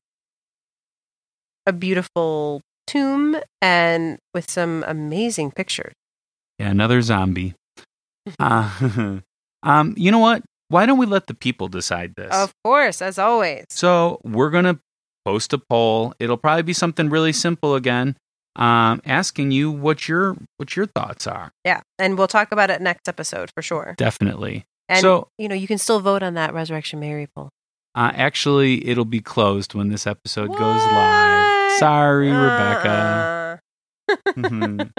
a 1.65 1.73
beautiful 1.73 2.61
tomb 2.85 3.37
and 3.61 4.17
with 4.33 4.49
some 4.49 4.83
amazing 4.87 5.51
pictures. 5.51 5.93
Yeah, 6.59 6.69
another 6.69 7.01
zombie. 7.01 7.53
Uh, 8.41 9.19
um, 9.63 9.93
you 9.95 10.11
know 10.11 10.19
what? 10.19 10.43
Why 10.67 10.85
don't 10.85 10.97
we 10.97 11.05
let 11.05 11.27
the 11.27 11.33
people 11.33 11.69
decide 11.69 12.13
this? 12.17 12.33
Of 12.35 12.51
course, 12.61 13.01
as 13.01 13.17
always. 13.17 13.63
So 13.69 14.19
we're 14.25 14.49
gonna 14.49 14.81
post 15.23 15.53
a 15.53 15.57
poll. 15.57 16.13
It'll 16.19 16.35
probably 16.35 16.63
be 16.63 16.73
something 16.73 17.09
really 17.09 17.31
simple 17.31 17.75
again, 17.75 18.17
um, 18.57 19.01
asking 19.05 19.51
you 19.51 19.71
what 19.71 20.09
your 20.09 20.35
what 20.57 20.75
your 20.75 20.87
thoughts 20.87 21.25
are. 21.25 21.53
Yeah, 21.63 21.79
and 21.97 22.17
we'll 22.17 22.27
talk 22.27 22.51
about 22.51 22.69
it 22.69 22.81
next 22.81 23.07
episode 23.07 23.49
for 23.55 23.61
sure. 23.61 23.95
Definitely. 23.97 24.65
And 24.89 25.01
so 25.01 25.27
you 25.37 25.47
know, 25.49 25.55
you 25.55 25.67
can 25.67 25.77
still 25.77 25.99
vote 25.99 26.23
on 26.23 26.35
that 26.35 26.53
Resurrection 26.53 26.99
Mary 26.99 27.27
poll. 27.35 27.49
uh, 27.95 28.11
actually, 28.15 28.87
it'll 28.87 29.05
be 29.05 29.19
closed 29.21 29.73
when 29.73 29.89
this 29.89 30.05
episode 30.07 30.47
goes 30.49 30.59
live. 30.59 31.79
Sorry, 31.79 32.29
Rebecca. 32.31 33.59
Uh-uh. 34.09 34.13
Mhm. 34.37 34.91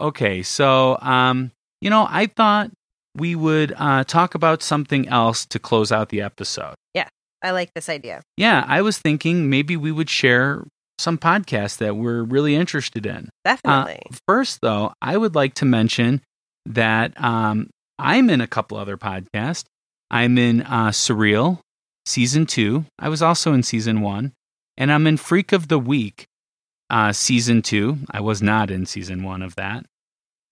okay, 0.00 0.42
so 0.42 0.96
um, 1.00 1.50
you 1.80 1.90
know, 1.90 2.06
I 2.08 2.26
thought 2.26 2.70
we 3.16 3.34
would 3.34 3.74
uh, 3.76 4.04
talk 4.04 4.34
about 4.36 4.62
something 4.62 5.08
else 5.08 5.44
to 5.46 5.58
close 5.58 5.90
out 5.90 6.10
the 6.10 6.20
episode. 6.22 6.74
Yeah, 6.94 7.08
I 7.42 7.50
like 7.50 7.74
this 7.74 7.88
idea. 7.88 8.22
Yeah, 8.36 8.64
I 8.68 8.82
was 8.82 8.98
thinking 8.98 9.50
maybe 9.50 9.76
we 9.76 9.90
would 9.90 10.08
share 10.08 10.64
some 10.98 11.18
podcasts 11.18 11.78
that 11.78 11.96
we're 11.96 12.22
really 12.22 12.54
interested 12.54 13.06
in. 13.06 13.28
Definitely. 13.44 14.02
Uh, 14.12 14.16
first, 14.28 14.60
though, 14.60 14.92
I 15.02 15.16
would 15.16 15.34
like 15.34 15.54
to 15.54 15.64
mention 15.64 16.22
that 16.66 17.20
um, 17.20 17.70
I'm 17.98 18.30
in 18.30 18.40
a 18.40 18.46
couple 18.46 18.76
other 18.78 18.96
podcasts. 18.96 19.64
I'm 20.10 20.38
in 20.38 20.62
uh, 20.62 20.88
Surreal 20.88 21.60
season 22.06 22.46
two. 22.46 22.86
I 22.98 23.08
was 23.08 23.22
also 23.22 23.52
in 23.52 23.62
season 23.62 24.00
one, 24.00 24.32
and 24.76 24.90
I'm 24.90 25.06
in 25.06 25.16
Freak 25.16 25.52
of 25.52 25.68
the 25.68 25.78
Week 25.78 26.26
uh, 26.90 27.12
season 27.12 27.62
two. 27.62 27.98
I 28.10 28.20
was 28.20 28.42
not 28.42 28.70
in 28.70 28.86
season 28.86 29.22
one 29.22 29.42
of 29.42 29.56
that. 29.56 29.84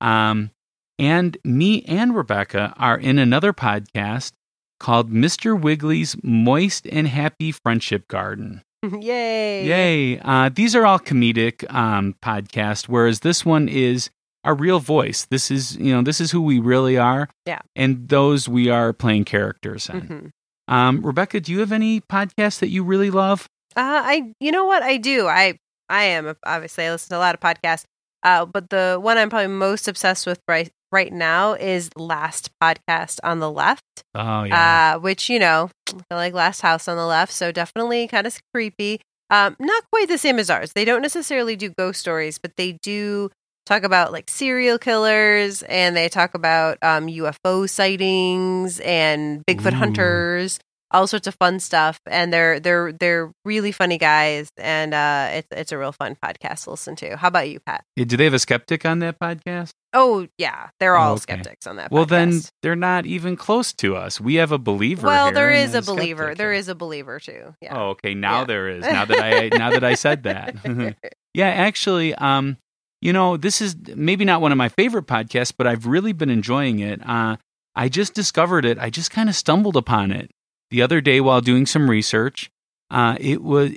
Um, 0.01 0.51
and 0.99 1.37
me 1.45 1.83
and 1.83 2.15
Rebecca 2.15 2.75
are 2.77 2.99
in 2.99 3.19
another 3.19 3.53
podcast 3.53 4.33
called 4.79 5.11
Mr. 5.11 5.59
Wiggly's 5.59 6.17
Moist 6.23 6.87
and 6.91 7.09
Happy 7.09 7.53
Friendship 7.53 8.09
Garden. 8.09 8.63
Yay. 8.83 9.67
Yay. 9.67 10.21
Uh, 10.21 10.51
these 10.53 10.75
are 10.75 10.87
all 10.87 10.99
comedic 10.99 11.71
um, 11.73 12.15
podcasts, 12.23 12.89
whereas 12.89 13.21
this 13.21 13.45
one 13.45 13.69
is 13.69 14.11
our 14.47 14.55
real 14.55 14.79
voice. 14.79 15.27
This 15.31 15.51
is, 15.51 15.77
you 15.77 15.95
know, 15.95 16.03
this 16.03 16.21
is 16.21 16.31
who 16.31 16.41
we 16.41 16.59
really 16.59 16.97
are. 16.97 17.29
Yeah. 17.45 17.61
And 17.75 18.09
those 18.09 18.49
we 18.49 18.71
are 18.71 18.93
playing 18.93 19.25
characters 19.25 19.89
in. 19.89 20.01
Mhm. 20.01 20.31
Um, 20.73 21.03
Rebecca, 21.03 21.41
do 21.41 21.53
you 21.53 21.61
have 21.61 21.73
any 21.73 22.01
podcasts 22.01 22.59
that 22.61 22.69
you 22.69 22.83
really 22.83 23.11
love? 23.11 23.47
Uh, 23.77 24.03
I, 24.05 24.33
you 24.41 24.51
know 24.53 24.65
what 24.65 24.83
I 24.83 24.97
do. 24.97 25.27
I, 25.29 25.59
I 25.89 26.05
am 26.05 26.35
obviously 26.45 26.87
I 26.87 26.91
listen 26.91 27.11
to 27.11 27.17
a 27.17 27.19
lot 27.19 27.35
of 27.35 27.41
podcasts. 27.41 27.85
Uh, 28.23 28.45
but 28.47 28.71
the 28.71 28.99
one 29.01 29.19
I'm 29.19 29.31
probably 29.31 29.47
most 29.49 29.87
obsessed 29.87 30.27
with 30.27 30.41
right 30.49 30.71
right 30.91 31.13
now 31.13 31.53
is 31.55 31.91
Last 31.97 32.51
Podcast 32.63 33.19
on 33.23 33.39
the 33.41 33.51
Left. 33.51 33.83
Oh, 34.15 34.45
yeah. 34.45 34.95
uh, 34.97 34.99
which 34.99 35.29
you 35.29 35.39
know, 35.39 35.71
like 36.11 36.33
Last 36.35 36.61
House 36.63 36.89
on 36.89 36.97
the 36.97 37.07
Left, 37.07 37.33
so 37.33 37.53
definitely 37.53 38.09
kind 38.09 38.27
of 38.27 38.37
creepy. 38.55 39.01
Um, 39.31 39.57
not 39.61 39.85
quite 39.93 40.09
the 40.09 40.19
same 40.19 40.39
as 40.39 40.51
ours. 40.51 40.73
They 40.73 40.85
don't 40.85 41.03
necessarily 41.03 41.55
do 41.57 41.73
ghost 41.79 42.01
stories, 42.01 42.39
but 42.39 42.53
they 42.57 42.79
do 42.83 43.31
talk 43.67 43.83
about 43.83 44.13
like 44.13 44.31
serial 44.31 44.79
killers, 44.79 45.63
and 45.65 45.95
they 45.97 46.09
talk 46.09 46.35
about 46.35 46.79
um, 46.83 47.07
UFO 47.09 47.69
sightings 47.69 48.81
and 48.81 49.45
Bigfoot 49.47 49.73
Ooh. 49.73 49.77
hunters, 49.77 50.59
all 50.93 51.07
sorts 51.07 51.27
of 51.27 51.35
fun 51.35 51.61
stuff. 51.61 52.01
And 52.07 52.33
they're 52.33 52.59
they're 52.61 52.93
they're 52.93 53.33
really 53.45 53.73
funny 53.73 53.99
guys, 53.99 54.49
and 54.57 54.95
uh, 54.95 55.29
it's 55.33 55.49
it's 55.51 55.73
a 55.73 55.79
real 55.79 55.93
fun 55.93 56.17
podcast 56.25 56.65
to 56.65 56.71
listen 56.71 56.97
to. 56.97 57.17
How 57.17 57.29
about 57.29 57.49
you, 57.51 57.61
Pat? 57.61 57.85
Do 57.97 58.05
they 58.05 58.25
have 58.25 58.35
a 58.35 58.39
skeptic 58.39 58.87
on 58.87 59.01
that 59.01 59.19
podcast? 59.21 59.71
Oh 59.93 60.27
yeah, 60.37 60.69
they're 60.79 60.97
Oh, 60.97 61.01
all 61.01 61.13
okay. 61.13 61.21
skeptics 61.21 61.67
on 61.67 61.77
that. 61.77 61.91
Well, 61.91 62.05
then 62.05 62.43
they're 62.63 62.77
not 62.77 63.07
even 63.07 63.35
close 63.35 63.73
to 63.75 63.97
us. 63.97 64.21
We 64.21 64.35
have 64.35 64.53
a 64.53 64.59
believer. 64.59 65.07
well, 65.07 65.27
here 65.27 65.35
there 65.35 65.51
a 65.75 65.83
believer. 65.83 66.35
There 66.35 66.53
is 66.53 66.69
a 66.69 66.75
believer 66.75 67.19
too. 67.19 67.55
Yeah. 67.63 67.79
Oh, 67.79 67.89
okay. 67.91 68.13
Now 68.15 68.41
Yeah. 68.41 68.45
there 68.45 68.69
is. 68.69 68.85
Now 68.97 69.05
that 69.07 69.19
I 69.23 69.49
now 69.57 69.71
that 69.71 69.85
I 69.85 69.95
said 69.95 70.25
that. 70.25 70.55
yeah, 71.35 71.49
actually, 71.49 72.15
um, 72.15 72.59
you 73.01 73.13
know, 73.13 73.37
this 73.37 73.61
is 73.61 73.77
maybe 73.95 74.25
not 74.25 74.41
one 74.41 74.53
of 74.53 74.59
my 74.59 74.69
favorite 74.69 75.07
podcasts, 75.07 75.53
but 75.57 75.67
I've 75.67 75.87
really 75.87 76.13
been 76.13 76.31
enjoying 76.31 76.79
it. 76.81 77.01
Uh, 77.07 77.37
I 77.75 77.89
just 77.89 78.15
discovered 78.15 78.65
it. 78.65 78.79
I 78.79 78.91
just 78.91 79.11
kind 79.11 79.29
of 79.29 79.35
stumbled 79.37 79.77
upon 79.77 80.11
it 80.11 80.31
the 80.71 80.83
other 80.83 81.01
day 81.01 81.21
while 81.21 81.41
doing 81.41 81.67
some 81.67 81.91
research. 81.91 82.51
Uh, 82.91 83.17
it 83.21 83.43
was. 83.43 83.73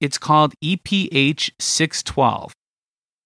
It's 0.00 0.18
called 0.18 0.54
EPH 0.62 1.50
six 1.58 2.02
twelve. 2.02 2.52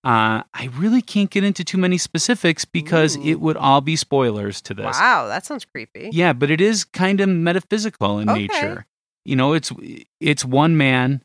Uh, 0.04 0.42
I 0.52 0.68
really 0.76 1.00
can't 1.02 1.30
get 1.30 1.44
into 1.44 1.62
too 1.64 1.78
many 1.78 1.96
specifics 1.96 2.64
because 2.64 3.16
Ooh. 3.16 3.22
it 3.24 3.40
would 3.40 3.56
all 3.56 3.80
be 3.80 3.94
spoilers 3.94 4.60
to 4.62 4.74
this. 4.74 4.98
Wow, 4.98 5.28
that 5.28 5.46
sounds 5.46 5.64
creepy. 5.64 6.10
Yeah, 6.12 6.32
but 6.32 6.50
it 6.50 6.60
is 6.60 6.84
kind 6.84 7.20
of 7.20 7.28
metaphysical 7.28 8.18
in 8.18 8.28
Okay. 8.28 8.40
nature. 8.42 8.86
You 9.24 9.36
know, 9.36 9.52
it's 9.52 9.70
it's 10.20 10.44
one 10.44 10.76
man 10.76 11.22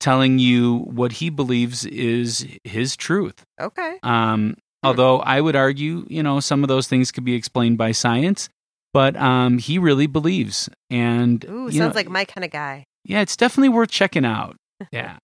telling 0.00 0.38
you 0.38 0.78
what 0.78 1.12
he 1.12 1.30
believes 1.30 1.84
is 1.84 2.46
his 2.64 2.96
truth. 2.96 3.44
Okay. 3.60 3.98
Um, 4.02 4.56
although 4.82 5.20
I 5.20 5.40
would 5.40 5.54
argue, 5.56 6.06
you 6.08 6.22
know, 6.22 6.40
some 6.40 6.64
of 6.64 6.68
those 6.68 6.88
things 6.88 7.12
could 7.12 7.24
be 7.24 7.34
explained 7.34 7.78
by 7.78 7.92
science, 7.92 8.48
but 8.92 9.14
um, 9.16 9.58
he 9.58 9.78
really 9.78 10.06
believes. 10.06 10.68
And 10.88 11.44
Ooh, 11.44 11.70
sounds 11.70 11.76
know, 11.76 11.88
like 11.94 12.08
my 12.08 12.24
kind 12.24 12.44
of 12.44 12.50
guy. 12.50 12.84
yeah, 13.04 13.20
it's 13.20 13.36
definitely 13.36 13.68
worth 13.68 13.90
checking 13.90 14.24
out. 14.24 14.56
Yeah. 14.90 15.18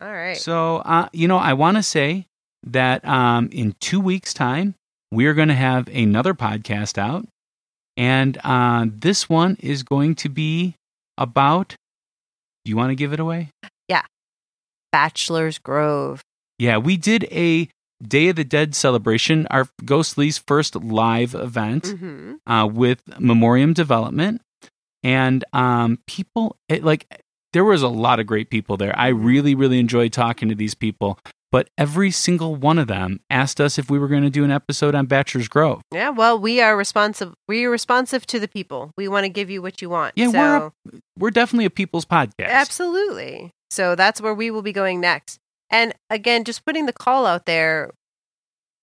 All 0.00 0.12
right. 0.12 0.36
So, 0.36 0.76
uh, 0.76 1.08
you 1.12 1.26
know, 1.28 1.36
I 1.36 1.52
want 1.54 1.76
to 1.76 1.82
say 1.82 2.26
that 2.64 3.04
um, 3.04 3.48
in 3.52 3.74
two 3.80 4.00
weeks' 4.00 4.32
time, 4.32 4.74
we're 5.10 5.34
going 5.34 5.48
to 5.48 5.54
have 5.54 5.88
another 5.88 6.34
podcast 6.34 6.98
out. 6.98 7.26
And 7.96 8.38
uh, 8.42 8.86
this 8.88 9.28
one 9.28 9.56
is 9.60 9.82
going 9.82 10.14
to 10.16 10.28
be 10.28 10.76
about. 11.18 11.74
Do 12.64 12.70
you 12.70 12.76
want 12.76 12.90
to 12.90 12.94
give 12.94 13.12
it 13.12 13.18
away? 13.20 13.50
Bachelor's 14.92 15.58
Grove. 15.58 16.22
Yeah, 16.58 16.76
we 16.76 16.96
did 16.96 17.24
a 17.32 17.68
Day 18.06 18.28
of 18.28 18.36
the 18.36 18.44
Dead 18.44 18.74
celebration, 18.74 19.46
our 19.50 19.68
Ghostly's 19.84 20.38
first 20.38 20.76
live 20.76 21.34
event 21.34 21.86
hmm 21.88 22.34
uh, 22.46 22.66
with 22.70 23.02
Memoriam 23.18 23.72
Development, 23.72 24.40
and 25.02 25.44
um, 25.52 25.98
people 26.06 26.56
it, 26.68 26.84
like 26.84 27.06
there 27.52 27.64
was 27.64 27.82
a 27.82 27.88
lot 27.88 28.18
of 28.20 28.26
great 28.26 28.50
people 28.50 28.76
there. 28.76 28.96
I 28.98 29.08
really, 29.08 29.54
really 29.54 29.78
enjoyed 29.78 30.12
talking 30.12 30.48
to 30.48 30.54
these 30.54 30.74
people, 30.74 31.18
but 31.52 31.68
every 31.76 32.10
single 32.10 32.56
one 32.56 32.78
of 32.78 32.88
them 32.88 33.20
asked 33.30 33.60
us 33.60 33.78
if 33.78 33.90
we 33.90 33.98
were 33.98 34.08
going 34.08 34.22
to 34.22 34.30
do 34.30 34.42
an 34.44 34.50
episode 34.50 34.94
on 34.94 35.06
Bachelor's 35.06 35.48
Grove. 35.48 35.82
Yeah. 35.92 36.10
Well, 36.10 36.38
we 36.38 36.60
are 36.60 36.76
responsive. 36.76 37.34
We 37.48 37.64
are 37.64 37.70
responsive 37.70 38.26
to 38.26 38.40
the 38.40 38.48
people. 38.48 38.90
We 38.96 39.06
want 39.06 39.24
to 39.24 39.28
give 39.28 39.50
you 39.50 39.60
what 39.62 39.80
you 39.82 39.90
want. 39.90 40.14
Yeah, 40.16 40.30
so, 40.30 40.38
we're 40.38 40.56
a- 40.56 41.00
We're 41.18 41.30
definitely 41.30 41.66
a 41.66 41.70
people's 41.70 42.04
podcast. 42.06 42.48
absolutely. 42.48 43.50
So 43.72 43.94
that's 43.94 44.20
where 44.20 44.34
we 44.34 44.50
will 44.50 44.62
be 44.62 44.72
going 44.72 45.00
next. 45.00 45.38
And 45.70 45.94
again, 46.10 46.44
just 46.44 46.64
putting 46.64 46.86
the 46.86 46.92
call 46.92 47.26
out 47.26 47.46
there. 47.46 47.90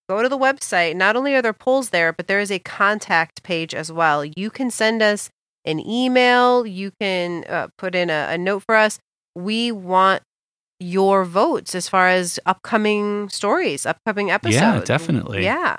Go 0.09 0.23
to 0.23 0.29
the 0.29 0.39
website. 0.39 0.95
Not 0.95 1.15
only 1.15 1.35
are 1.35 1.41
there 1.41 1.53
polls 1.53 1.91
there, 1.91 2.11
but 2.11 2.25
there 2.27 2.39
is 2.39 2.51
a 2.51 2.57
contact 2.57 3.43
page 3.43 3.75
as 3.75 3.91
well. 3.91 4.25
You 4.25 4.49
can 4.49 4.71
send 4.71 5.03
us 5.03 5.29
an 5.65 5.79
email. 5.79 6.65
You 6.65 6.91
can 6.99 7.45
uh, 7.47 7.67
put 7.77 7.93
in 7.93 8.09
a, 8.09 8.29
a 8.29 8.37
note 8.37 8.63
for 8.65 8.73
us. 8.75 8.97
We 9.35 9.71
want 9.71 10.23
your 10.79 11.25
votes 11.25 11.75
as 11.75 11.87
far 11.87 12.07
as 12.07 12.39
upcoming 12.47 13.29
stories, 13.29 13.85
upcoming 13.85 14.31
episodes. 14.31 14.55
Yeah, 14.61 14.81
definitely. 14.81 15.43
Yeah. 15.43 15.77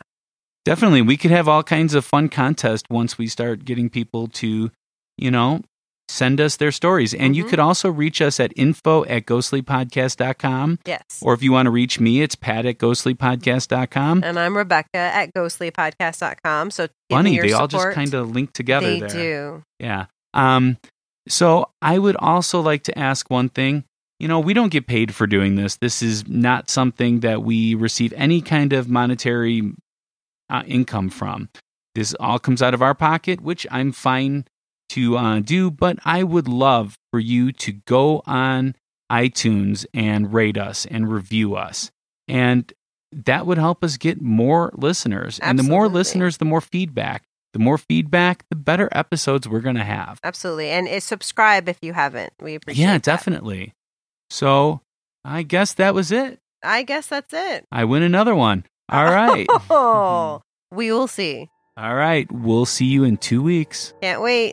Definitely. 0.64 1.02
We 1.02 1.16
could 1.16 1.32
have 1.32 1.48
all 1.48 1.64
kinds 1.64 1.94
of 1.94 2.04
fun 2.04 2.28
contests 2.28 2.84
once 2.88 3.18
we 3.18 3.26
start 3.26 3.64
getting 3.64 3.90
people 3.90 4.28
to, 4.28 4.70
you 5.16 5.30
know, 5.30 5.62
send 6.11 6.40
us 6.40 6.56
their 6.56 6.72
stories. 6.72 7.14
And 7.14 7.36
you 7.36 7.44
Mhm. 7.44 7.48
could 7.50 7.58
also 7.58 7.90
reach 7.90 8.20
us 8.20 8.40
at 8.40 8.52
info 8.56 9.04
at 9.04 9.26
ghostlypodcast.com. 9.26 10.78
Yes. 10.86 11.02
Or 11.22 11.34
if 11.34 11.42
you 11.42 11.52
want 11.52 11.66
to 11.66 11.70
reach 11.70 12.00
me, 12.00 12.20
it's 12.22 12.34
pat 12.34 12.66
at 12.66 12.78
ghostlypodcast.com. 12.78 14.22
and 14.24 14.38
I'm 14.38 14.56
Rebecca 14.56 14.88
at 14.98 15.32
ghostlypodcast.com. 15.34 16.70
So 16.70 16.88
Funny, 17.11 17.38
they 17.40 17.52
all 17.52 17.68
just 17.68 17.92
kind 17.92 18.14
of 18.14 18.30
link 18.30 18.52
together 18.52 18.86
They 18.90 19.00
there. 19.00 19.08
do. 19.08 19.62
Yeah. 19.78 20.06
Um, 20.34 20.78
so 21.28 21.70
I 21.82 21.98
would 21.98 22.16
also 22.16 22.61
like 22.61 22.82
to 22.84 22.98
ask 22.98 23.30
one 23.30 23.48
thing. 23.48 23.84
You 24.18 24.28
know, 24.28 24.38
we 24.40 24.52
don't 24.52 24.68
get 24.70 24.86
paid 24.86 25.14
for 25.14 25.26
doing 25.26 25.56
this. 25.56 25.76
This 25.76 26.02
is 26.02 26.28
not 26.28 26.68
something 26.68 27.20
that 27.20 27.42
we 27.42 27.74
receive 27.74 28.12
any 28.16 28.42
kind 28.42 28.72
of 28.72 28.88
monetary 28.88 29.72
uh, 30.50 30.62
income 30.66 31.08
from. 31.08 31.48
This 31.94 32.14
all 32.20 32.38
comes 32.38 32.61
out 32.62 32.74
of 32.74 32.82
our 32.82 32.94
pocket, 32.94 33.40
which 33.40 33.66
I'm 33.70 33.92
fine 33.92 34.44
to 34.91 35.16
uh, 35.16 35.41
do, 35.41 35.70
but 35.70 35.99
I 36.05 36.22
would 36.22 36.47
love 36.49 36.99
for 37.11 37.18
you 37.20 37.53
to 37.53 37.72
go 37.72 38.22
on 38.26 38.74
iTunes 39.11 39.84
and 39.93 40.32
rate 40.32 40.57
us 40.57 40.86
and 40.86 41.12
review 41.12 41.57
us. 41.57 41.91
And 42.28 42.72
that 43.12 43.45
would 43.47 43.59
help 43.59 43.82
us 43.82 43.97
get 43.97 44.20
more 44.20 44.70
listeners. 44.74 45.41
And 45.41 45.59
the 45.59 45.64
more 45.64 45.88
listeners, 45.88 46.36
the 46.36 46.45
more 46.45 46.61
feedback. 46.61 47.24
The 47.53 47.59
more 47.59 47.78
feedback, 47.78 48.45
the 48.49 48.55
better 48.55 48.88
episodes 48.93 49.49
we're 49.49 49.59
going 49.61 49.74
to 49.74 49.82
have. 49.82 50.20
Absolutely. 50.22 50.68
And 50.70 50.86
uh, 50.86 51.01
subscribe 51.01 51.68
if 51.68 51.78
you 51.82 51.93
haven't. 51.93 52.32
We 52.41 52.55
appreciate 52.55 52.84
Yeah, 52.84 52.93
that. 52.93 53.03
definitely. 53.03 53.74
So 54.30 54.82
I 55.24 55.43
guess 55.43 55.74
that 55.74 55.93
was 55.93 56.12
it. 56.12 56.38
I 56.62 56.84
guess 56.84 57.09
that's 57.09 57.34
it. 57.34 57.64
I 57.72 57.84
win 57.86 58.05
another 58.05 58.36
one. 58.36 58.64
All 58.88 59.05
right. 59.07 59.47
Oh, 59.68 60.43
we 60.70 60.93
will 60.93 61.09
see. 61.09 61.49
All 61.76 61.97
right. 61.97 62.30
We'll 62.30 62.66
see 62.66 62.86
you 62.86 63.03
in 63.03 63.16
two 63.16 63.43
weeks. 63.43 63.95
Can't 64.01 64.22
wait. 64.22 64.53